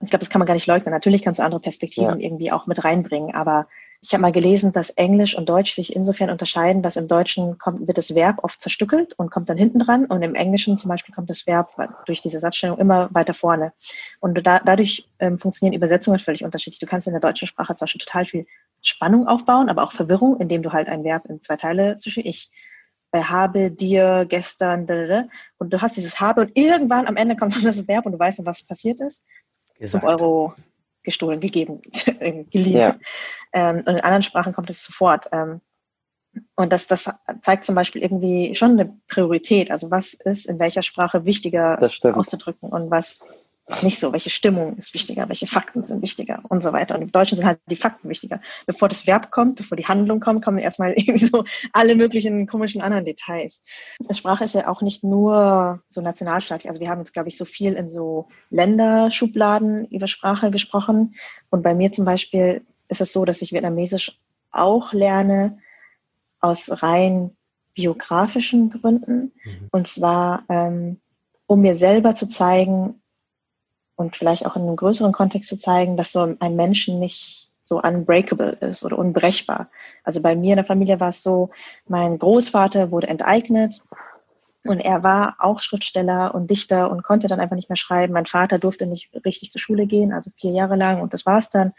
[0.00, 0.92] Ich glaube, das kann man gar nicht leugnen.
[0.92, 2.26] Natürlich kannst du andere Perspektiven ja.
[2.26, 3.66] irgendwie auch mit reinbringen, aber
[4.06, 7.86] ich habe mal gelesen, dass Englisch und Deutsch sich insofern unterscheiden, dass im Deutschen kommt,
[7.86, 11.14] wird das Verb oft zerstückelt und kommt dann hinten dran und im Englischen zum Beispiel
[11.14, 11.70] kommt das Verb
[12.04, 13.72] durch diese Satzstellung immer weiter vorne.
[14.20, 16.80] Und da, dadurch ähm, funktionieren Übersetzungen völlig unterschiedlich.
[16.80, 18.46] Du kannst in der deutschen Sprache zum Beispiel total viel
[18.82, 22.50] Spannung aufbauen, aber auch Verwirrung, indem du halt ein Verb in zwei Teile zwischen ich
[23.22, 24.86] habe dir gestern
[25.58, 28.18] und du hast dieses habe und irgendwann am Ende kommt so das Verb und du
[28.18, 29.24] weißt, was passiert ist.
[29.78, 30.04] Gesagt.
[30.04, 30.54] 5 Euro
[31.02, 31.82] gestohlen, gegeben,
[32.50, 32.76] geliehen.
[32.76, 32.98] Ja.
[33.52, 35.28] Ähm, und in anderen Sprachen kommt es sofort.
[35.32, 35.60] Ähm,
[36.56, 37.10] und das, das
[37.42, 39.70] zeigt zum Beispiel irgendwie schon eine Priorität.
[39.70, 43.24] Also was ist in welcher Sprache wichtiger auszudrücken und was
[43.82, 46.94] nicht so, welche Stimmung ist wichtiger, welche Fakten sind wichtiger und so weiter.
[46.94, 48.42] Und im Deutschen sind halt die Fakten wichtiger.
[48.66, 52.82] Bevor das Verb kommt, bevor die Handlung kommt, kommen erstmal irgendwie so alle möglichen komischen
[52.82, 53.62] anderen Details.
[54.00, 56.68] Das Sprache ist ja auch nicht nur so nationalstaatlich.
[56.68, 61.14] Also wir haben jetzt, glaube ich, so viel in so Länderschubladen über Sprache gesprochen.
[61.48, 64.18] Und bei mir zum Beispiel ist es so, dass ich Vietnamesisch
[64.50, 65.58] auch lerne
[66.40, 67.30] aus rein
[67.74, 69.32] biografischen Gründen.
[69.42, 69.68] Mhm.
[69.70, 70.98] Und zwar, ähm,
[71.46, 73.00] um mir selber zu zeigen,
[73.96, 77.80] und vielleicht auch in einem größeren Kontext zu zeigen, dass so ein Menschen nicht so
[77.80, 79.68] unbreakable ist oder unbrechbar.
[80.02, 81.50] Also bei mir in der Familie war es so,
[81.88, 83.82] mein Großvater wurde enteignet
[84.64, 88.12] und er war auch Schriftsteller und Dichter und konnte dann einfach nicht mehr schreiben.
[88.12, 91.50] Mein Vater durfte nicht richtig zur Schule gehen, also vier Jahre lang und das war's
[91.50, 91.72] dann.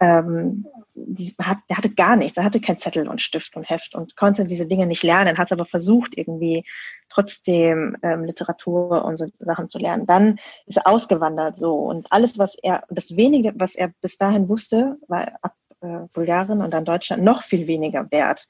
[0.00, 3.94] Ähm, die, hat, der hatte gar nichts, er hatte kein Zettel und Stift und Heft
[3.96, 6.64] und konnte diese Dinge nicht lernen, hat aber versucht, irgendwie
[7.08, 10.06] trotzdem ähm, Literatur und so Sachen zu lernen.
[10.06, 14.48] Dann ist er ausgewandert so und alles, was er, das wenige, was er bis dahin
[14.48, 18.46] wusste, war ab äh, Bulgarien und dann Deutschland noch viel weniger wert.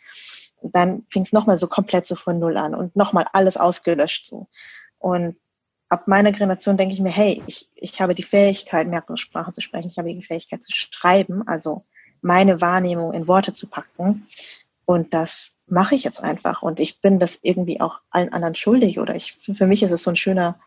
[0.60, 4.26] Und dann fing es nochmal so komplett so von Null an und nochmal alles ausgelöscht
[4.26, 4.48] so.
[4.98, 5.36] Und
[5.88, 9.60] ab meiner Generation denke ich mir, hey, ich, ich habe die Fähigkeit, mehrere Sprachen zu
[9.60, 11.84] sprechen, ich habe die Fähigkeit zu schreiben, also
[12.20, 14.26] meine Wahrnehmung in Worte zu packen.
[14.84, 16.62] Und das mache ich jetzt einfach.
[16.62, 18.98] Und ich bin das irgendwie auch allen anderen schuldig.
[18.98, 20.58] Oder ich, für mich ist es so ein schöner,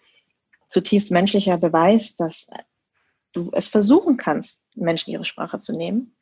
[0.69, 2.47] zutiefst menschlicher Beweis, dass
[3.33, 6.15] du es versuchen kannst, Menschen ihre Sprache zu nehmen.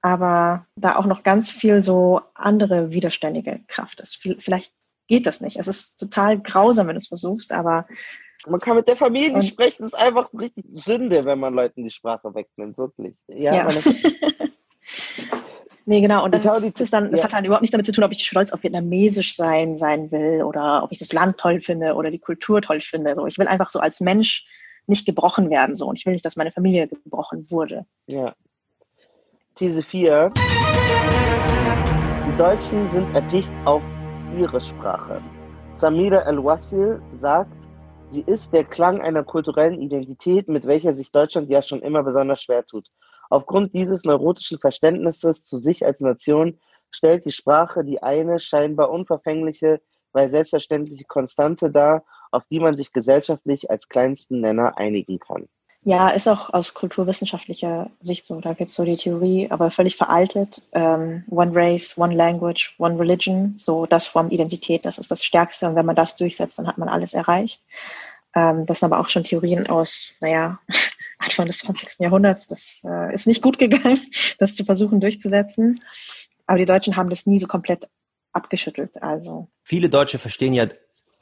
[0.00, 4.16] Aber da auch noch ganz viel so andere widerständige Kraft ist.
[4.38, 4.72] Vielleicht
[5.08, 5.58] geht das nicht.
[5.58, 7.86] Es ist total grausam, wenn du es versuchst, aber
[8.48, 9.90] man kann mit der Familie nicht sprechen.
[9.90, 13.14] Das ist einfach richtig Sünde, wenn man Leuten die Sprache wegnimmt, wirklich.
[13.28, 13.54] Ja.
[13.54, 13.68] ja.
[15.86, 16.24] nee, genau.
[16.24, 17.24] Und das, das, ist dann, das ja.
[17.24, 20.42] hat dann überhaupt nichts damit zu tun, ob ich stolz auf Vietnamesisch sein, sein will
[20.42, 23.14] oder ob ich das Land toll finde oder die Kultur toll finde.
[23.14, 24.44] So, ich will einfach so als Mensch
[24.86, 25.76] nicht gebrochen werden.
[25.76, 25.86] So.
[25.86, 27.86] Und ich will nicht, dass meine Familie gebrochen wurde.
[28.06, 28.34] Ja.
[29.54, 30.32] These 4.
[32.26, 33.82] Die Deutschen sind erpicht auf
[34.36, 35.22] ihre Sprache.
[35.72, 37.63] Samira El-Wassil sagt,
[38.14, 42.40] Sie ist der Klang einer kulturellen Identität, mit welcher sich Deutschland ja schon immer besonders
[42.40, 42.86] schwer tut.
[43.28, 46.60] Aufgrund dieses neurotischen Verständnisses zu sich als Nation
[46.92, 49.80] stellt die Sprache die eine scheinbar unverfängliche,
[50.12, 55.48] weil selbstverständliche Konstante dar, auf die man sich gesellschaftlich als kleinsten Nenner einigen kann.
[55.86, 58.40] Ja, ist auch aus kulturwissenschaftlicher Sicht so.
[58.40, 60.62] Da gibt es so die Theorie, aber völlig veraltet.
[60.72, 63.56] Ähm, one Race, One Language, One Religion.
[63.58, 65.68] So, das formt Identität, das ist das Stärkste.
[65.68, 67.62] Und wenn man das durchsetzt, dann hat man alles erreicht.
[68.34, 70.58] Ähm, das sind aber auch schon Theorien aus, naja,
[71.18, 72.00] Anfang des 20.
[72.00, 72.46] Jahrhunderts.
[72.46, 74.00] Das äh, ist nicht gut gegangen,
[74.38, 75.80] das zu versuchen durchzusetzen.
[76.46, 77.90] Aber die Deutschen haben das nie so komplett
[78.32, 79.02] abgeschüttelt.
[79.02, 79.48] Also.
[79.62, 80.66] Viele Deutsche verstehen ja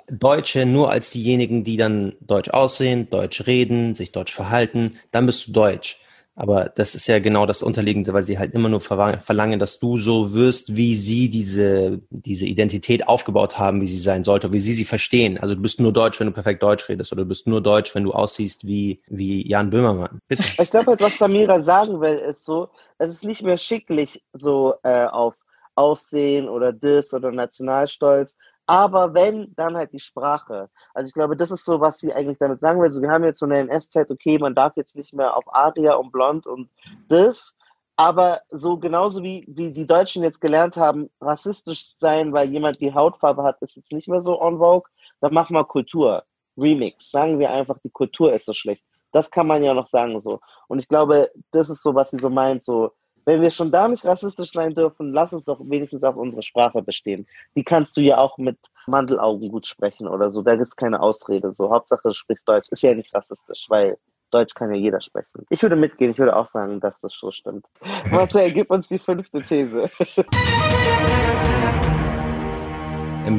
[0.08, 5.48] Deutsche nur als diejenigen, die dann deutsch aussehen, deutsch reden, sich deutsch verhalten, dann bist
[5.48, 5.98] du deutsch.
[6.34, 9.98] Aber das ist ja genau das Unterliegende, weil sie halt immer nur verlangen, dass du
[9.98, 14.72] so wirst, wie sie diese, diese Identität aufgebaut haben, wie sie sein sollte, wie sie
[14.72, 15.36] sie verstehen.
[15.38, 17.94] Also du bist nur deutsch, wenn du perfekt deutsch redest, oder du bist nur deutsch,
[17.94, 20.20] wenn du aussiehst wie, wie Jan Böhmermann.
[20.26, 20.42] Bitte.
[20.62, 25.04] Ich glaube, was Samira sagen will, ist so, es ist nicht mehr schicklich so äh,
[25.04, 25.34] auf
[25.74, 30.70] Aussehen oder Dis oder Nationalstolz, aber wenn, dann halt die Sprache.
[30.94, 32.86] Also ich glaube, das ist so, was sie eigentlich damit sagen will.
[32.86, 35.94] Also wir haben jetzt so eine NS-Zeit, okay, man darf jetzt nicht mehr auf Aria
[35.94, 36.70] und Blond und
[37.08, 37.56] das.
[37.96, 42.94] Aber so genauso wie, wie die Deutschen jetzt gelernt haben, rassistisch sein, weil jemand die
[42.94, 44.90] Hautfarbe hat, ist jetzt nicht mehr so on vogue.
[45.20, 46.24] Dann machen wir Kultur.
[46.56, 47.10] Remix.
[47.10, 48.84] Sagen wir einfach, die Kultur ist so schlecht.
[49.12, 50.40] Das kann man ja noch sagen so.
[50.68, 52.92] Und ich glaube, das ist so, was sie so meint, so
[53.24, 56.82] wenn wir schon da nicht rassistisch sein dürfen, lass uns doch wenigstens auf unsere Sprache
[56.82, 57.26] bestehen.
[57.56, 60.42] Die kannst du ja auch mit Mandelaugen gut sprechen oder so.
[60.42, 61.52] Da ist keine Ausrede.
[61.52, 62.68] So, Hauptsache du sprichst Deutsch.
[62.70, 63.96] Ist ja nicht rassistisch, weil
[64.30, 65.46] Deutsch kann ja jeder sprechen.
[65.50, 67.66] Ich würde mitgehen, ich würde auch sagen, dass das so stimmt.
[68.10, 69.90] Marcel, gib uns die fünfte These.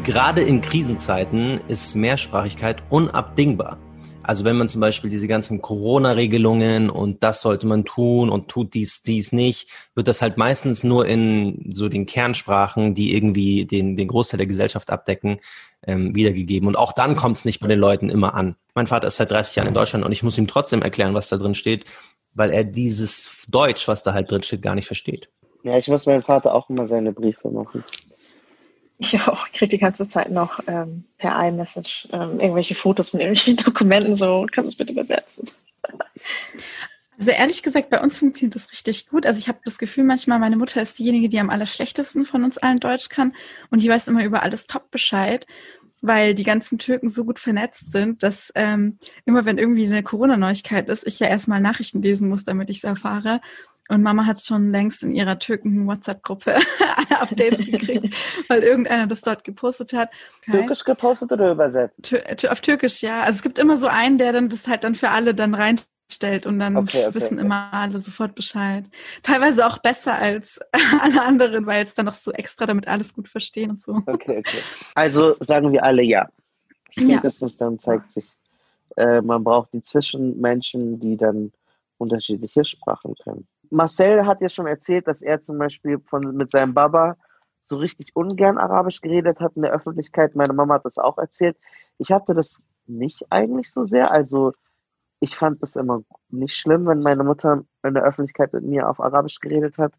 [0.03, 3.79] Gerade in Krisenzeiten ist Mehrsprachigkeit unabdingbar.
[4.23, 8.73] Also wenn man zum Beispiel diese ganzen Corona-Regelungen und das sollte man tun und tut
[8.73, 13.95] dies, dies nicht, wird das halt meistens nur in so den Kernsprachen, die irgendwie den,
[13.95, 15.39] den Großteil der Gesellschaft abdecken,
[15.85, 16.67] ähm, wiedergegeben.
[16.67, 18.55] Und auch dann kommt es nicht bei den Leuten immer an.
[18.73, 21.27] Mein Vater ist seit 30 Jahren in Deutschland und ich muss ihm trotzdem erklären, was
[21.27, 21.85] da drin steht,
[22.33, 25.29] weil er dieses Deutsch, was da halt drin steht, gar nicht versteht.
[25.63, 27.83] Ja, ich muss meinem Vater auch immer seine Briefe machen.
[29.03, 33.19] Ich auch, ich kriege die ganze Zeit noch ähm, per iMessage ähm, irgendwelche Fotos von
[33.19, 35.49] irgendwelchen Dokumenten, so, kannst du es bitte übersetzen?
[37.17, 39.25] Also ehrlich gesagt, bei uns funktioniert das richtig gut.
[39.25, 42.57] Also ich habe das Gefühl, manchmal meine Mutter ist diejenige, die am allerschlechtesten von uns
[42.57, 43.33] allen Deutsch kann
[43.69, 45.45] und die weiß immer über alles top Bescheid,
[46.01, 50.89] weil die ganzen Türken so gut vernetzt sind, dass ähm, immer wenn irgendwie eine Corona-Neuigkeit
[50.89, 53.41] ist, ich ja erstmal Nachrichten lesen muss, damit ich es erfahre.
[53.89, 56.55] Und Mama hat schon längst in ihrer Türken-WhatsApp-Gruppe
[56.95, 58.15] alle Updates gekriegt,
[58.47, 60.09] weil irgendeiner das dort gepostet hat.
[60.45, 62.01] Kein Türkisch gepostet oder übersetzt?
[62.03, 63.21] Tür, auf Türkisch, ja.
[63.21, 66.45] Also es gibt immer so einen, der dann das halt dann für alle dann reinstellt
[66.45, 67.45] und dann okay, okay, wissen okay.
[67.45, 68.85] immer alle sofort Bescheid.
[69.21, 70.61] Teilweise auch besser als
[71.01, 74.01] alle anderen, weil es dann noch so extra damit alles gut verstehen und so.
[74.05, 74.59] Okay, okay.
[74.95, 76.29] Also sagen wir alle ja.
[76.89, 77.65] Spätestens ja.
[77.65, 78.29] dann zeigt sich,
[78.95, 81.51] äh, man braucht die Zwischenmenschen, die dann
[81.97, 83.47] unterschiedliche Sprachen können.
[83.73, 87.17] Marcel hat ja schon erzählt, dass er zum Beispiel von, mit seinem Baba
[87.63, 90.35] so richtig ungern Arabisch geredet hat in der Öffentlichkeit.
[90.35, 91.57] Meine Mama hat das auch erzählt.
[91.97, 94.11] Ich hatte das nicht eigentlich so sehr.
[94.11, 94.53] Also
[95.19, 98.99] ich fand das immer nicht schlimm, wenn meine Mutter in der Öffentlichkeit mit mir auf
[98.99, 99.93] Arabisch geredet hat.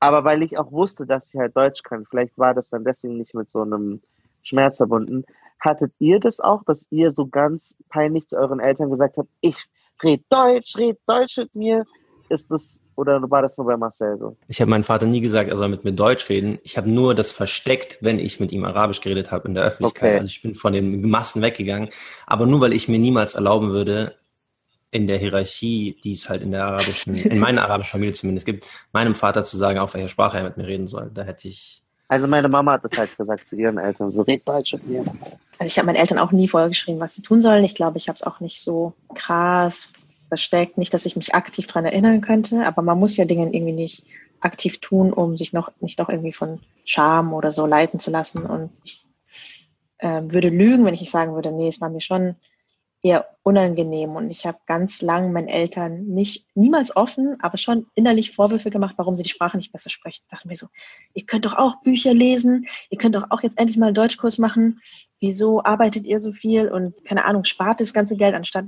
[0.00, 3.16] Aber weil ich auch wusste, dass sie halt Deutsch kann, vielleicht war das dann deswegen
[3.16, 4.02] nicht mit so einem
[4.42, 5.24] Schmerz verbunden.
[5.60, 9.64] Hattet ihr das auch, dass ihr so ganz peinlich zu euren Eltern gesagt habt, ich
[10.02, 11.84] red Deutsch, red Deutsch mit mir?
[12.28, 14.36] Ist das oder war das nur bei Marcel so?
[14.48, 16.58] Ich habe meinem Vater nie gesagt, er soll mit mir Deutsch reden.
[16.62, 20.10] Ich habe nur das versteckt, wenn ich mit ihm Arabisch geredet habe in der Öffentlichkeit.
[20.10, 20.18] Okay.
[20.20, 21.88] Also ich bin von den Massen weggegangen.
[22.26, 24.14] Aber nur weil ich mir niemals erlauben würde,
[24.90, 28.64] in der Hierarchie, die es halt in der arabischen, in meiner arabischen Familie zumindest gibt,
[28.92, 31.10] meinem Vater zu sagen, auf welcher Sprache er mit mir reden soll.
[31.12, 31.82] Da hätte ich.
[32.06, 35.04] Also meine Mama hat das halt gesagt zu ihren Eltern, so red Deutsch mit mir.
[35.58, 37.64] Also ich habe meinen Eltern auch nie vorgeschrieben, was sie tun sollen.
[37.64, 39.92] Ich glaube, ich habe es auch nicht so krass
[40.28, 40.78] versteckt.
[40.78, 44.06] Nicht, dass ich mich aktiv daran erinnern könnte, aber man muss ja Dinge irgendwie nicht
[44.40, 48.44] aktiv tun, um sich noch nicht doch irgendwie von Scham oder so leiten zu lassen.
[48.44, 49.06] Und ich
[49.98, 52.36] äh, würde lügen, wenn ich sagen würde, nee, es war mir schon
[53.04, 58.34] eher unangenehm und ich habe ganz lang meinen Eltern nicht, niemals offen, aber schon innerlich
[58.34, 60.22] Vorwürfe gemacht, warum sie die Sprache nicht besser sprechen.
[60.22, 60.68] Ich dachte mir so,
[61.12, 64.38] ihr könnt doch auch Bücher lesen, ihr könnt doch auch jetzt endlich mal einen Deutschkurs
[64.38, 64.80] machen.
[65.20, 68.64] Wieso arbeitet ihr so viel und keine Ahnung, spart das ganze Geld, anstatt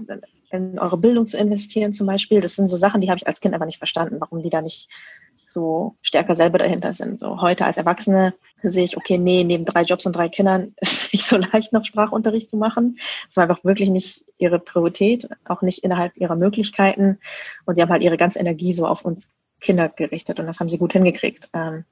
[0.51, 2.43] in eure Bildung zu investieren zum Beispiel?
[2.43, 4.61] Das sind so Sachen, die habe ich als Kind einfach nicht verstanden, warum die da
[4.61, 4.91] nicht
[5.47, 7.19] so stärker selber dahinter sind.
[7.19, 11.07] So heute als Erwachsene sehe ich, okay, nee, neben drei Jobs und drei Kindern ist
[11.07, 12.99] es nicht so leicht, noch Sprachunterricht zu machen.
[13.29, 17.19] Das war einfach wirklich nicht ihre Priorität, auch nicht innerhalb ihrer Möglichkeiten.
[17.65, 20.69] Und sie haben halt ihre ganze Energie so auf uns Kinder gerichtet und das haben
[20.69, 21.49] sie gut hingekriegt.
[21.55, 21.85] Ähm,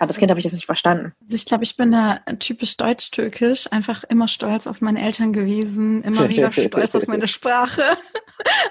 [0.00, 1.12] aber das Kind habe ich jetzt nicht verstanden.
[1.22, 6.02] Also ich glaube, ich bin da typisch deutsch-türkisch, einfach immer stolz auf meine Eltern gewesen,
[6.02, 7.82] immer wieder stolz auf meine Sprache,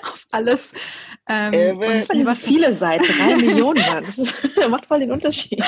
[0.12, 0.72] auf alles.
[1.30, 5.64] Ähm, äh, und ich finde, viele Seiten, drei Millionen, das ist, macht voll den Unterschied.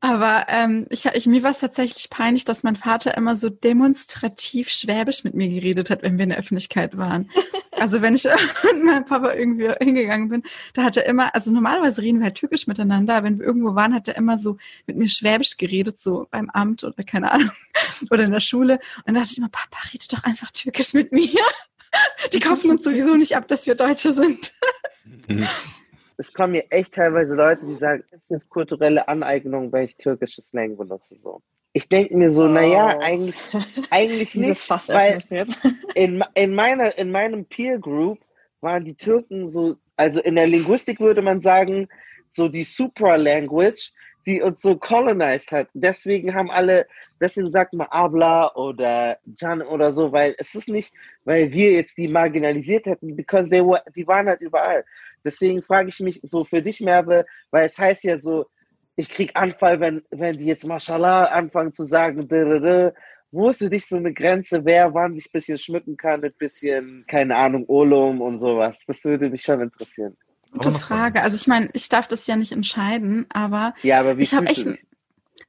[0.00, 4.70] Aber ähm, ich, ich, mir war es tatsächlich peinlich, dass mein Vater immer so demonstrativ
[4.70, 7.30] Schwäbisch mit mir geredet hat, wenn wir in der Öffentlichkeit waren.
[7.80, 10.42] Also wenn ich mit meinem Papa irgendwie hingegangen bin,
[10.74, 13.76] da hat er immer, also normalerweise reden wir halt türkisch miteinander, aber wenn wir irgendwo
[13.76, 14.56] waren, hat er immer so
[14.88, 17.52] mit mir Schwäbisch geredet, so beim Amt oder keine Ahnung,
[18.10, 18.80] oder in der Schule.
[19.04, 21.28] Und da dachte ich immer, Papa, rede doch einfach türkisch mit mir.
[22.32, 24.52] Die kaufen uns sowieso nicht ab, dass wir Deutsche sind.
[26.18, 29.96] Es kommen mir echt teilweise Leute, die sagen, das ist jetzt kulturelle Aneignung, weil ich
[29.96, 31.16] türkisches Slang benutze.
[31.16, 31.40] So.
[31.72, 32.48] Ich denke mir so, oh.
[32.48, 33.36] naja, eigentlich,
[33.90, 35.18] eigentlich nicht, weil
[35.94, 38.18] in, in, meiner, in meinem Peer Group
[38.60, 41.88] waren die Türken so, also in der Linguistik würde man sagen,
[42.30, 43.92] so die Supra-Language,
[44.26, 45.68] die uns so colonized hat.
[45.72, 46.86] Deswegen haben alle,
[47.20, 50.92] deswegen sagt man Abla oder Jan oder so, weil es ist nicht,
[51.24, 54.84] weil wir jetzt die marginalisiert hätten, because they were, die waren halt überall.
[55.28, 58.46] Deswegen frage ich mich so für dich, Merve, weil es heißt ja so,
[58.96, 62.28] ich krieg Anfall, wenn, wenn die jetzt Mashallah anfangen zu sagen,
[63.30, 66.38] wo ist für dich so eine Grenze, wer wann sich ein bisschen schmücken kann mit
[66.38, 68.76] bisschen, keine Ahnung, Olum und sowas?
[68.86, 70.16] Das würde mich schon interessieren.
[70.50, 71.22] Gute Frage.
[71.22, 74.66] Also ich meine, ich darf das ja nicht entscheiden, aber, ja, aber ich habe echt,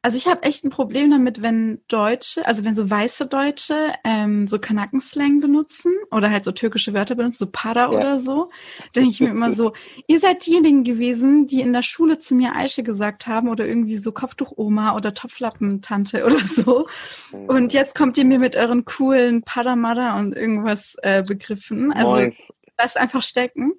[0.02, 4.48] also ich habe echt ein Problem damit, wenn Deutsche, also wenn so weiße Deutsche ähm,
[4.48, 7.90] so Kanaken-Slang benutzen oder halt so türkische Wörter benutzen, so Pada ja.
[7.90, 8.50] oder so,
[8.96, 9.74] denke ich mir immer so,
[10.08, 13.98] ihr seid diejenigen gewesen, die in der Schule zu mir Aische gesagt haben oder irgendwie
[13.98, 16.88] so Kopftuch-Oma oder Topflappen-Tante oder so.
[17.32, 21.92] Und jetzt kommt ihr mir mit euren coolen Pada-Mada und irgendwas äh, Begriffen.
[21.92, 22.34] Also Moin.
[22.78, 23.74] lasst einfach stecken.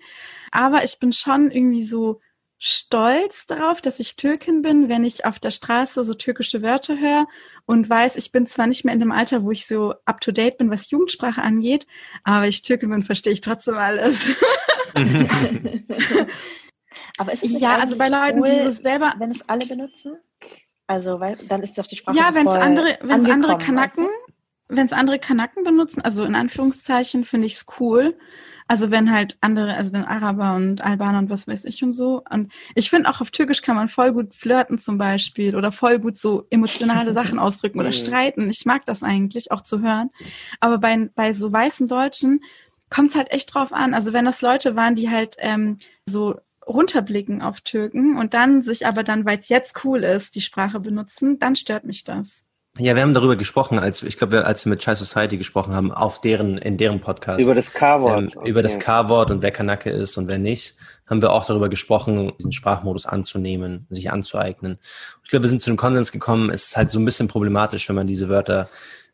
[0.50, 2.20] Aber ich bin schon irgendwie so
[2.62, 7.26] stolz darauf, dass ich Türkin bin, wenn ich auf der Straße so türkische Wörter höre
[7.64, 10.30] und weiß, ich bin zwar nicht mehr in dem Alter, wo ich so up to
[10.30, 11.86] date bin, was Jugendsprache angeht,
[12.22, 14.36] aber ich Türkin bin, verstehe ich trotzdem alles.
[17.16, 19.64] aber ist es nicht ja, also bei Leuten, cool, die es selber, wenn es alle
[19.64, 20.18] benutzen,
[20.86, 24.04] also weil dann ist doch die Sprache Ja, wenn es andere, wenn es andere Kanaken,
[24.04, 24.10] du?
[24.68, 28.18] wenn es andere Kanaken benutzen, also in Anführungszeichen finde ich es cool.
[28.70, 32.22] Also wenn halt andere, also wenn Araber und Albaner und was weiß ich und so.
[32.30, 35.98] Und ich finde auch auf Türkisch kann man voll gut flirten zum Beispiel oder voll
[35.98, 37.94] gut so emotionale Sachen ausdrücken oder mhm.
[37.94, 38.48] streiten.
[38.48, 40.10] Ich mag das eigentlich auch zu hören.
[40.60, 42.44] Aber bei, bei so weißen Deutschen
[42.90, 43.92] kommt es halt echt drauf an.
[43.92, 48.86] Also wenn das Leute waren, die halt ähm, so runterblicken auf Türken und dann sich
[48.86, 52.44] aber dann, weil es jetzt cool ist, die Sprache benutzen, dann stört mich das.
[52.80, 55.92] Ja, wir haben darüber gesprochen, als ich glaube, als wir mit Chai Society gesprochen haben,
[55.92, 57.38] auf deren, in deren Podcast.
[57.38, 58.36] Über das K-Wort.
[58.36, 60.76] Ähm, über das K-Wort und wer Kanake ist und wer nicht,
[61.06, 64.78] haben wir auch darüber gesprochen, diesen Sprachmodus anzunehmen, sich anzueignen.
[65.22, 67.86] Ich glaube, wir sind zu dem Konsens gekommen, es ist halt so ein bisschen problematisch,
[67.88, 68.70] wenn man diese Wörter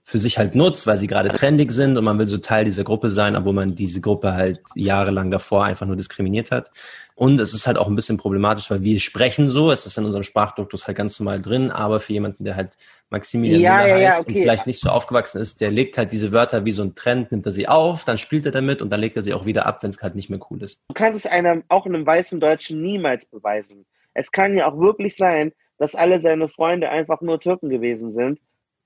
[0.09, 2.85] für sich halt nutzt, weil sie gerade trendig sind und man will so Teil dieser
[2.85, 6.71] Gruppe sein, obwohl man diese Gruppe halt jahrelang davor einfach nur diskriminiert hat.
[7.17, 10.05] Und es ist halt auch ein bisschen problematisch, weil wir sprechen so, es ist in
[10.05, 12.77] unserem Sprachduktus halt ganz normal drin, aber für jemanden, der halt
[13.11, 14.29] Maximilian Ja, Müller ja, ja, heißt okay.
[14.29, 17.33] und vielleicht nicht so aufgewachsen ist, der legt halt diese Wörter wie so ein Trend,
[17.33, 19.67] nimmt er sie auf, dann spielt er damit und dann legt er sie auch wieder
[19.67, 20.81] ab, wenn es halt nicht mehr cool ist.
[20.87, 23.85] Du kannst es einem, auch einem weißen Deutschen niemals beweisen.
[24.15, 28.39] Es kann ja auch wirklich sein, dass alle seine Freunde einfach nur Türken gewesen sind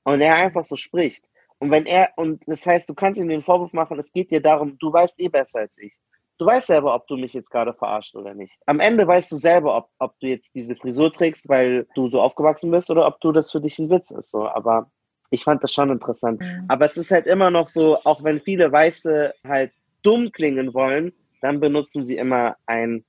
[0.05, 1.24] und er einfach so spricht.
[1.59, 4.40] Und wenn er, und das heißt, du kannst ihm den Vorwurf machen, es geht dir
[4.40, 5.94] darum, du weißt eh besser als ich.
[6.39, 8.56] Du weißt selber, ob du mich jetzt gerade verarscht oder nicht.
[8.64, 12.22] Am Ende weißt du selber, ob, ob du jetzt diese Frisur trägst, weil du so
[12.22, 14.31] aufgewachsen bist oder ob du das für dich ein Witz ist.
[14.31, 14.48] So.
[14.48, 14.90] Aber
[15.28, 16.40] ich fand das schon interessant.
[16.40, 16.64] Mhm.
[16.68, 19.72] Aber es ist halt immer noch so, auch wenn viele Weiße halt
[20.02, 21.12] dumm klingen wollen,
[21.43, 23.05] dann benutzen sie immer einen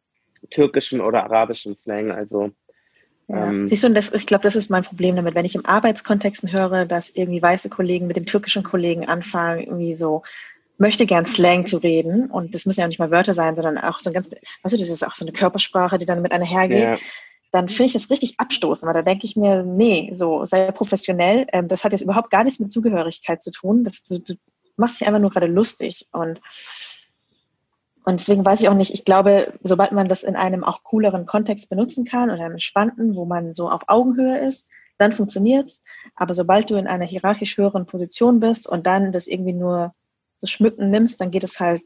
[0.49, 2.11] türkischen oder arabischen Slang.
[2.11, 2.51] Also.
[3.34, 5.66] Ähm, Siehst du, und das, ich glaube, das ist mein Problem damit, wenn ich im
[5.66, 10.24] Arbeitskontexten höre, dass irgendwie weiße Kollegen mit dem türkischen Kollegen anfangen, irgendwie so
[10.78, 13.78] möchte gern Slang zu reden und das müssen ja auch nicht mal Wörter sein, sondern
[13.78, 14.30] auch so ein ganz,
[14.64, 16.84] weißt du, das ist auch so eine Körpersprache, die dann mit einhergeht.
[16.84, 16.98] ja,
[17.52, 21.45] dann finde ich das richtig abstoßend, weil da denke ich mir, nee, so sei professionell.
[21.52, 23.84] Ähm, das hat jetzt überhaupt gar nichts mit Zugehörigkeit zu tun.
[23.84, 24.36] Das, du, du
[24.78, 26.40] machst dich einfach nur gerade lustig und
[28.03, 31.26] und deswegen weiß ich auch nicht, ich glaube, sobald man das in einem auch cooleren
[31.26, 35.82] Kontext benutzen kann oder einem entspannten, wo man so auf Augenhöhe ist, dann funktioniert's.
[36.15, 39.94] Aber sobald du in einer hierarchisch höheren Position bist und dann das irgendwie nur
[40.40, 41.84] so schmücken nimmst, dann geht es halt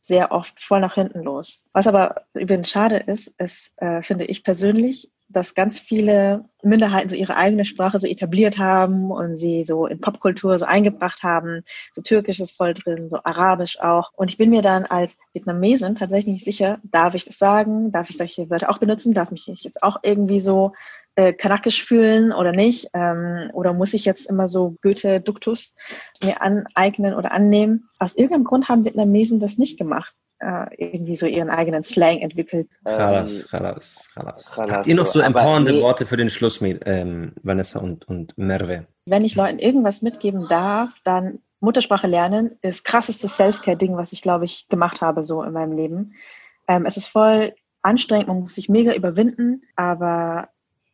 [0.00, 1.68] sehr oft voll nach hinten los.
[1.72, 7.16] Was aber übrigens schade ist, ist, äh, finde ich persönlich, dass ganz viele Minderheiten so
[7.16, 11.62] ihre eigene Sprache so etabliert haben und sie so in Popkultur so eingebracht haben.
[11.94, 14.12] So Türkisch ist voll drin, so Arabisch auch.
[14.14, 17.92] Und ich bin mir dann als Vietnamesin tatsächlich nicht sicher, darf ich das sagen?
[17.92, 19.14] Darf ich solche Wörter auch benutzen?
[19.14, 20.72] Darf mich ich jetzt auch irgendwie so
[21.16, 22.88] äh, kanakisch fühlen oder nicht?
[22.94, 25.76] Ähm, oder muss ich jetzt immer so Goethe-Duktus
[26.22, 27.88] mir aneignen oder annehmen?
[27.98, 30.14] Aus irgendeinem Grund haben Vietnamesen das nicht gemacht.
[30.38, 32.68] Äh, irgendwie so ihren eigenen Slang entwickelt.
[32.84, 34.58] Chalas, ähm, chalas, chalas.
[34.58, 35.80] Habt ihr noch so empowernde nee.
[35.80, 38.86] Worte für den Schluss, mit, ähm, Vanessa und, und Merve?
[39.06, 44.44] Wenn ich Leuten irgendwas mitgeben darf, dann Muttersprache lernen ist krasseste Self-Care-Ding, was ich, glaube
[44.44, 46.12] ich, gemacht habe so in meinem Leben.
[46.68, 50.50] Ähm, es ist voll anstrengend, man muss sich mega überwinden, aber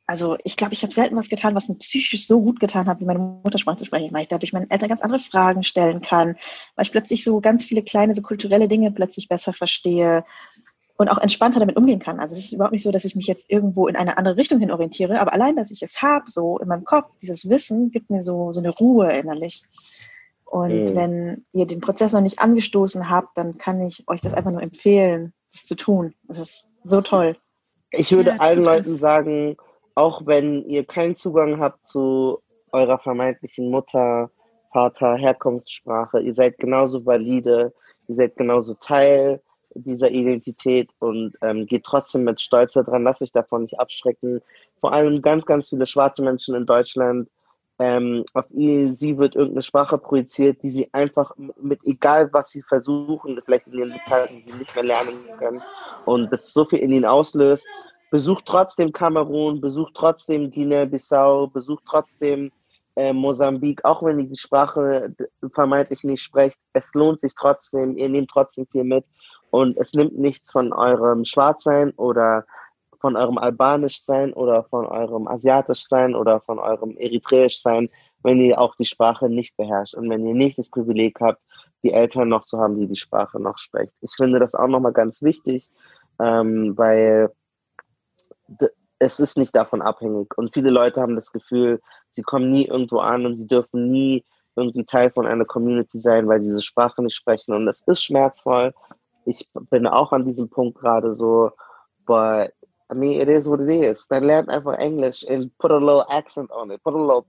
[0.07, 3.01] also ich glaube, ich habe selten was getan, was mir psychisch so gut getan hat,
[3.01, 6.37] wie meine Muttersprache zu sprechen, weil ich dadurch meinen Eltern ganz andere Fragen stellen kann,
[6.75, 10.25] weil ich plötzlich so ganz viele kleine, so kulturelle Dinge plötzlich besser verstehe
[10.97, 12.21] und auch entspannter damit umgehen kann.
[12.21, 14.61] Also es ist überhaupt nicht so, dass ich mich jetzt irgendwo in eine andere Richtung
[14.61, 18.11] hin orientiere, aber allein, dass ich es habe, so in meinem Kopf, dieses Wissen gibt
[18.11, 19.63] mir so, so eine Ruhe innerlich.
[20.45, 20.95] Und Mhm.
[20.95, 24.63] wenn ihr den Prozess noch nicht angestoßen habt, dann kann ich euch das einfach nur
[24.63, 26.15] empfehlen, das zu tun.
[26.25, 27.37] Das ist so toll.
[27.91, 29.57] Ich würde Ja, allen Leuten sagen,
[29.95, 32.41] auch wenn ihr keinen Zugang habt zu
[32.73, 34.31] eurer vermeintlichen Mutter,
[34.73, 37.73] Vater, Herkunftssprache, ihr seid genauso valide,
[38.09, 39.43] ihr seid genauso Teil
[39.75, 44.41] dieser Identität und ähm, geht trotzdem mit Stolz daran, lasst euch davon nicht abschrecken.
[44.81, 47.29] Vor allem ganz, ganz viele schwarze Menschen in Deutschland,
[47.79, 52.63] ähm, auf ihr, sie wird irgendeine Sprache projiziert, die sie einfach mit, egal was sie
[52.63, 53.95] versuchen, vielleicht in ihren
[54.47, 55.63] sie nicht mehr lernen können
[56.05, 57.67] und das so viel in ihnen auslöst.
[58.13, 62.53] Besucht trotzdem Kamerun, besucht trotzdem Guinea-Bissau, besucht trotzdem
[62.95, 66.59] äh, Mosambik, auch wenn ihr die Sprache d- vermeintlich nicht sprecht.
[66.75, 69.07] Es lohnt sich trotzdem, ihr nehmt trotzdem viel mit
[69.51, 72.45] und es nimmt nichts von eurem Schwarzsein oder
[73.01, 77.89] von eurem Albanischsein oder von eurem Asiatischsein oder von eurem Eritreischsein,
[78.23, 81.41] wenn ihr auch die Sprache nicht beherrscht und wenn ihr nicht das Privileg habt,
[81.83, 83.95] die Eltern noch zu haben, die die Sprache noch sprecht.
[84.03, 85.71] Ich finde das auch nochmal ganz wichtig,
[86.21, 87.33] ähm, weil
[88.99, 90.37] es ist nicht davon abhängig.
[90.37, 91.81] Und viele Leute haben das Gefühl,
[92.13, 94.25] sie kommen nie irgendwo an und sie dürfen nie
[94.55, 97.55] irgendwie Teil von einer Community sein, weil sie diese Sprache nicht sprechen.
[97.55, 98.73] Und das ist schmerzvoll.
[99.25, 101.53] Ich bin auch an diesem Punkt gerade so,
[102.07, 102.53] but
[102.93, 104.07] I mean, it is what it is.
[104.09, 107.25] Dann lernt einfach Englisch and put a little accent on it, put a little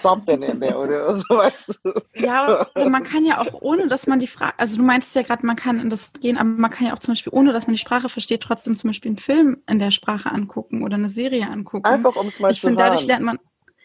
[0.00, 1.92] something in there oder so, weißt du.
[2.14, 5.22] Ja, aber man kann ja auch ohne, dass man die Frage, also du meintest ja
[5.22, 7.66] gerade, man kann in das gehen, aber man kann ja auch zum Beispiel, ohne dass
[7.66, 11.10] man die Sprache versteht, trotzdem zum Beispiel einen Film in der Sprache angucken oder eine
[11.10, 11.86] Serie angucken.
[11.86, 13.38] Einfach um es mal ich zu finde, dadurch lernt man,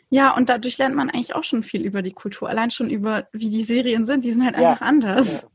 [0.09, 2.47] ja, und dadurch lernt man eigentlich auch schon viel über die Kultur.
[2.47, 5.47] Allein schon über, wie die Serien sind, die sind halt Ja, einfach anders.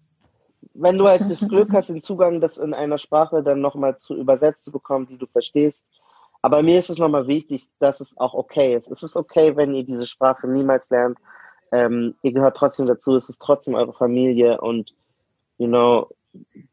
[0.74, 4.14] Wenn du halt das Glück hast, den Zugang, das in einer Sprache dann nochmal zu
[4.16, 5.84] übersetzt zu bekommen, die du verstehst.
[6.40, 8.90] Aber mir ist es nochmal wichtig, dass es auch okay ist.
[8.90, 11.18] Es ist okay, wenn ihr diese Sprache niemals lernt.
[11.70, 14.92] Ähm, ihr gehört trotzdem dazu, es ist trotzdem eure Familie und,
[15.58, 16.08] you know,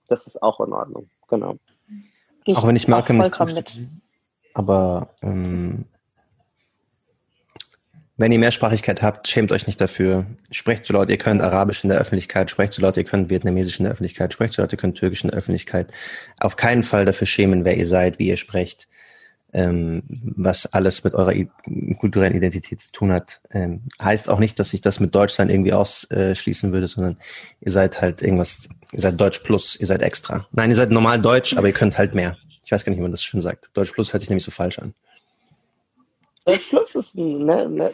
[0.08, 1.10] das ist auch in Ordnung.
[1.30, 1.58] Genau.
[2.44, 3.70] Gehe Auch wenn ich Malcolm nicht vollkommen mit.
[3.70, 4.02] zustimmen.
[4.54, 5.86] Aber ähm,
[8.20, 10.26] Wenn ihr Mehrsprachigkeit habt, schämt euch nicht dafür.
[10.52, 13.80] Sprecht so laut ihr könnt Arabisch in der Öffentlichkeit, sprecht so laut ihr könnt Vietnamesisch
[13.80, 15.94] in der Öffentlichkeit, sprecht so laut ihr könnt Türkisch in der Öffentlichkeit.
[16.38, 18.90] Auf keinen Fall dafür schämen, wer ihr seid, wie ihr sprecht,
[19.54, 21.34] ähm, was alles mit eurer
[21.98, 23.40] kulturellen Identität zu tun hat.
[23.52, 27.16] Ähm, heißt auch nicht, dass ich das mit Deutschsein irgendwie ausschließen würde, sondern
[27.62, 30.46] ihr seid halt irgendwas, ihr seid Deutsch plus, ihr seid extra.
[30.52, 32.36] Nein, ihr seid normal Deutsch, aber ihr könnt halt mehr.
[32.66, 33.70] Ich weiß gar nicht, wie man das schön sagt.
[33.76, 34.94] Deutsch plus hört sich nämlich so falsch an.
[36.52, 37.92] Deutsch Plus ist ein, ne, ne,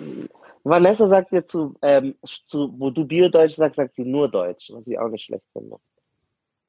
[0.64, 2.16] Vanessa sagt dir zu, ähm,
[2.48, 5.78] zu, wo du Bio-Deutsch sagst, sagt sie nur Deutsch, was ich auch nicht schlecht finde.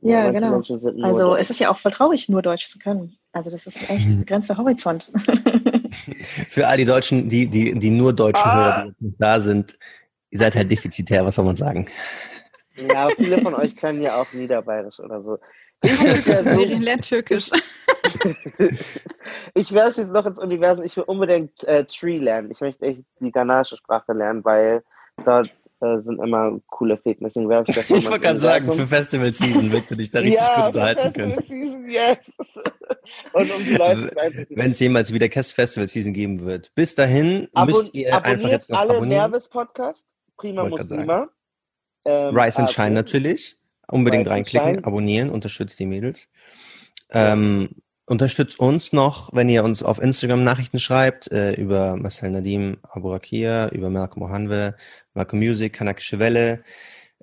[0.00, 0.56] Ja, genau.
[0.56, 1.40] Also Deutsch.
[1.40, 3.16] es ist ja auch voll traurig, nur Deutsch zu können.
[3.32, 5.10] Also das ist echt ein begrenzter Horizont.
[6.48, 8.82] Für all die Deutschen, die, die, die nur Deutsch ah.
[8.82, 9.78] hören, die da sind,
[10.30, 11.86] ihr seid halt defizitär, was soll man sagen?
[12.76, 15.38] Ja, viele von euch können ja auch Niederbayerisch oder so.
[15.84, 17.50] Serien lernt Türkisch.
[19.54, 20.84] ich werde jetzt noch ins Universum.
[20.84, 22.50] Ich will unbedingt äh, Tree lernen.
[22.50, 24.82] Ich möchte echt die ghanaische Sprache lernen, weil
[25.24, 25.50] dort
[25.80, 27.26] äh, sind immer coole Fäden.
[27.26, 30.46] Deswegen ich das Ich wollte gerade sagen, für Festival Season willst du dich da richtig
[30.46, 31.34] ja, gut unterhalten können.
[31.34, 32.32] Festival Season, yes.
[33.32, 36.74] Und um die Leute Wenn es jemals wieder Festival Season geben wird.
[36.74, 39.30] Bis dahin Abon müsst ihr einfach jetzt noch alle abonnieren.
[39.30, 41.28] Nervous Podcast, Prima Muslima.
[42.04, 43.56] Ähm, Rise and Shine natürlich.
[43.88, 46.28] Unbedingt reinklicken, abonnieren, unterstützt die Mädels.
[47.10, 47.70] Ähm,
[48.06, 53.68] unterstützt uns noch, wenn ihr uns auf Instagram Nachrichten schreibt, äh, über Marcel Nadim Aburakia,
[53.68, 54.74] über Malcolm Mohanwe,
[55.14, 56.62] Malcolm Music, Kanakische Welle,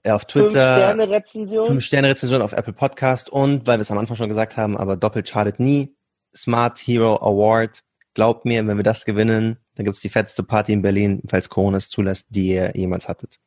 [0.03, 0.47] äh, auf Twitter.
[0.47, 1.65] Fünf-Sterne-Rezension.
[1.65, 5.27] Fünf-Sterne-Rezension auf Apple Podcast und, weil wir es am Anfang schon gesagt haben, aber doppelt
[5.27, 5.95] schadet nie,
[6.35, 7.83] Smart Hero Award.
[8.13, 11.77] Glaubt mir, wenn wir das gewinnen, dann gibt's die fetteste Party in Berlin, falls Corona
[11.77, 13.39] es zulässt, die ihr jemals hattet.